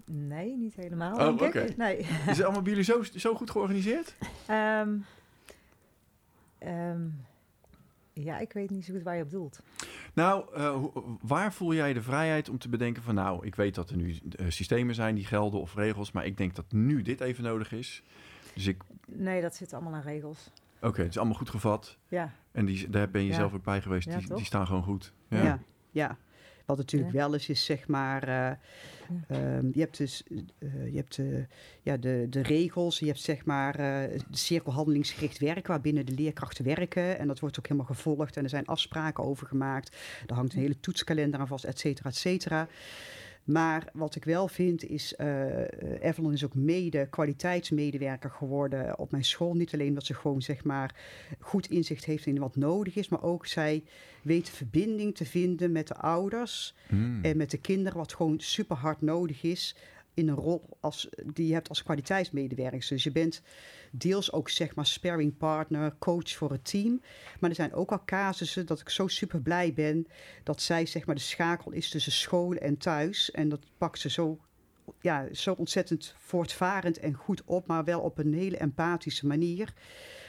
nee, 0.06 0.58
niet 0.58 0.76
helemaal. 0.76 1.14
Oh, 1.14 1.38
denk 1.40 1.54
ik. 1.54 1.64
oké. 1.64 1.74
Nee. 1.78 1.98
Is 1.98 2.08
het 2.26 2.42
allemaal 2.44 2.62
bij 2.62 2.72
jullie 2.72 2.86
zo, 2.86 3.04
zo 3.04 3.36
goed 3.36 3.50
georganiseerd? 3.50 4.16
Ehm, 4.48 4.98
ehm, 6.58 7.02
ja, 8.14 8.40
ik 8.40 8.54
weet 8.54 8.70
niet 8.70 8.86
zo 8.86 8.94
goed 8.94 9.04
waar 9.04 9.16
je 9.16 9.24
op 9.24 9.30
doelt. 9.30 9.60
Nou, 10.14 10.54
eh, 10.56 10.84
waar 11.22 11.54
voel 11.54 11.74
jij 11.74 11.94
de 11.94 12.02
vrijheid 12.02 12.50
om 12.50 12.58
te 12.58 12.70
bedenken 12.70 13.04
van... 13.04 13.16
nou, 13.16 13.46
ik 13.46 13.56
weet 13.56 13.76
dat 13.76 13.90
er 13.90 13.96
nu 13.98 14.16
eh, 14.36 14.46
systemen 14.50 14.96
zijn 14.96 15.16
die 15.16 15.26
gelden 15.26 15.60
of 15.60 15.76
regels... 15.76 16.12
maar 16.12 16.26
ik 16.26 16.38
denk 16.38 16.56
dat 16.56 16.72
nu 16.72 17.02
dit 17.02 17.22
even 17.22 17.44
nodig 17.44 17.72
is. 17.72 18.04
Dus 18.54 18.68
ik... 18.68 18.84
Nee, 19.08 19.42
dat 19.42 19.56
zit 19.56 19.74
allemaal 19.74 19.94
aan 19.94 20.02
regels. 20.02 20.52
Oké, 20.82 21.02
het 21.02 21.10
is 21.10 21.18
allemaal 21.18 21.38
goed 21.38 21.50
gevat. 21.50 21.98
Ja, 22.08 22.32
En 22.52 22.66
die, 22.66 22.90
daar 22.90 23.10
ben 23.10 23.22
je 23.22 23.30
Ja. 23.30 23.36
zelf 23.36 23.54
ook 23.54 23.64
bij 23.64 23.82
geweest. 23.82 24.08
Ja, 24.10 24.18
die, 24.18 24.28
toch? 24.28 24.38
die 24.38 24.46
staan 24.46 24.68
gewoon 24.68 24.84
goed. 24.84 25.14
Ja. 25.30 25.44
Ja. 25.44 25.60
ja, 25.92 26.18
Wat 26.66 26.78
natuurlijk 26.78 27.14
Ja. 27.14 27.20
wel 27.20 27.34
is, 27.34 27.50
is 27.50 27.66
zeg 27.66 27.88
maar. 27.88 28.28
eh, 28.28 28.52
ehm, 29.28 29.68
je 29.74 29.80
hebt 29.80 29.98
dus 29.98 30.24
eh, 30.60 30.92
je 30.92 30.96
hebt, 30.96 31.18
eh, 31.18 31.26
ja, 31.82 31.98
de, 31.98 32.28
de 32.30 32.42
regels. 32.42 33.00
Je 33.00 33.06
hebt 33.06 33.20
zeg 33.22 33.46
maar 33.46 33.78
de 33.78 34.20
cirkel 34.32 34.72
handelingsgericht 34.74 35.38
werken, 35.40 35.72
waarbinnen 35.72 36.06
de 36.06 36.12
leerkrachten 36.12 36.66
werken. 36.66 37.18
En 37.20 37.28
dat 37.28 37.40
wordt 37.40 37.60
ook 37.60 37.68
helemaal 37.68 37.88
gevolgd. 37.96 38.38
En 38.38 38.44
er 38.44 38.50
zijn 38.50 38.66
afspraken 38.66 39.24
over 39.24 39.48
gemaakt. 39.48 39.96
Er 40.28 40.36
hangt 40.36 40.54
een 40.54 40.60
hele 40.60 40.80
toetskalender 40.80 41.40
aan 41.40 41.48
vast, 41.48 41.64
et 41.64 41.80
cetera, 41.80 42.10
et 42.10 42.16
cetera. 42.16 42.68
Maar 43.46 43.90
wat 43.94 44.16
ik 44.16 44.24
wel 44.24 44.48
vind 44.48 44.84
is, 44.84 45.16
eh 45.16 45.62
Evelyn 46.02 46.32
is 46.32 46.46
ook 46.46 46.54
mede 46.56 47.08
kwaliteitsmedewerker 47.10 48.30
geworden 48.30 49.00
op 49.00 49.12
mijn 49.12 49.26
school. 49.26 49.54
Niet 49.54 49.74
alleen 49.74 49.94
dat 49.94 50.06
ze 50.06 50.14
gewoon 50.14 50.42
zeg 50.42 50.64
maar 50.64 50.96
goed 51.40 51.70
inzicht 51.70 52.06
heeft 52.06 52.26
in 52.26 52.40
wat 52.40 52.56
nodig 52.56 52.96
is, 52.96 53.10
maar 53.10 53.24
ook 53.24 53.46
zij 53.46 53.84
weet 54.22 54.50
verbinding 54.50 55.16
te 55.16 55.26
vinden 55.26 55.72
met 55.72 55.88
de 55.88 55.96
ouders 55.96 56.76
Hmm. 56.88 57.20
en 57.24 57.38
met 57.38 57.52
de 57.52 57.58
kinderen, 57.58 57.98
wat 57.98 58.14
gewoon 58.14 58.40
super 58.40 58.76
hard 58.76 59.02
nodig 59.02 59.44
is 59.44 59.76
in 60.16 60.28
een 60.28 60.36
rol 60.36 60.78
als, 60.80 61.10
die 61.34 61.48
je 61.48 61.54
hebt 61.54 61.70
als 61.70 61.84
kwaliteitsmedewerker. 61.84 62.86
Dus 62.90 63.04
je 63.04 63.12
bent 63.12 63.42
deels 63.92 64.32
ook 64.32 64.50
zeg 64.50 64.76
maar 64.76 64.86
sparring 64.86 65.38
partner, 65.38 65.96
coach 66.00 66.30
voor 66.30 66.52
het 66.52 66.70
team. 66.70 67.02
Maar 67.40 67.50
er 67.50 67.56
zijn 67.56 67.74
ook 67.74 67.92
al 67.92 68.06
casussen 68.06 68.66
dat 68.66 68.80
ik 68.80 68.90
zo 68.90 69.08
super 69.08 69.42
blij 69.42 69.74
ben 69.74 70.08
dat 70.44 70.62
zij 70.62 70.86
zeg 70.86 71.06
maar 71.06 71.16
de 71.16 71.22
schakel 71.22 71.72
is 71.72 71.90
tussen 71.90 72.12
school 72.12 72.54
en 72.54 72.78
thuis. 72.78 73.32
En 73.32 73.50
dat 73.50 73.66
pakt 73.78 74.00
ze 74.00 74.10
zo, 74.10 74.40
ja, 75.02 75.28
zo 75.34 75.54
ontzettend 75.54 76.16
voortvarend 76.18 77.00
en 77.00 77.14
goed 77.14 77.44
op, 77.46 77.68
maar 77.68 77.84
wel 77.84 78.02
op 78.02 78.18
een 78.18 78.34
hele 78.34 78.58
empathische 78.58 79.28
manier. 79.28 79.74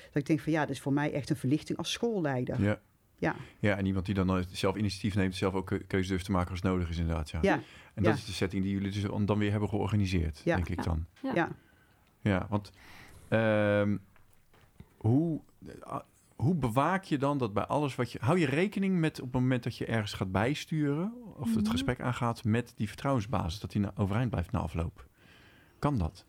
Dat 0.07 0.17
ik 0.17 0.27
denk 0.27 0.41
van 0.41 0.53
ja, 0.53 0.61
dit 0.61 0.75
is 0.75 0.81
voor 0.81 0.93
mij 0.93 1.13
echt 1.13 1.31
een 1.31 1.37
verlichting 1.37 1.79
als 1.79 1.93
schoolleider. 1.93 2.63
Ja. 2.63 2.81
Ja. 3.19 3.37
ja, 3.59 3.77
en 3.77 3.87
iemand 3.87 4.07
die 4.07 4.15
dan 4.15 4.37
eh, 4.37 4.45
zelf 4.51 4.77
initiatief 4.77 5.15
neemt... 5.15 5.37
zelf 5.37 5.55
ook 5.55 5.67
keu- 5.67 5.85
keuzes 5.87 6.09
durft 6.09 6.25
te 6.25 6.31
maken 6.31 6.51
als 6.51 6.63
nodig 6.63 6.89
is 6.89 6.99
inderdaad. 6.99 7.31
Ja. 7.31 7.39
Ja, 7.43 7.61
En 7.97 8.03
dat 8.03 8.13
ja. 8.13 8.19
is 8.19 8.25
de 8.27 8.33
setting 8.33 8.63
die 8.63 8.73
jullie 8.73 8.91
dus 8.91 9.25
dan 9.27 9.39
weer 9.39 9.51
hebben 9.51 9.69
georganiseerd, 9.69 10.41
Ja. 10.45 10.55
denk 10.57 10.69
ik 10.69 10.77
Ja. 10.77 10.83
dan. 10.83 11.07
Ja. 11.23 11.35
ja. 11.35 11.49
Ja, 12.21 12.47
want 12.51 12.73
ehm, 13.29 13.97
hoe, 14.97 15.41
eh, 15.83 15.99
hoe 16.37 16.55
bewaak 16.55 17.05
je 17.05 17.19
dan 17.19 17.39
dat 17.39 17.53
bij 17.53 17.65
alles 17.67 17.95
wat 17.95 18.13
je... 18.13 18.19
Hou 18.23 18.39
je 18.39 18.47
rekening 18.47 18.99
met 18.99 19.19
op 19.21 19.25
het 19.33 19.41
moment 19.41 19.63
dat 19.63 19.77
je 19.77 19.87
ergens 19.87 20.13
gaat 20.13 20.33
bijsturen... 20.33 21.13
of 21.37 21.55
het 21.55 21.63
Mhm. 21.63 21.71
gesprek 21.71 22.01
aangaat 22.01 22.45
met 22.45 22.73
die 22.77 22.89
vertrouwensbasis... 22.89 23.61
dat 23.61 23.71
die 23.71 23.81
na- 23.81 23.93
overeind 23.97 24.31
blijft 24.31 24.53
na 24.53 24.59
afloop? 24.59 25.07
Kan 25.79 25.99
dat? 25.99 26.25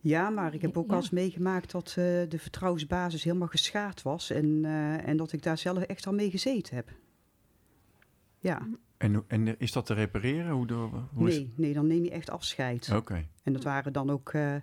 Ja, 0.00 0.30
maar 0.30 0.54
ik 0.54 0.62
heb 0.62 0.76
ook 0.76 0.86
Ja. 0.86 0.92
al 0.92 0.98
eens 1.00 1.10
meegemaakt 1.10 1.70
dat 1.70 1.88
eh, 1.88 1.94
de 2.28 2.38
vertrouwensbasis 2.38 3.24
helemaal 3.24 3.48
geschaad 3.48 4.02
was. 4.02 4.30
En, 4.30 4.64
eh, 4.64 5.08
en 5.08 5.16
dat 5.16 5.32
ik 5.32 5.42
daar 5.42 5.58
zelf 5.58 5.78
echt 5.82 6.06
al 6.06 6.12
mee 6.14 6.30
gezeten 6.30 6.76
heb. 6.76 6.90
Ja, 8.46 8.68
En, 8.96 9.24
en 9.26 9.58
is 9.60 9.72
dat 9.72 9.86
te 9.86 9.94
repareren? 9.94 10.50
Hoe, 10.50 10.98
nee, 11.12 11.52
nee, 11.56 11.72
dan 11.72 11.86
neem 11.86 12.04
je 12.04 12.10
echt 12.10 12.30
afscheid. 12.30 12.92
Oké, 12.94 13.26
En 13.42 13.52
dat 13.52 13.62
waren 13.62 13.92
dan 13.92 14.10
ook 14.10 14.32
eh, 14.32 14.56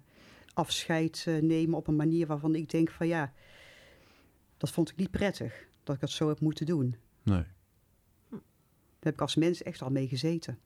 afscheid 0.53 1.23
eh, 1.27 1.41
nemen 1.41 1.77
op 1.77 1.87
een 1.87 1.95
manier 1.95 2.27
waarvan 2.27 2.55
ik 2.55 2.69
denk 2.69 2.91
van 2.91 3.07
ja, 3.07 3.33
dat 4.57 4.71
vond 4.71 4.89
ik 4.89 4.95
niet 4.95 5.11
prettig. 5.11 5.67
Dat 5.83 5.95
ik 5.95 6.01
dat 6.01 6.09
zo 6.09 6.27
heb 6.27 6.39
moeten 6.39 6.65
doen. 6.65 6.95
nee. 7.23 7.43
Daar 8.29 9.11
heb 9.11 9.21
ik 9.21 9.27
als 9.27 9.35
mens 9.35 9.63
echt 9.63 9.81
al 9.81 9.89
mee 9.89 10.07
gezeten. 10.07 10.59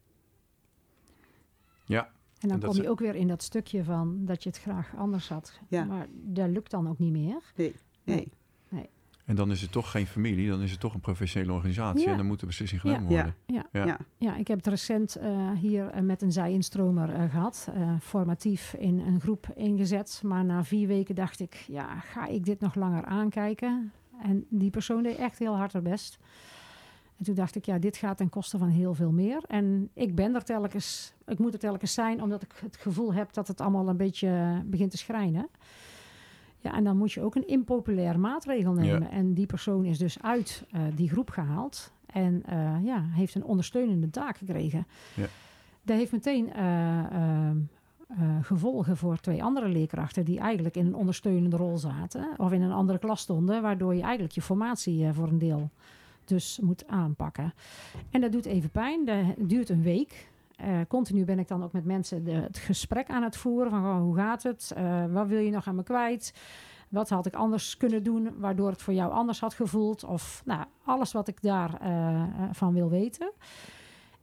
Ja, 1.85 2.11
En 2.39 2.47
dan 2.47 2.61
En 2.61 2.67
kom 2.67 2.81
je 2.81 2.89
ook 2.89 2.99
weer 2.99 3.15
in 3.15 3.27
dat 3.27 3.43
stukje 3.43 3.83
van 3.83 4.25
dat 4.25 4.43
je 4.43 4.49
het 4.49 4.59
graag 4.59 4.95
anders 4.95 5.29
had. 5.29 5.59
Ja. 5.67 5.83
Maar 5.85 6.07
dat 6.11 6.49
lukt 6.49 6.71
dan 6.71 6.89
ook 6.89 6.97
niet 6.99 7.11
meer. 7.11 7.41
Nee, 7.55 7.75
nee. 8.03 8.31
En 9.27 9.35
dan 9.35 9.51
is 9.51 9.61
het 9.61 9.71
toch 9.71 9.91
geen 9.91 10.07
familie, 10.07 10.49
dan 10.49 10.61
is 10.61 10.71
het 10.71 10.79
toch 10.79 10.93
een 10.93 10.99
professionele 10.99 11.53
organisatie... 11.53 12.05
Ja. 12.05 12.11
en 12.11 12.17
dan 12.17 12.25
moet 12.25 12.39
de 12.39 12.45
beslissing 12.45 12.81
genomen 12.81 13.01
Ja. 13.01 13.07
worden. 13.15 13.35
Ja. 13.45 13.65
Ja. 13.71 13.85
Ja. 13.85 13.97
Ja, 14.17 14.35
ik 14.35 14.47
heb 14.47 14.57
het 14.57 14.67
recent 14.67 15.15
eh, 15.15 15.51
hier 15.51 15.87
eh, 15.89 16.01
met 16.01 16.21
een 16.21 16.31
zijinstromer 16.31 17.13
eh, 17.13 17.29
gehad. 17.31 17.69
eh, 17.73 17.93
formatief 18.01 18.73
in 18.73 18.99
een 18.99 19.19
groep 19.21 19.47
ingezet. 19.55 20.21
Maar 20.25 20.45
na 20.45 20.63
vier 20.63 20.87
weken 20.87 21.15
dacht 21.15 21.39
ik, 21.39 21.53
ja, 21.67 21.99
ga 21.99 22.25
ik 22.27 22.45
dit 22.45 22.59
nog 22.59 22.75
langer 22.75 23.05
aankijken? 23.05 23.91
En 24.21 24.45
die 24.49 24.69
persoon 24.69 25.03
deed 25.03 25.17
echt 25.17 25.39
heel 25.39 25.55
hard 25.55 25.73
haar 25.73 25.81
best. 25.81 26.17
En 27.17 27.25
toen 27.25 27.35
dacht 27.35 27.55
ik, 27.55 27.65
ja, 27.65 27.77
dit 27.79 27.97
gaat 27.97 28.17
ten 28.17 28.29
koste 28.29 28.57
van 28.57 28.67
heel 28.69 28.93
veel 28.93 29.11
meer. 29.11 29.43
En 29.47 29.89
ik 29.93 30.15
ben 30.15 30.35
er 30.35 30.43
telkens, 30.43 31.13
ik 31.25 31.39
moet 31.39 31.53
er 31.53 31.59
telkens 31.59 31.93
zijn, 31.93 32.21
omdat 32.21 32.41
ik 32.43 32.53
het 32.61 32.77
gevoel 32.77 33.13
heb 33.13 33.33
dat 33.33 33.47
het 33.47 33.61
allemaal 33.61 33.89
een 33.89 33.97
beetje 33.97 34.61
begint 34.65 34.91
te 34.91 34.97
schrijnen. 34.97 35.47
Ja, 36.59 36.73
en 36.73 36.83
dan 36.83 36.97
moet 36.97 37.11
je 37.11 37.21
ook 37.21 37.35
een 37.35 37.47
impopulaire 37.47 38.17
maatregel 38.17 38.73
nemen. 38.73 39.01
Ja. 39.01 39.09
En 39.09 39.33
die 39.33 39.45
persoon 39.45 39.85
is 39.85 39.97
dus 39.97 40.21
uit 40.21 40.65
eh, 40.71 40.81
die 40.95 41.09
groep 41.09 41.29
gehaald. 41.29 41.91
En 42.05 42.43
eh, 42.45 42.75
ja, 42.83 43.03
heeft 43.09 43.35
een 43.35 43.43
ondersteunende 43.43 44.09
taak 44.09 44.37
gekregen. 44.37 44.87
Ja. 45.15 45.25
Dat 45.83 45.97
heeft 45.97 46.11
meteen 46.11 46.53
eh, 46.53 47.05
gevolgen 48.41 48.97
voor 48.97 49.17
twee 49.19 49.43
andere 49.43 49.67
leerkrachten... 49.67 50.25
die 50.25 50.39
eigenlijk 50.39 50.75
in 50.75 50.85
een 50.85 50.95
ondersteunende 50.95 51.57
rol 51.57 51.77
zaten. 51.77 52.27
Of 52.37 52.51
in 52.51 52.61
een 52.61 52.71
andere 52.71 52.99
klas 52.99 53.21
stonden. 53.21 53.61
Waardoor 53.61 53.95
je 53.95 54.01
eigenlijk 54.01 54.33
je 54.33 54.41
formatie 54.41 55.13
voor 55.13 55.27
een 55.27 55.37
deel 55.37 55.69
dus 56.25 56.59
moet 56.61 56.87
aanpakken. 56.87 57.53
En 58.11 58.21
dat 58.21 58.31
doet 58.31 58.45
even 58.45 58.69
pijn. 58.69 59.05
Dat 59.05 59.49
duurt 59.49 59.69
een 59.69 59.81
week. 59.81 60.29
Eh, 60.57 60.79
continu 60.87 61.25
ben 61.25 61.39
ik 61.39 61.47
dan 61.47 61.63
ook 61.63 61.71
met 61.71 61.85
mensen 61.85 62.25
het 62.25 62.57
gesprek 62.57 63.09
aan 63.09 63.23
het 63.23 63.37
voeren. 63.37 63.69
Van 63.69 63.83
goh, 63.83 64.01
hoe 64.01 64.15
gaat 64.15 64.43
het? 64.43 64.71
Eh, 64.75 65.05
wat 65.05 65.27
wil 65.27 65.39
je 65.39 65.51
nog 65.51 65.67
aan 65.67 65.75
me 65.75 65.83
kwijt? 65.83 66.33
Wat 66.89 67.09
had 67.09 67.25
ik 67.25 67.35
anders 67.35 67.77
kunnen 67.77 68.03
doen 68.03 68.29
waardoor 68.37 68.69
het 68.69 68.81
voor 68.81 68.93
jou 68.93 69.11
anders 69.11 69.39
had 69.39 69.53
gevoeld? 69.53 70.03
Of 70.03 70.41
nou, 70.45 70.65
alles 70.83 71.11
wat 71.11 71.27
ik 71.27 71.41
daarvan 71.41 72.49
van 72.53 72.73
wil 72.73 72.89
weten. 72.89 73.31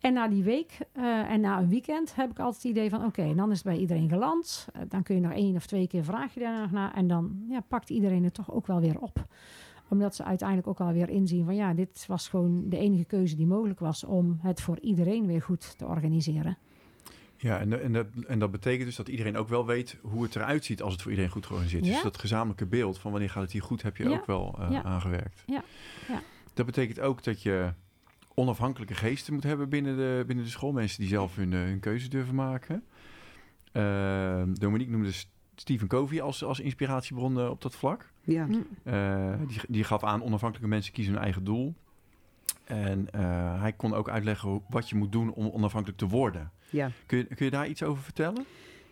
En 0.04 0.12
na 0.12 0.28
die 0.28 0.42
week 0.42 0.78
eh, 0.92 1.30
en 1.30 1.40
na 1.40 1.58
een 1.58 1.68
weekend 1.68 2.14
heb 2.14 2.30
ik 2.30 2.38
altijd 2.38 2.62
het 2.62 2.72
idee 2.72 2.90
van... 2.90 3.04
oké, 3.04 3.34
dan 3.34 3.50
is 3.50 3.56
het 3.56 3.66
bij 3.66 3.76
iedereen 3.76 4.08
geland. 4.08 4.68
Eh, 4.72 4.82
dan 4.88 5.02
kun 5.02 5.14
je 5.14 5.20
nog 5.20 5.32
één 5.32 5.56
of 5.56 5.66
twee 5.66 5.86
keer 5.86 6.04
vraag 6.04 6.34
je 6.34 6.40
daar 6.40 6.60
nog 6.60 6.70
naar. 6.70 6.94
En 6.94 7.06
dan 7.06 7.44
ja, 7.48 7.60
pakt 7.60 7.90
iedereen 7.90 8.24
het 8.24 8.34
toch 8.34 8.52
ook 8.52 8.66
wel 8.66 8.80
weer 8.80 9.00
op 9.00 9.26
omdat 9.88 10.14
ze 10.14 10.24
uiteindelijk 10.24 10.68
ook 10.68 10.80
alweer 10.80 11.08
inzien 11.08 11.44
van 11.44 11.54
ja, 11.54 11.74
dit 11.74 12.04
was 12.06 12.28
gewoon 12.28 12.68
de 12.68 12.76
enige 12.78 13.04
keuze 13.04 13.36
die 13.36 13.46
mogelijk 13.46 13.80
was 13.80 14.04
om 14.04 14.38
het 14.40 14.60
voor 14.60 14.78
iedereen 14.80 15.26
weer 15.26 15.42
goed 15.42 15.78
te 15.78 15.86
organiseren. 15.86 16.58
Ja, 17.36 17.58
en, 17.58 17.82
en, 17.82 17.92
dat, 17.92 18.06
en 18.26 18.38
dat 18.38 18.50
betekent 18.50 18.84
dus 18.84 18.96
dat 18.96 19.08
iedereen 19.08 19.36
ook 19.36 19.48
wel 19.48 19.66
weet 19.66 19.98
hoe 20.02 20.22
het 20.22 20.36
eruit 20.36 20.64
ziet 20.64 20.82
als 20.82 20.92
het 20.92 21.02
voor 21.02 21.10
iedereen 21.10 21.30
goed 21.32 21.46
georganiseerd 21.46 21.82
is. 21.82 21.88
Ja. 21.88 21.94
Dus 21.94 22.02
dat 22.04 22.18
gezamenlijke 22.18 22.66
beeld 22.66 22.98
van 22.98 23.10
wanneer 23.10 23.30
gaat 23.30 23.42
het 23.42 23.52
hier 23.52 23.62
goed, 23.62 23.82
heb 23.82 23.96
je 23.96 24.04
Ja. 24.04 24.10
ook 24.10 24.26
wel 24.26 24.56
eh, 24.58 24.70
Ja. 24.70 24.82
aangewerkt. 24.82 25.42
Ja. 25.46 25.64
Ja. 26.08 26.22
Dat 26.54 26.66
betekent 26.66 27.00
ook 27.00 27.22
dat 27.24 27.42
je 27.42 27.72
onafhankelijke 28.34 28.94
geesten 28.94 29.34
moet 29.34 29.42
hebben 29.42 29.68
binnen 29.68 29.96
de, 29.96 30.24
binnen 30.26 30.44
de 30.44 30.50
school. 30.50 30.72
Mensen 30.72 31.00
die 31.00 31.08
zelf 31.08 31.36
hun, 31.36 31.52
eh, 31.52 31.58
hun 31.58 31.80
keuze 31.80 32.08
durven 32.08 32.34
maken. 32.34 32.84
Eh, 33.72 34.42
Dominique 34.52 34.92
noemde 34.92 35.12
Stephen 35.56 35.88
Covey 35.88 36.22
als, 36.22 36.44
als 36.44 36.60
inspiratiebron 36.60 37.38
eh, 37.40 37.50
op 37.50 37.62
dat 37.62 37.74
vlak. 37.74 38.10
Ja. 38.22 38.46
Hm. 38.46 38.54
Eh, 38.82 39.32
die, 39.48 39.60
die 39.68 39.84
gaf 39.84 40.04
aan, 40.04 40.22
onafhankelijke 40.22 40.68
mensen 40.70 40.92
kiezen 40.92 41.12
hun 41.14 41.22
eigen 41.22 41.44
doel. 41.44 41.74
En 42.64 43.10
eh, 43.12 43.60
hij 43.60 43.72
kon 43.72 43.94
ook 43.94 44.08
uitleggen 44.08 44.48
hoe- 44.48 44.62
wat 44.68 44.88
je 44.88 44.94
moet 44.96 45.12
doen 45.12 45.32
om 45.32 45.50
onafhankelijk 45.50 45.98
te 45.98 46.08
worden. 46.08 46.50
ja. 46.70 46.90
Kun 47.06 47.18
je, 47.18 47.24
kun 47.24 47.44
je 47.44 47.50
daar 47.50 47.68
iets 47.68 47.82
over 47.82 48.02
vertellen? 48.02 48.44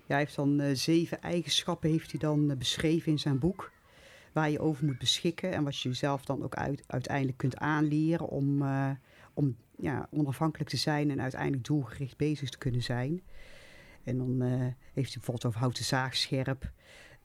Ja, 0.07 0.19
hij 0.19 0.19
heeft 0.19 0.37
dan 0.37 0.61
eh, 0.61 0.75
zeven 0.75 1.23
eigenschappen 1.23 1.91
heeft 1.91 2.11
hij 2.11 2.21
dan 2.21 2.59
beschreven 2.59 3.13
in 3.13 3.19
zijn 3.19 3.39
boek. 3.39 3.71
Waar 4.33 4.51
je 4.51 4.61
over 4.61 4.85
moet 4.85 4.99
beschikken 4.99 5.53
en 5.53 5.65
wat 5.65 5.79
je 5.79 5.89
jezelf 5.89 6.25
dan 6.25 6.43
ook 6.43 6.55
uit, 6.55 6.83
uiteindelijk 6.87 7.39
kunt 7.39 7.57
aanleren 7.57 8.29
om, 8.29 8.63
eh, 8.63 8.91
om 9.35 9.57
ja, 9.79 10.07
onafhankelijk 10.11 10.71
te 10.71 10.77
zijn 10.77 11.11
en 11.11 11.21
uiteindelijk 11.21 11.65
doelgericht 11.65 12.17
bezig 12.17 12.49
te 12.51 12.59
kunnen 12.59 12.83
zijn. 12.83 13.21
En 14.05 14.19
dan 14.19 14.43
eh, 14.43 14.51
heeft 14.93 15.13
hij 15.13 15.23
bijvoorbeeld 15.23 15.45
over 15.45 15.61
houd 15.61 15.77
de 15.77 15.85
zaag 15.85 16.17
scherp. 16.17 16.73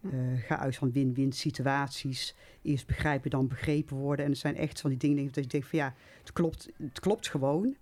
eh, 0.01 0.11
ga 0.37 0.57
uit 0.59 0.75
van 0.75 0.91
win-win 0.91 1.31
situaties. 1.31 2.35
Eerst 2.61 2.87
begrijpen, 2.87 3.29
dan 3.29 3.47
begrepen 3.47 3.97
worden. 3.97 4.25
En 4.25 4.31
het 4.31 4.39
zijn 4.39 4.55
echt 4.55 4.81
van 4.81 4.89
die 4.89 4.99
dingen 4.99 5.25
dat 5.25 5.43
je 5.43 5.49
denkt 5.49 5.67
van 5.67 5.79
ja, 5.79 5.95
het 6.19 6.33
klopt, 6.33 6.69
het 6.77 6.99
klopt 6.99 7.27
gewoon. 7.27 7.75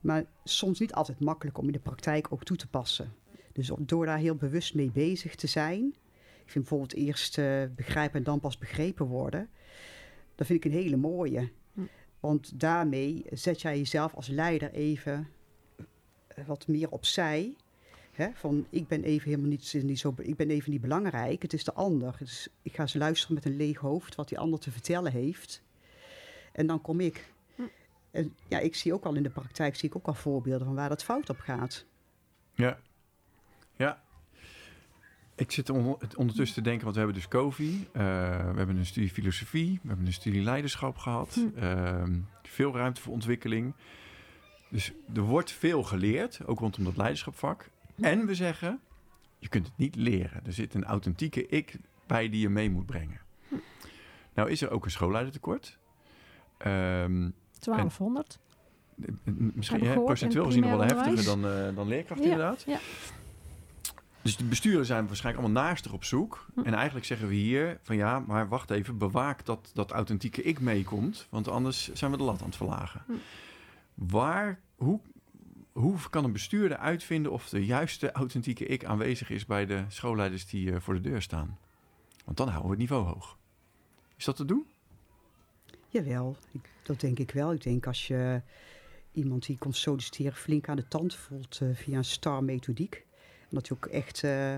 Maar 0.00 0.24
soms 0.44 0.78
niet 0.78 0.92
altijd 0.92 1.20
makkelijk 1.20 1.58
om 1.58 1.66
in 1.66 1.72
de 1.72 1.78
praktijk 1.78 2.32
ook 2.32 2.44
toe 2.44 2.56
te 2.56 2.68
passen. 2.68 3.12
Dus 3.52 3.70
door 3.78 4.06
daar 4.06 4.18
heel 4.18 4.34
bewust 4.34 4.74
mee 4.74 4.90
bezig 4.90 5.34
te 5.34 5.46
zijn. 5.46 5.84
Ik 6.44 6.50
vind 6.50 6.68
bijvoorbeeld 6.68 6.94
eerst 6.94 7.38
eh, 7.38 7.62
begrijpen 7.76 8.18
en 8.18 8.24
dan 8.24 8.40
pas 8.40 8.58
begrepen 8.58 9.06
worden. 9.06 9.48
Dat 10.34 10.46
vind 10.46 10.64
ik 10.64 10.72
een 10.72 10.78
hele 10.78 10.96
mooie. 10.96 11.50
Want 12.20 12.60
daarmee 12.60 13.24
zet 13.30 13.60
jij 13.60 13.78
jezelf 13.78 14.14
als 14.14 14.28
leider 14.28 14.72
even 14.72 15.28
wat 16.46 16.68
meer 16.68 16.90
opzij. 16.90 17.56
Hè? 18.16 18.28
Van 18.34 18.66
ik 18.70 18.88
ben 18.88 19.02
even 19.04 19.28
helemaal 19.30 19.50
niet, 19.50 19.74
niet 19.82 19.98
zo, 19.98 20.14
ik 20.18 20.36
ben 20.36 20.50
even 20.50 20.70
niet 20.70 20.80
belangrijk. 20.80 21.42
Het 21.42 21.52
is 21.52 21.64
de 21.64 21.72
ander. 21.72 22.14
Dus 22.18 22.48
ik 22.62 22.74
ga 22.74 22.82
eens 22.82 22.94
luisteren 22.94 23.34
met 23.34 23.44
een 23.44 23.56
leeg 23.56 23.78
hoofd 23.78 24.14
wat 24.14 24.28
die 24.28 24.38
ander 24.38 24.60
te 24.60 24.70
vertellen 24.70 25.12
heeft. 25.12 25.62
En 26.52 26.66
dan 26.66 26.80
kom 26.80 27.00
ik. 27.00 27.32
Hm. 27.54 27.62
En 28.10 28.34
ja, 28.48 28.58
ik 28.58 28.74
zie 28.74 28.92
ook 28.92 29.04
al 29.04 29.14
in 29.14 29.22
de 29.22 29.30
praktijk 29.30 29.76
zie 29.76 29.88
ik 29.88 29.96
ook 29.96 30.06
al 30.06 30.14
voorbeelden 30.14 30.66
van 30.66 30.76
waar 30.76 30.88
dat 30.88 31.04
fout 31.04 31.30
op 31.30 31.38
gaat. 31.38 31.84
Ja. 32.54 32.78
Ja. 33.76 34.02
Ik 35.34 35.50
zit 35.50 35.70
on- 35.70 35.96
ondertussen 36.16 36.54
te 36.54 36.68
denken, 36.68 36.82
want 36.82 36.94
we 36.94 37.02
hebben 37.02 37.20
dus 37.20 37.28
COVID. 37.28 37.86
eh, 37.92 38.02
we 38.50 38.56
hebben 38.56 38.76
een 38.76 38.86
studie 38.86 39.10
filosofie. 39.10 39.78
We 39.82 39.88
hebben 39.88 40.06
een 40.06 40.12
studie 40.12 40.42
leiderschap 40.42 40.96
gehad. 40.96 41.34
Hm. 41.34 41.58
ehm, 41.58 42.18
veel 42.42 42.74
ruimte 42.76 43.00
voor 43.00 43.12
ontwikkeling. 43.12 43.74
Dus 44.68 44.92
er 45.14 45.22
wordt 45.22 45.50
veel 45.52 45.82
geleerd, 45.82 46.46
ook 46.46 46.58
rondom 46.58 46.84
dat 46.84 46.96
leiderschapvak. 46.96 47.70
En 48.00 48.26
we 48.26 48.34
zeggen, 48.34 48.80
je 49.38 49.48
kunt 49.48 49.66
het 49.66 49.76
niet 49.76 49.96
leren. 49.96 50.46
Er 50.46 50.52
zit 50.52 50.74
een 50.74 50.84
authentieke 50.84 51.46
ik 51.46 51.78
bij 52.06 52.28
die 52.28 52.40
je 52.40 52.48
mee 52.48 52.70
moet 52.70 52.86
brengen. 52.86 53.20
Nou 54.34 54.50
is 54.50 54.62
er 54.62 54.70
ook 54.70 54.84
een 54.84 54.90
schoolleidertekort. 54.90 55.78
Ehm 56.58 57.30
1200. 57.58 58.38
eh, 59.04 59.08
Misschien 59.54 59.84
ja, 59.84 59.94
procentueel 59.94 60.44
gezien 60.44 60.60
nog 60.62 60.70
wel 60.70 60.80
heftiger 60.80 61.24
dan, 61.24 61.46
eh, 61.46 61.74
dan 61.74 61.88
leerkracht 61.88 62.20
Ja, 62.22 62.30
inderdaad. 62.30 62.62
ja. 62.66 62.78
Dus 64.22 64.36
de 64.36 64.44
besturen 64.44 64.86
zijn 64.86 65.06
waarschijnlijk 65.06 65.44
allemaal 65.44 65.64
naastig 65.64 65.92
op 65.92 66.04
zoek. 66.04 66.46
Hm. 66.54 66.60
En 66.60 66.74
eigenlijk 66.74 67.06
zeggen 67.06 67.28
we 67.28 67.34
hier 67.34 67.78
van 67.82 67.96
ja, 67.96 68.18
maar 68.18 68.48
wacht 68.48 68.70
even, 68.70 68.98
bewaak 68.98 69.44
dat 69.44 69.70
dat 69.74 69.90
authentieke 69.90 70.42
ik 70.42 70.60
meekomt. 70.60 71.26
Want 71.30 71.48
anders 71.48 71.92
zijn 71.92 72.10
we 72.10 72.16
de 72.16 72.22
lat 72.22 72.40
aan 72.40 72.46
het 72.46 72.56
verlagen. 72.56 73.02
Hm. 73.06 73.12
Waar, 73.94 74.60
hoe, 74.76 75.00
hoe 75.72 75.98
kan 76.10 76.24
een 76.24 76.32
bestuurder 76.32 76.76
uitvinden 76.76 77.32
of 77.32 77.48
de 77.48 77.64
juiste 77.64 78.12
authentieke 78.12 78.66
ik 78.66 78.84
aanwezig 78.84 79.30
is 79.30 79.46
bij 79.46 79.66
de 79.66 79.84
schoolleiders 79.88 80.46
die 80.46 80.72
eh, 80.72 80.80
voor 80.80 80.94
de 80.94 81.00
deur 81.00 81.22
staan? 81.22 81.58
Want 82.24 82.36
dan 82.36 82.48
houden 82.48 82.70
we 82.70 82.76
het 82.76 82.82
niveau 82.82 83.04
hoog. 83.04 83.38
Is 84.16 84.24
dat 84.24 84.36
te 84.36 84.44
doen? 84.44 84.66
Jawel, 85.88 86.36
ik, 86.50 86.70
dat 86.82 87.00
denk 87.00 87.18
ik 87.18 87.30
wel. 87.30 87.52
Ik 87.52 87.62
denk 87.62 87.86
als 87.86 88.06
je 88.06 88.42
iemand 89.12 89.46
die 89.46 89.58
komt 89.58 89.76
solliciteren 89.76 90.36
flink 90.36 90.68
aan 90.68 90.76
de 90.76 90.88
tand 90.88 91.14
voelt 91.14 91.58
eh, 91.62 91.68
via 91.74 91.96
een 91.96 92.04
STAR-methodiek. 92.04 93.06
En 93.40 93.48
dat 93.50 93.68
hij 93.68 93.76
ook 93.76 93.86
echt, 93.86 94.24
eh, 94.24 94.54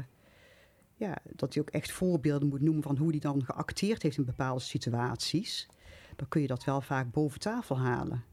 ja, 0.96 1.18
dat 1.36 1.54
hij 1.54 1.62
ook 1.62 1.70
echt 1.70 1.92
voorbeelden 1.92 2.48
moet 2.48 2.60
noemen 2.60 2.82
van 2.82 2.96
hoe 2.96 3.10
hij 3.10 3.18
dan 3.18 3.44
geacteerd 3.44 4.02
heeft 4.02 4.16
in 4.16 4.24
bepaalde 4.24 4.60
situaties. 4.60 5.68
Dan 6.16 6.28
kun 6.28 6.40
je 6.40 6.46
dat 6.46 6.64
wel 6.64 6.80
vaak 6.80 7.10
boven 7.10 7.40
tafel 7.40 7.78
halen. 7.78 8.24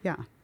Ja, 0.00 0.16
denk 0.16 0.26
ik 0.26 0.37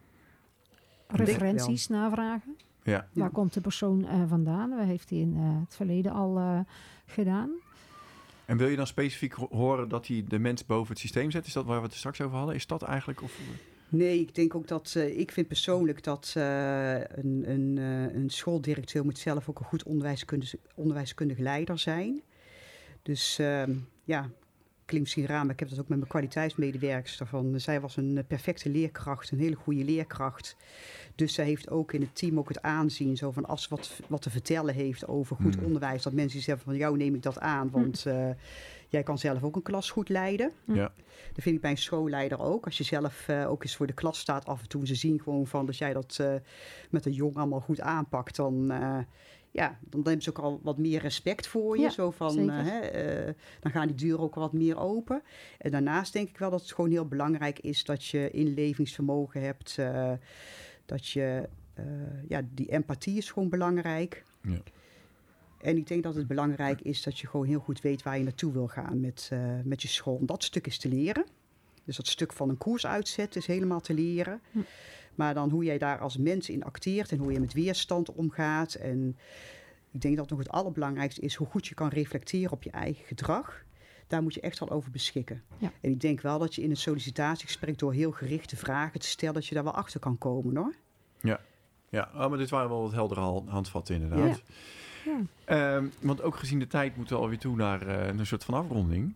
Referenties 1.16 1.88
navragen. 1.88 2.56
Ja. 2.82 3.08
Waar 3.12 3.30
komt 3.30 3.54
de 3.54 3.60
persoon 3.60 4.06
eh, 4.06 4.22
vandaan? 4.28 4.70
Wat 4.76 4.86
heeft 4.86 5.10
hij 5.10 5.18
in 5.18 5.34
eh, 5.36 5.60
het 5.60 5.74
verleden 5.74 6.12
al 6.12 6.38
eh, 6.38 6.58
gedaan? 7.06 7.50
En 8.44 8.56
wil 8.56 8.68
je 8.68 8.76
dan 8.76 8.86
specifiek 8.86 9.32
ho- 9.32 9.48
horen 9.50 9.88
dat 9.88 10.06
hij 10.06 10.24
de 10.28 10.38
mens 10.38 10.66
boven 10.66 10.88
het 10.88 10.98
systeem 10.98 11.30
zet? 11.30 11.46
Is 11.46 11.52
dat 11.52 11.64
waar 11.64 11.78
we 11.80 11.86
het 11.86 11.94
straks 11.94 12.20
over 12.20 12.36
hadden? 12.36 12.54
Is 12.54 12.66
dat 12.66 12.82
eigenlijk? 12.82 13.22
Of... 13.22 13.38
Nee, 13.88 14.20
ik 14.20 14.34
denk 14.34 14.54
ook 14.54 14.68
dat, 14.68 14.92
eh, 14.96 15.18
ik 15.18 15.32
vind 15.32 15.46
persoonlijk 15.48 16.02
dat 16.02 16.32
eh, 16.36 16.94
een, 16.94 17.42
een, 17.46 17.78
eh, 17.78 18.14
een 18.14 18.30
schooldirecteur 18.30 19.04
moet 19.04 19.18
zelf 19.18 19.48
ook 19.48 19.58
een 19.58 19.64
goed 19.64 19.82
onderwijskundig, 19.82 20.54
onderwijskundig 20.74 21.38
leider 21.38 21.78
zijn. 21.78 22.22
Dus 23.02 23.38
ehm, 23.38 23.72
ja, 24.04 24.28
klinkt 24.84 25.06
misschien 25.06 25.26
raar, 25.26 25.44
maar 25.44 25.52
ik 25.52 25.60
heb 25.60 25.68
dat 25.68 25.78
ook 25.78 25.88
met 25.88 25.98
mijn 25.98 26.10
kwaliteitsmedewerkster 26.10 27.26
van. 27.26 27.60
Zij 27.60 27.80
was 27.80 27.96
een 27.96 28.18
eh, 28.18 28.24
perfecte 28.26 28.68
leerkracht, 28.68 29.30
een 29.30 29.38
hele 29.38 29.54
goede 29.54 29.84
leerkracht. 29.84 30.56
Dus 31.14 31.34
zij 31.34 31.44
heeft 31.44 31.70
ook 31.70 31.92
in 31.92 32.00
het 32.00 32.16
team 32.16 32.38
ook 32.38 32.48
het 32.48 32.62
aanzien, 32.62 33.16
zo 33.16 33.30
van 33.30 33.46
als 33.46 33.62
ze 33.62 33.68
wat, 33.68 34.00
wat 34.06 34.22
te 34.22 34.30
vertellen 34.30 34.74
heeft 34.74 35.06
over 35.06 35.36
goed 35.36 35.54
Hmm. 35.54 35.64
onderwijs, 35.64 36.02
dat 36.02 36.12
mensen 36.12 36.40
zeggen 36.40 36.64
van 36.64 36.76
jou 36.76 36.96
neem 36.96 37.14
ik 37.14 37.22
dat 37.22 37.38
aan, 37.38 37.70
want 37.70 38.06
eh, 38.06 38.30
jij 38.88 39.02
kan 39.02 39.18
zelf 39.18 39.42
ook 39.42 39.56
een 39.56 39.62
klas 39.62 39.90
goed 39.90 40.08
leiden. 40.08 40.52
Ja. 40.64 40.92
Dat 41.32 41.42
vind 41.42 41.56
ik 41.56 41.60
bij 41.60 41.70
een 41.70 41.78
schoolleider 41.78 42.40
ook. 42.40 42.64
Als 42.64 42.78
je 42.78 42.84
zelf 42.84 43.28
eh, 43.28 43.50
ook 43.50 43.62
eens 43.62 43.76
voor 43.76 43.86
de 43.86 43.92
klas 43.92 44.18
staat 44.18 44.46
af 44.46 44.62
en 44.62 44.68
toe. 44.68 44.86
Ze 44.86 44.94
zien 44.94 45.20
gewoon 45.22 45.46
van 45.46 45.66
dat 45.66 45.76
jij 45.76 45.92
dat 45.92 46.16
eh, 46.20 46.34
met 46.90 47.06
een 47.06 47.12
jong 47.12 47.36
allemaal 47.36 47.60
goed 47.60 47.80
aanpakt. 47.80 48.36
Dan, 48.36 48.70
eh, 48.70 48.98
ja, 49.54 49.78
dan 49.88 50.00
hebben 50.04 50.22
ze 50.22 50.30
ook 50.30 50.38
al 50.38 50.60
wat 50.62 50.78
meer 50.78 51.00
respect 51.00 51.46
voor 51.46 51.76
je. 51.76 51.82
Ja, 51.82 51.90
Zo 51.90 52.10
van, 52.10 52.30
zeker. 52.30 52.58
eh, 52.58 52.64
hè, 52.64 52.78
eh, 52.80 53.34
dan 53.60 53.72
gaan 53.72 53.86
die 53.86 53.96
deuren 53.96 54.20
ook 54.24 54.34
wat 54.34 54.52
meer 54.52 54.78
open. 54.78 55.22
En 55.58 55.70
daarnaast 55.70 56.12
denk 56.12 56.28
ik 56.28 56.38
wel 56.38 56.50
dat 56.50 56.60
het 56.60 56.72
gewoon 56.72 56.90
heel 56.90 57.06
belangrijk 57.06 57.58
is 57.58 57.84
dat 57.84 58.04
je 58.04 58.30
inlevingsvermogen 58.30 59.40
hebt. 59.40 59.78
eh, 59.78 60.12
dat 60.86 61.06
je, 61.06 61.48
eh, 61.74 61.84
ja, 62.28 62.42
die 62.54 62.70
empathie 62.70 63.16
is 63.16 63.30
gewoon 63.30 63.48
belangrijk. 63.48 64.24
Ja. 64.42 64.58
En 65.60 65.76
ik 65.76 65.86
denk 65.86 66.02
dat 66.02 66.14
het 66.14 66.26
belangrijk 66.26 66.80
is 66.80 67.02
dat 67.02 67.18
je 67.18 67.26
gewoon 67.26 67.46
heel 67.46 67.60
goed 67.60 67.80
weet 67.80 68.02
waar 68.02 68.18
je 68.18 68.24
naartoe 68.24 68.52
wil 68.52 68.66
gaan 68.68 69.00
met, 69.00 69.28
eh, 69.32 69.38
met 69.64 69.82
je 69.82 69.88
school. 69.88 70.18
En 70.20 70.26
dat 70.26 70.44
stuk 70.44 70.66
is 70.66 70.78
te 70.78 70.88
leren. 70.88 71.24
Dus 71.84 71.96
dat 71.96 72.06
stuk 72.06 72.32
van 72.32 72.48
een 72.48 72.58
koers 72.58 72.86
uitzetten 72.86 73.40
is 73.40 73.46
helemaal 73.46 73.80
te 73.80 73.94
leren. 73.94 74.40
Hm. 74.52 74.58
Maar 75.16 75.34
dan 75.34 75.50
hoe 75.50 75.64
jij 75.64 75.78
daar 75.78 75.98
als 75.98 76.16
mens 76.16 76.50
in 76.50 76.64
acteert 76.64 77.12
en 77.12 77.18
hoe 77.18 77.32
je 77.32 77.40
met 77.40 77.52
weerstand 77.52 78.12
omgaat. 78.12 78.74
En 78.74 79.16
ik 79.92 80.00
denk 80.00 80.16
dat 80.16 80.30
nog 80.30 80.38
het 80.38 80.50
allerbelangrijkste 80.50 81.20
is 81.20 81.34
hoe 81.34 81.46
goed 81.46 81.66
je 81.66 81.74
kan 81.74 81.88
reflecteren 81.88 82.52
op 82.52 82.62
je 82.62 82.70
eigen 82.70 83.04
gedrag. 83.04 83.64
Daar 84.06 84.22
moet 84.22 84.34
je 84.34 84.40
echt 84.40 84.58
wel 84.58 84.70
over 84.70 84.90
beschikken. 84.90 85.42
Ja. 85.58 85.72
En 85.80 85.90
ik 85.90 86.00
denk 86.00 86.20
wel 86.20 86.38
dat 86.38 86.54
je 86.54 86.62
in 86.62 86.70
een 86.70 86.76
sollicitatiegesprek 86.76 87.78
door 87.78 87.92
heel 87.92 88.10
gerichte 88.10 88.56
vragen 88.56 89.00
te 89.00 89.06
stellen, 89.06 89.34
dat 89.34 89.46
je 89.46 89.54
daar 89.54 89.64
wel 89.64 89.74
achter 89.74 90.00
kan 90.00 90.18
komen 90.18 90.56
hoor. 90.56 90.74
Ja, 91.94 92.10
oh, 92.14 92.28
maar 92.28 92.38
dit 92.38 92.50
waren 92.50 92.68
wel 92.68 92.82
wat 92.82 92.92
heldere 92.92 93.20
handvatten 93.46 93.94
inderdaad. 93.94 94.42
Ja. 95.04 95.20
Ehm, 95.44 95.86
want 96.00 96.22
ook 96.22 96.36
gezien 96.36 96.58
de 96.58 96.66
tijd 96.66 96.96
moeten 96.96 97.16
we 97.16 97.22
alweer 97.22 97.38
toe 97.38 97.56
naar 97.56 97.86
eh, 97.86 98.06
een 98.06 98.26
soort 98.26 98.44
van 98.44 98.54
afronding. 98.54 99.14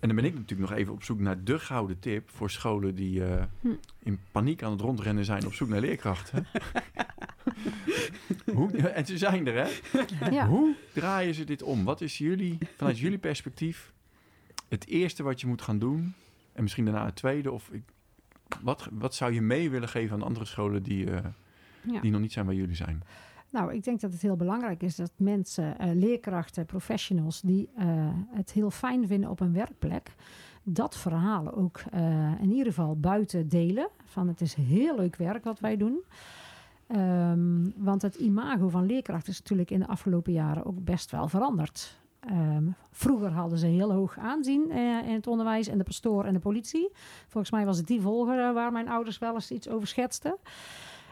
En 0.00 0.08
dan 0.08 0.16
ben 0.16 0.24
ik 0.24 0.34
natuurlijk 0.34 0.70
nog 0.70 0.78
even 0.78 0.92
op 0.92 1.02
zoek 1.02 1.18
naar 1.20 1.44
de 1.44 1.58
gouden 1.58 1.98
tip 1.98 2.30
voor 2.30 2.50
scholen 2.50 2.94
die 2.94 3.24
eh, 3.24 3.42
Hm. 3.60 3.68
in 4.02 4.18
paniek 4.32 4.62
aan 4.62 4.70
het 4.72 4.80
rondrennen 4.80 5.24
zijn 5.24 5.46
op 5.46 5.54
zoek 5.54 5.68
naar 5.68 5.80
leerkrachten. 5.80 6.46
Hoe, 8.54 8.76
en 8.76 9.06
ze 9.06 9.18
zijn 9.18 9.46
er, 9.46 9.54
hè? 9.66 9.98
Ja. 10.30 10.46
Hoe 10.48 10.74
draaien 10.92 11.34
ze 11.34 11.44
dit 11.44 11.62
om? 11.62 11.84
Wat 11.84 12.00
is 12.00 12.18
jullie, 12.18 12.58
vanuit 12.76 12.98
jullie 12.98 13.18
perspectief, 13.18 13.92
het 14.68 14.86
eerste 14.86 15.22
wat 15.22 15.40
je 15.40 15.46
moet 15.46 15.62
gaan 15.62 15.78
doen? 15.78 16.14
En 16.52 16.62
misschien 16.62 16.84
daarna 16.84 17.04
het 17.04 17.16
tweede? 17.16 17.52
Of 17.52 17.68
ik, 17.72 17.82
wat, 18.62 18.88
wat 18.92 19.14
zou 19.14 19.32
je 19.32 19.40
mee 19.40 19.70
willen 19.70 19.88
geven 19.88 20.14
aan 20.16 20.22
andere 20.22 20.44
scholen 20.44 20.82
die, 20.82 21.10
eh, 21.10 21.24
Ja. 21.92 22.00
die 22.00 22.10
nog 22.10 22.20
niet 22.20 22.32
zijn 22.32 22.46
waar 22.46 22.54
jullie 22.54 22.74
zijn? 22.76 23.02
Nou, 23.50 23.74
ik 23.74 23.84
denk 23.84 24.00
dat 24.00 24.12
het 24.12 24.22
heel 24.22 24.36
belangrijk 24.36 24.82
is 24.82 24.96
dat 24.96 25.12
mensen, 25.16 25.78
eh, 25.78 25.94
leerkrachten, 25.94 26.66
professionals, 26.66 27.40
die 27.40 27.68
eh, 27.74 27.86
het 28.30 28.50
heel 28.50 28.70
fijn 28.70 29.06
vinden 29.06 29.30
op 29.30 29.40
een 29.40 29.52
werkplek, 29.52 30.14
dat 30.62 30.96
verhalen 30.96 31.54
ook 31.54 31.80
eh, 31.90 32.40
in 32.40 32.50
ieder 32.50 32.66
geval 32.66 32.96
buiten 32.96 33.48
delen. 33.48 33.88
Van 34.04 34.28
het 34.28 34.40
is 34.40 34.54
heel 34.54 34.96
leuk 34.96 35.16
werk 35.16 35.44
wat 35.44 35.60
wij 35.60 35.76
doen. 35.76 36.04
Ehm, 36.86 37.70
want 37.76 38.02
het 38.02 38.14
imago 38.14 38.68
van 38.68 38.86
leerkrachten 38.86 39.32
is 39.32 39.38
natuurlijk 39.38 39.70
in 39.70 39.80
de 39.80 39.86
afgelopen 39.86 40.32
jaren 40.32 40.64
ook 40.64 40.84
best 40.84 41.10
wel 41.10 41.28
veranderd. 41.28 41.98
Ehm, 42.20 42.64
vroeger 42.90 43.30
hadden 43.30 43.58
ze 43.58 43.66
heel 43.66 43.92
hoog 43.92 44.18
aanzien 44.18 44.70
in 45.06 45.14
het 45.14 45.26
onderwijs 45.26 45.68
en 45.68 45.78
de 45.78 45.84
pastoor 45.84 46.24
en 46.24 46.32
de 46.32 46.38
politie. 46.38 46.90
Volgens 47.28 47.52
mij 47.52 47.64
was 47.64 47.76
het 47.76 47.86
die 47.86 48.00
volgorde 48.00 48.52
waar 48.52 48.72
mijn 48.72 48.88
ouders 48.88 49.18
wel 49.18 49.34
eens 49.34 49.50
iets 49.50 49.68
over 49.68 49.88
schetsten. 49.88 50.36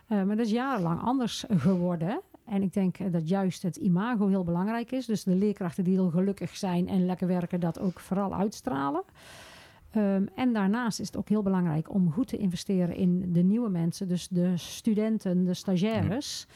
Eh, 0.06 0.22
maar 0.22 0.36
dat 0.36 0.46
is 0.46 0.52
jarenlang 0.52 1.00
anders 1.00 1.44
geworden. 1.56 2.20
En 2.44 2.62
ik 2.62 2.72
denk 2.72 2.98
eh, 2.98 3.12
dat 3.12 3.28
juist 3.28 3.62
het 3.62 3.76
imago 3.76 4.26
heel 4.26 4.44
belangrijk 4.44 4.92
is. 4.92 5.06
Dus 5.06 5.24
de 5.24 5.34
leerkrachten 5.34 5.84
die 5.84 5.92
heel 5.94 6.10
gelukkig 6.10 6.56
zijn 6.56 6.88
en 6.88 7.06
lekker 7.06 7.26
werken, 7.26 7.60
dat 7.60 7.80
ook 7.80 8.00
vooral 8.00 8.34
uitstralen. 8.34 9.02
Ehm, 9.90 10.26
en 10.34 10.52
daarnaast 10.52 11.00
is 11.00 11.06
het 11.06 11.16
ook 11.16 11.28
heel 11.28 11.42
belangrijk 11.42 11.90
om 11.94 12.12
goed 12.12 12.28
te 12.28 12.36
investeren 12.36 12.96
in 12.96 13.32
de 13.32 13.42
nieuwe 13.42 13.68
mensen, 13.68 14.08
dus 14.08 14.28
de 14.28 14.56
studenten, 14.56 15.44
de 15.44 15.54
stagiaires. 15.54 16.46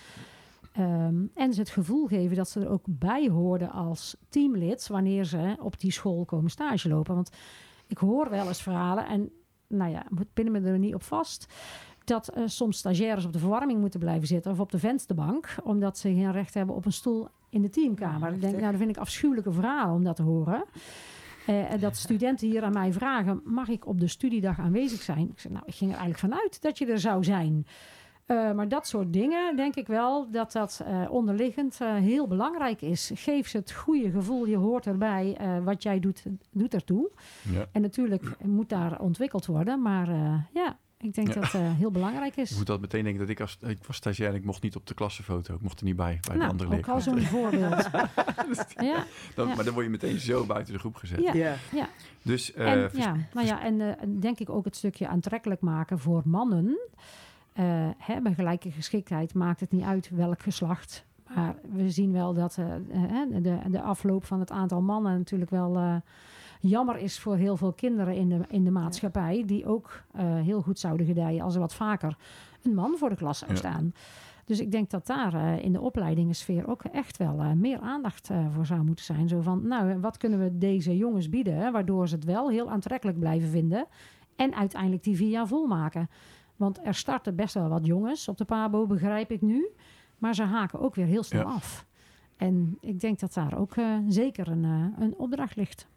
Ehm, 0.73 1.25
en 1.35 1.53
ze 1.53 1.61
het 1.61 1.71
gevoel 1.71 2.07
geven 2.07 2.37
dat 2.37 2.49
ze 2.49 2.61
er 2.61 2.69
ook 2.71 2.85
bij 2.87 3.29
hoorden 3.29 3.71
als 3.71 4.17
teamlid 4.29 4.87
wanneer 4.87 5.25
ze 5.25 5.57
op 5.61 5.81
die 5.81 5.93
school 5.93 6.25
komen 6.25 6.51
stage 6.51 6.89
lopen. 6.89 7.15
Want 7.15 7.31
ik 7.87 7.99
hoor 7.99 8.31
wel 8.31 8.47
eens 8.49 8.63
verhalen 8.63 9.07
en 9.07 9.31
nou 9.67 9.91
ja, 9.91 10.07
moet- 10.09 10.33
pinnen 10.33 10.63
me 10.63 10.69
er 10.69 10.79
niet 10.79 10.95
op 10.95 11.03
vast. 11.03 11.47
Dat 12.11 12.29
eh, 12.29 12.43
soms 12.47 12.79
stagiaires 12.79 13.25
op 13.25 13.33
de 13.33 13.39
verwarming 13.39 13.81
moeten 13.81 14.01
blijven 14.01 14.27
zitten 14.27 14.53
of 14.53 14.61
op 14.61 14.71
de 14.71 14.79
vensterbank, 14.79 15.55
omdat 15.65 15.99
ze 15.99 16.09
geen 16.09 16.33
recht 16.33 16.55
hebben 16.55 16.75
op 16.75 16.85
een 16.85 16.93
stoel 16.93 17.29
in 17.49 17.63
de 17.63 17.69
teamkamer. 17.69 18.33
ik 18.33 18.41
denk, 18.41 18.57
nou, 18.57 18.71
dat 18.71 18.81
vind 18.81 18.91
ik 18.91 18.97
afschuwelijke 18.97 19.53
verhalen 19.53 19.95
om 19.95 20.05
dat 20.05 20.17
te 20.17 20.23
horen. 20.23 20.65
Eh, 21.47 21.73
en 21.73 21.81
dat 21.81 21.97
studenten 21.97 22.49
hier 22.49 22.63
aan 22.63 22.73
mij 22.73 22.93
vragen: 22.93 23.41
mag 23.45 23.69
ik 23.69 23.87
op 23.87 24.01
de 24.01 24.07
studiedag 24.07 24.59
aanwezig 24.59 25.03
zijn? 25.03 25.29
Ik 25.31 25.41
zeg, 25.41 25.53
nou, 25.53 25.65
ik 25.67 25.75
ging 25.75 25.91
er 25.93 25.99
eigenlijk 25.99 26.33
vanuit 26.33 26.63
dat 26.63 26.79
je 26.79 26.87
er 26.87 26.99
zou 26.99 27.25
zijn. 27.25 27.67
Eh, 28.27 28.53
maar 28.53 28.69
dat 28.69 28.87
soort 28.87 29.13
dingen, 29.13 29.57
denk 29.57 29.75
ik 29.75 29.87
wel, 29.87 30.31
dat 30.31 30.53
dat 30.53 30.83
eh, 30.87 31.11
onderliggend 31.11 31.79
heel 31.79 32.27
belangrijk 32.27 32.83
is. 32.83 33.11
Geef 33.15 33.49
ze 33.49 33.57
het 33.57 33.73
goede 33.73 34.11
gevoel, 34.11 34.47
je 34.47 34.57
hoort 34.57 34.87
erbij, 34.87 35.37
eh, 35.39 35.65
wat 35.65 35.83
jij 35.83 36.01
doet, 36.01 36.23
doet 36.51 36.75
ertoe. 36.75 37.11
Ja. 37.53 37.67
En 37.73 37.83
natuurlijk 37.83 38.37
moet 38.45 38.69
daar 38.69 39.01
ontwikkeld 39.01 39.47
worden, 39.47 39.83
maar 39.83 40.09
eh, 40.09 40.35
ja, 40.53 40.79
ik 41.01 41.15
denk 41.15 41.29
Ja. 41.29 41.35
dat 41.35 41.43
het 41.53 41.55
eh, 41.55 41.73
heel 41.73 41.91
belangrijk 41.91 42.33
Ik 42.37 42.43
is. 42.43 42.57
moet 42.57 42.67
dat 42.67 42.81
meteen 42.81 43.03
denken 43.03 43.21
dat 43.21 43.29
ik 43.31 43.41
als 43.41 43.59
ik 43.67 43.79
was 43.87 43.97
stagiair 43.97 44.31
en 44.31 44.37
ik 44.37 44.45
mocht 44.45 44.63
niet 44.63 44.77
op 44.77 44.87
de 44.87 44.95
klassenfoto. 44.95 45.55
Ik 45.55 45.61
mocht 45.61 45.79
er 45.81 45.85
niet 45.85 45.97
bij, 45.97 46.19
bij 46.21 46.33
de 46.33 46.39
nou, 46.39 46.51
andere 46.51 46.69
ook 46.77 46.89
al 46.89 46.95
leerkrachten. 46.95 47.21
zo'n 47.21 47.41
voorbeeld. 47.41 47.89
ja, 48.91 49.05
Dan- 49.35 49.49
ja. 49.49 49.55
Maar 49.55 49.65
dan 49.65 49.73
word 49.75 49.85
je 49.85 49.91
meteen 49.91 50.19
zo 50.19 50.45
buiten 50.47 50.73
de 50.73 50.79
groep 50.79 50.95
gezet. 50.97 51.21
Ja. 51.23 51.33
Ja. 51.33 51.55
ja. 51.73 51.89
Dus 52.23 52.53
eh, 52.53 52.73
en, 52.73 52.91
ja, 52.93 53.17
nou 53.35 53.47
ja, 53.47 53.63
en 53.63 53.81
eh, 53.81 54.07
denk 54.21 54.39
ik 54.39 54.51
ook 54.51 54.65
het 54.65 54.77
stukje 54.77 55.09
aantrekkelijk 55.09 55.61
maken 55.61 55.99
voor 55.99 56.23
mannen. 56.25 56.79
Eh, 57.53 57.89
hè, 57.99 58.21
bij 58.21 58.35
gelijke 58.35 58.71
geschiktheid 58.71 59.35
maakt 59.35 59.61
het 59.61 59.73
niet 59.73 59.85
uit 59.85 60.11
welk 60.15 60.43
geslacht. 60.43 61.05
Maar 61.35 61.55
we 61.73 61.91
zien 61.91 62.13
wel 62.13 62.35
dat 62.35 62.55
de, 62.55 63.59
de 63.71 63.81
afloop 63.83 64.25
van 64.25 64.41
het 64.41 64.51
aantal 64.51 64.81
mannen 64.83 65.19
natuurlijk 65.19 65.51
wel 65.51 65.77
eh, 65.77 65.95
jammer 66.61 66.97
is 66.99 67.19
voor 67.19 67.37
heel 67.37 67.57
veel 67.57 67.73
kinderen 67.73 68.15
in 68.15 68.29
de, 68.29 68.41
in 68.49 68.65
de 68.65 68.71
maatschappij. 68.71 69.43
Die 69.47 69.67
ook 69.67 70.03
eh, 70.13 70.35
heel 70.41 70.61
goed 70.63 70.79
zouden 70.79 71.07
gedijen 71.07 71.43
als 71.45 71.55
er 71.55 71.61
wat 71.61 71.75
vaker 71.75 72.17
een 72.63 72.75
man 72.75 72.95
voor 72.99 73.09
de 73.09 73.17
klas 73.17 73.39
zou 73.39 73.57
staan. 73.57 73.93
Dus 74.45 74.61
ik 74.61 74.71
denk 74.71 74.91
dat 74.91 75.07
daar 75.07 75.35
eh, 75.35 75.65
in 75.65 75.73
de 75.73 75.81
opleidingensfeer 75.81 76.69
ook 76.69 76.85
echt 76.85 77.17
wel 77.17 77.41
eh, 77.41 77.53
meer 77.53 77.81
aandacht 77.81 78.31
voor 78.55 78.67
zou 78.67 78.83
moeten 78.83 79.05
zijn. 79.05 79.29
Zo 79.29 79.41
van, 79.41 79.67
nou, 79.69 80.01
wat 80.01 80.17
kunnen 80.17 80.39
we 80.39 80.59
deze 80.59 80.97
jongens 80.97 81.29
bieden, 81.29 81.57
hè, 81.57 81.71
waardoor 81.71 82.09
ze 82.09 82.15
het 82.15 82.25
wel 82.25 82.51
heel 82.51 82.71
aantrekkelijk 82.71 83.19
blijven 83.19 83.49
vinden 83.49 83.87
en 84.37 84.55
uiteindelijk 84.55 85.03
die 85.05 85.17
vier 85.17 85.31
jaar 85.31 85.47
volmaken. 85.47 86.09
Want 86.57 86.87
er 86.87 86.95
starten 86.95 87.37
best 87.37 87.55
wel 87.55 87.69
wat 87.69 87.87
jongens 87.87 88.29
op 88.29 88.37
de 88.39 88.45
PABO, 88.45 88.87
begrijp 88.87 89.31
ik 89.31 89.41
nu, 89.41 89.69
maar 90.19 90.35
ze 90.35 90.43
haken 90.43 90.81
ook 90.81 90.95
weer 90.95 91.07
heel 91.07 91.23
snel 91.23 91.43
Ja. 91.43 91.53
af. 91.55 91.87
En 92.37 92.79
ik 92.81 93.01
denk 93.01 93.19
dat 93.19 93.35
daar 93.35 93.59
ook 93.59 93.75
zeker 94.09 94.49
een, 94.49 94.65
een 94.99 95.15
opdracht 95.17 95.57
ligt. 95.57 95.89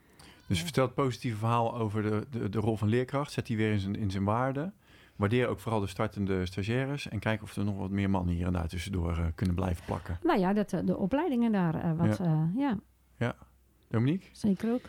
Dus 0.53 0.63
vertel 0.63 0.85
het 0.85 0.93
positieve 0.93 1.37
verhaal 1.37 1.75
over 1.75 2.01
de, 2.01 2.25
de, 2.29 2.49
de 2.49 2.59
rol 2.59 2.77
van 2.77 2.87
leerkracht. 2.87 3.31
Zet 3.31 3.45
die 3.45 3.57
weer 3.57 3.71
in 3.71 3.79
zijn, 3.79 3.95
in 3.95 4.11
zijn 4.11 4.23
waarde. 4.23 4.71
Waardeer 5.15 5.47
ook 5.47 5.59
vooral 5.59 5.79
de 5.79 5.87
startende 5.87 6.45
stagiaires. 6.45 7.09
En 7.09 7.19
kijk 7.19 7.41
of 7.43 7.55
er 7.55 7.63
nog 7.63 7.77
wat 7.77 7.89
meer 7.89 8.09
mannen 8.09 8.35
hier 8.35 8.45
en 8.45 8.53
daar 8.53 8.67
tussendoor 8.67 9.17
eh, 9.17 9.25
kunnen 9.35 9.55
blijven 9.55 9.85
plakken. 9.85 10.19
Nou 10.23 10.39
ja, 10.39 10.53
dat, 10.53 10.73
eh, 10.73 10.79
de 10.85 10.97
opleidingen 10.97 11.51
daar, 11.51 11.75
eh, 11.75 11.97
wat, 11.97 12.17
ja. 12.55 12.79
ja, 13.17 13.35
Dominique? 13.89 14.29
zeker 14.31 14.73
ook. 14.73 14.81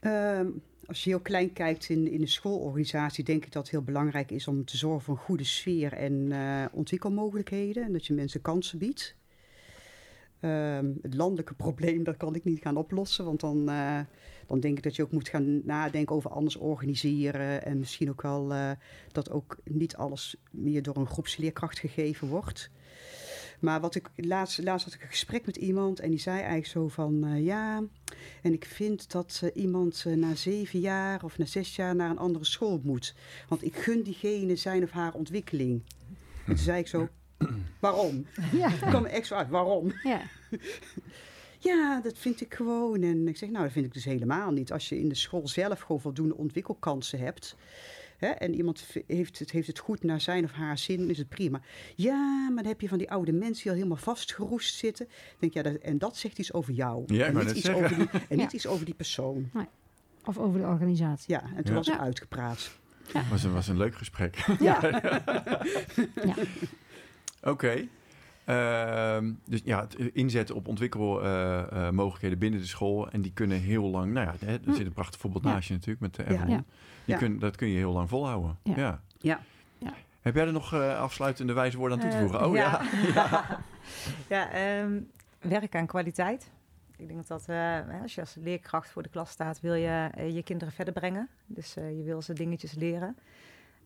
Ehm, 0.00 0.46
als 0.88 1.04
je 1.04 1.10
heel 1.10 1.20
klein 1.20 1.52
kijkt 1.52 1.88
in, 1.88 2.10
in 2.10 2.20
de 2.20 2.26
schoolorganisatie, 2.26 3.24
denk 3.24 3.44
ik 3.44 3.52
dat 3.52 3.62
het 3.62 3.70
heel 3.70 3.82
belangrijk 3.82 4.30
is 4.30 4.48
om 4.48 4.64
te 4.64 4.76
zorgen 4.76 5.02
voor 5.02 5.14
een 5.14 5.20
goede 5.20 5.44
sfeer 5.44 5.92
en 5.92 6.32
eh, 6.32 6.64
ontwikkelmogelijkheden. 6.72 7.84
En 7.84 7.92
dat 7.92 8.06
je 8.06 8.14
mensen 8.14 8.40
kansen 8.40 8.78
biedt. 8.78 9.16
Ehm, 10.40 10.92
het 11.02 11.14
landelijke 11.14 11.54
probleem, 11.64 12.04
dat 12.04 12.16
kan 12.16 12.34
ik 12.34 12.44
niet 12.44 12.60
gaan 12.62 12.76
oplossen. 12.76 13.24
Want 13.24 13.40
dan, 13.40 13.68
eh, 13.68 14.00
dan 14.46 14.60
denk 14.60 14.76
ik 14.76 14.82
dat 14.82 14.96
je 14.96 15.02
ook 15.02 15.12
moet 15.12 15.28
gaan 15.28 15.66
nadenken 15.66 16.16
over 16.16 16.30
anders 16.30 16.56
organiseren. 16.56 17.64
En 17.64 17.78
misschien 17.78 18.10
ook 18.10 18.22
wel 18.22 18.52
eh, 18.52 18.70
dat 19.12 19.30
ook 19.30 19.58
niet 19.64 19.96
alles 19.96 20.36
meer 20.50 20.82
door 20.82 20.96
een 20.96 21.06
groepsleerkracht 21.06 21.78
gegeven 21.78 22.28
wordt. 22.28 22.70
Maar 23.60 23.80
wat 23.80 23.94
ik 23.94 24.10
laatst, 24.16 24.62
laatst 24.62 24.84
had 24.84 24.94
ik 24.94 25.02
een 25.02 25.08
gesprek 25.08 25.46
met 25.46 25.56
iemand 25.56 26.00
en 26.00 26.10
die 26.10 26.18
zei 26.18 26.36
eigenlijk 26.36 26.66
zo 26.66 26.88
van 26.88 27.24
eh, 27.24 27.44
ja. 27.44 27.82
En 28.42 28.52
ik 28.52 28.64
vind 28.64 29.10
dat 29.10 29.50
iemand 29.54 30.04
na 30.04 30.34
zeven 30.34 30.80
jaar 30.80 31.24
of 31.24 31.38
na 31.38 31.44
zes 31.44 31.76
jaar 31.76 31.94
naar 31.94 32.10
een 32.10 32.18
andere 32.18 32.44
school 32.44 32.80
moet. 32.82 33.14
Want 33.48 33.64
ik 33.64 33.76
gun 33.76 34.02
diegene 34.02 34.56
zijn 34.56 34.82
of 34.82 34.90
haar 34.90 35.14
ontwikkeling. 35.14 35.82
En 36.46 36.54
toen 36.54 36.64
zei 36.64 36.78
ik 36.78 36.86
zo, 36.86 37.08
waarom? 37.80 38.26
Ja. 38.52 38.68
Ik 38.68 38.80
kwam 38.80 39.04
er 39.04 39.10
echt 39.10 39.26
zo 39.26 39.34
uit, 39.34 39.48
waarom? 39.48 39.92
Ja. 40.02 40.20
Ja, 41.60 42.00
dat 42.00 42.18
vind 42.18 42.40
ik 42.40 42.54
gewoon. 42.54 43.02
En 43.02 43.28
ik 43.28 43.36
zeg, 43.36 43.50
nou, 43.50 43.64
dat 43.64 43.72
vind 43.72 43.86
ik 43.86 43.92
dus 43.92 44.04
helemaal 44.04 44.50
niet. 44.50 44.72
Als 44.72 44.88
je 44.88 44.98
in 44.98 45.08
de 45.08 45.14
school 45.14 45.48
zelf 45.48 45.80
gewoon 45.80 46.00
voldoende 46.00 46.36
ontwikkelkansen 46.36 47.18
hebt. 47.18 47.56
Hè, 48.18 48.26
en 48.28 48.54
iemand 48.54 48.84
heeft 49.06 49.38
het, 49.38 49.50
heeft 49.50 49.66
het 49.66 49.78
goed 49.78 50.02
naar 50.02 50.20
zijn 50.20 50.44
of 50.44 50.52
haar 50.52 50.78
zin, 50.78 51.10
is 51.10 51.18
het 51.18 51.28
prima. 51.28 51.60
Ja, 51.94 52.46
maar 52.48 52.62
dan 52.62 52.72
heb 52.72 52.80
je 52.80 52.88
van 52.88 52.98
die 52.98 53.10
oude 53.10 53.32
mensen 53.32 53.62
die 53.62 53.70
al 53.70 53.76
helemaal 53.76 53.96
vastgeroest 54.02 54.74
zitten. 54.74 55.08
Denk, 55.38 55.52
ja, 55.54 55.62
dat, 55.62 55.74
en 55.74 55.98
dat 55.98 56.16
zegt 56.16 56.38
iets 56.38 56.52
over 56.52 56.72
jou. 56.72 57.02
Ja, 57.06 57.26
en 57.26 57.36
niet, 57.36 57.50
iets 57.50 57.70
over, 57.70 57.96
die, 57.96 58.08
en 58.10 58.20
Ja. 58.36 58.36
niet 58.36 58.52
iets 58.52 58.66
over 58.66 58.84
die 58.84 58.94
persoon. 58.94 59.50
Of 60.24 60.38
over 60.38 60.60
de 60.60 60.66
organisatie. 60.66 61.34
Ja, 61.34 61.42
en 61.42 61.64
toen 61.64 61.72
Ja. 61.72 61.72
was 61.74 61.88
ik 61.88 61.94
Ja. 61.94 62.00
uitgepraat. 62.00 62.70
Was 63.30 63.44
een, 63.44 63.52
was 63.52 63.68
een 63.68 63.76
leuk 63.76 63.94
gesprek. 63.94 64.36
Ja, 64.60 64.80
Oké. 67.42 67.88
Ehm, 68.44 69.32
dus 69.44 69.60
ja, 69.64 69.80
het 69.80 69.94
inzetten 70.12 70.54
op 70.54 70.68
ontwikkelmogelijkheden 70.68 72.38
binnen 72.38 72.60
de 72.60 72.66
school. 72.66 73.10
En 73.10 73.20
die 73.20 73.32
kunnen 73.32 73.58
heel 73.60 73.84
lang... 73.84 74.12
Nou 74.12 74.26
ja, 74.26 74.46
hè, 74.46 74.52
er 74.52 74.74
zit 74.74 74.86
een 74.86 74.92
prachtig 74.92 75.20
voorbeeld 75.20 75.44
Ja. 75.44 75.52
naast 75.52 75.68
je 75.68 75.74
natuurlijk 75.74 76.00
met 76.00 76.14
de 76.14 76.22
Ja. 76.22 76.28
Everon. 76.28 76.50
Ja. 76.50 76.64
Die 77.04 77.16
kun, 77.16 77.38
dat 77.38 77.56
kun 77.56 77.68
je 77.68 77.76
heel 77.76 77.92
lang 77.92 78.08
volhouden. 78.08 78.58
Ja. 78.62 78.74
Ja. 78.76 79.00
Ja. 79.18 79.40
Ja. 79.78 79.92
Heb 80.20 80.34
jij 80.34 80.46
er 80.46 80.52
nog 80.52 80.72
eh, 80.72 80.98
afsluitende 80.98 81.52
wijze 81.52 81.76
woorden 81.76 81.98
aan 81.98 82.08
toe 82.08 82.12
te 82.12 82.18
voegen? 82.24 82.40
Eh, 82.40 82.46
oh 82.48 82.56
ja. 82.64 82.82
ja. 83.14 83.60
ja, 84.28 84.50
ehm, 84.50 85.00
werk 85.40 85.74
aan 85.74 85.86
kwaliteit. 85.86 86.50
Ik 86.98 87.08
denk 87.08 87.26
dat 87.26 87.28
dat, 87.28 87.48
eh, 87.48 88.02
als 88.02 88.14
je 88.14 88.20
als 88.20 88.34
leerkracht 88.34 88.90
voor 88.90 89.02
de 89.02 89.08
klas 89.08 89.30
staat, 89.30 89.60
wil 89.60 89.74
je 89.74 90.08
eh, 90.14 90.34
je 90.34 90.42
kinderen 90.42 90.74
verder 90.74 90.94
brengen. 90.94 91.28
Dus 91.46 91.76
eh, 91.76 91.96
je 91.96 92.02
wil 92.02 92.22
ze 92.22 92.32
dingetjes 92.32 92.74
leren. 92.74 93.16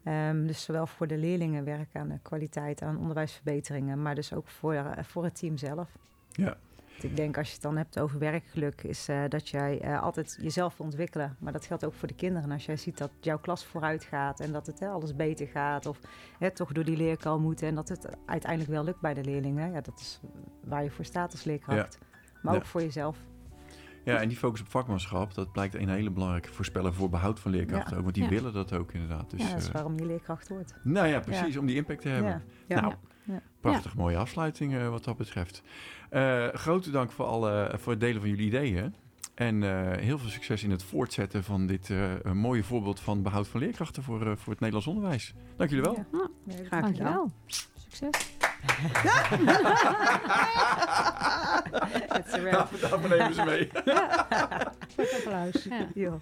Ehm, 0.05 0.47
dus 0.47 0.63
zowel 0.65 0.87
voor 0.87 1.07
de 1.07 1.17
leerlingen 1.19 1.65
werk 1.65 1.89
aan 1.97 2.09
de 2.09 2.19
kwaliteit, 2.23 2.83
aan 2.83 2.99
onderwijsverbeteringen, 2.99 4.03
maar 4.03 4.15
dus 4.15 4.33
ook 4.35 4.49
voor, 4.49 4.75
eh, 4.75 5.05
voor 5.05 5.25
het 5.25 5.35
team 5.39 5.57
zelf. 5.57 5.89
Ja. 6.33 6.57
Want 6.91 7.05
Ik 7.05 7.17
denk 7.17 7.39
als 7.39 7.47
je 7.49 7.53
het 7.53 7.63
dan 7.63 7.77
hebt 7.77 7.99
over 7.99 8.19
werkgeluk, 8.19 8.83
is 8.83 9.09
eh, 9.09 9.23
dat 9.29 9.49
jij 9.49 9.81
eh, 9.81 10.03
altijd 10.03 10.39
jezelf 10.41 10.77
wil 10.77 10.87
ontwikkelen. 10.87 11.37
Maar 11.39 11.53
dat 11.53 11.67
geldt 11.67 11.85
ook 11.85 11.95
voor 11.95 12.09
de 12.09 12.15
kinderen. 12.15 12.51
Als 12.51 12.67
jij 12.67 12.77
ziet 12.77 12.99
dat 12.99 13.11
jouw 13.21 13.39
klas 13.39 13.65
vooruit 13.65 14.05
gaat 14.05 14.41
en 14.41 14.53
dat 14.53 14.67
het 14.67 14.79
hè, 14.81 14.89
alles 14.89 15.17
beter 15.17 15.47
gaat, 15.47 15.87
of 15.87 15.99
hè, 16.39 16.51
toch 16.51 16.73
door 16.73 16.85
die 16.85 16.97
leerkal 16.97 17.39
moeten 17.41 17.69
en 17.69 17.75
dat 17.75 17.89
het 17.89 18.09
uiteindelijk 18.27 18.71
wel 18.71 18.85
lukt 18.85 19.01
bij 19.01 19.15
de 19.15 19.25
leerlingen, 19.25 19.73
ja, 19.73 19.81
dat 19.81 20.01
is 20.01 20.21
waar 20.65 20.83
je 20.85 20.91
voor 20.91 21.05
staat 21.05 21.33
als 21.33 21.45
leerkracht. 21.45 21.99
Maar 22.43 22.53
Ja. 22.55 22.59
ook 22.59 22.67
voor 22.67 22.81
jezelf. 22.81 23.19
Ja, 24.05 24.21
en 24.21 24.29
die 24.29 24.37
focus 24.37 24.61
op 24.61 24.69
vakmanschap, 24.71 25.35
dat 25.35 25.53
blijkt 25.53 25.75
een 25.75 25.89
hele 25.89 26.11
belangrijke 26.11 26.49
voorspeller 26.53 26.95
voor 26.95 27.09
behoud 27.09 27.41
van 27.41 27.51
leerkrachten 27.51 27.91
Ja. 27.91 27.97
ook. 27.97 28.03
Want 28.03 28.15
die 28.15 28.25
Ja. 28.25 28.29
willen 28.31 28.53
dat 28.53 28.73
ook 28.73 28.93
inderdaad. 28.93 29.31
Dus, 29.31 29.41
ja, 29.43 29.49
dat 29.51 29.59
is 29.61 29.67
eh, 29.67 29.73
waarom 29.73 29.99
je 29.99 30.07
leerkracht 30.07 30.49
wordt. 30.49 30.75
nou 30.83 31.07
ja, 31.07 31.21
precies, 31.21 31.57
om 31.57 31.67
die 31.67 31.77
impact 31.77 32.01
te 32.03 32.09
hebben. 32.09 32.31
Ja. 32.67 32.75
Ja. 32.77 32.81
Nou, 32.81 32.95
Ja. 33.25 33.41
prachtig 33.61 33.95
mooie 33.97 34.17
afsluiting 34.17 34.75
eh, 34.75 34.89
wat 34.89 35.05
dat 35.05 35.17
betreft. 35.17 35.63
Eh, 36.11 36.49
grote 36.49 36.91
dank 36.91 37.13
voor, 37.13 37.25
alle, 37.27 37.75
voor 37.79 37.93
het 37.93 38.01
delen 38.01 38.21
van 38.21 38.31
jullie 38.31 38.47
ideeën. 38.47 38.95
En 39.35 39.63
eh, 39.63 39.99
heel 39.99 40.19
veel 40.19 40.29
succes 40.29 40.63
in 40.65 40.71
het 40.71 40.83
voortzetten 40.83 41.45
van 41.45 41.67
dit 41.67 41.91
eh, 41.91 42.33
mooie 42.33 42.65
voorbeeld 42.65 43.01
van 43.01 43.23
behoud 43.23 43.49
van 43.49 43.61
leerkrachten 43.61 44.03
voor, 44.03 44.21
eh, 44.27 44.37
voor 44.37 44.53
het 44.53 44.61
Nederlands 44.61 44.87
onderwijs. 44.87 45.35
Dank 45.57 45.71
jullie 45.71 45.85
wel. 45.85 45.95
Ja. 45.95 46.07
Ja. 46.13 46.29
Ja, 46.45 46.53
Graag 46.55 46.69
gedaan. 46.69 46.83
Dankjewel. 46.83 47.31
Succes. 47.75 48.41
It's 52.19 52.35
a 52.35 52.41
wrap. 52.43 52.81
Daarvoor 52.81 53.09
nemen 53.09 53.35
ze 53.35 53.45
mee. 53.45 53.71
Applaus. 55.17 55.65
Ja. 55.71 55.87
Ja. 55.95 56.19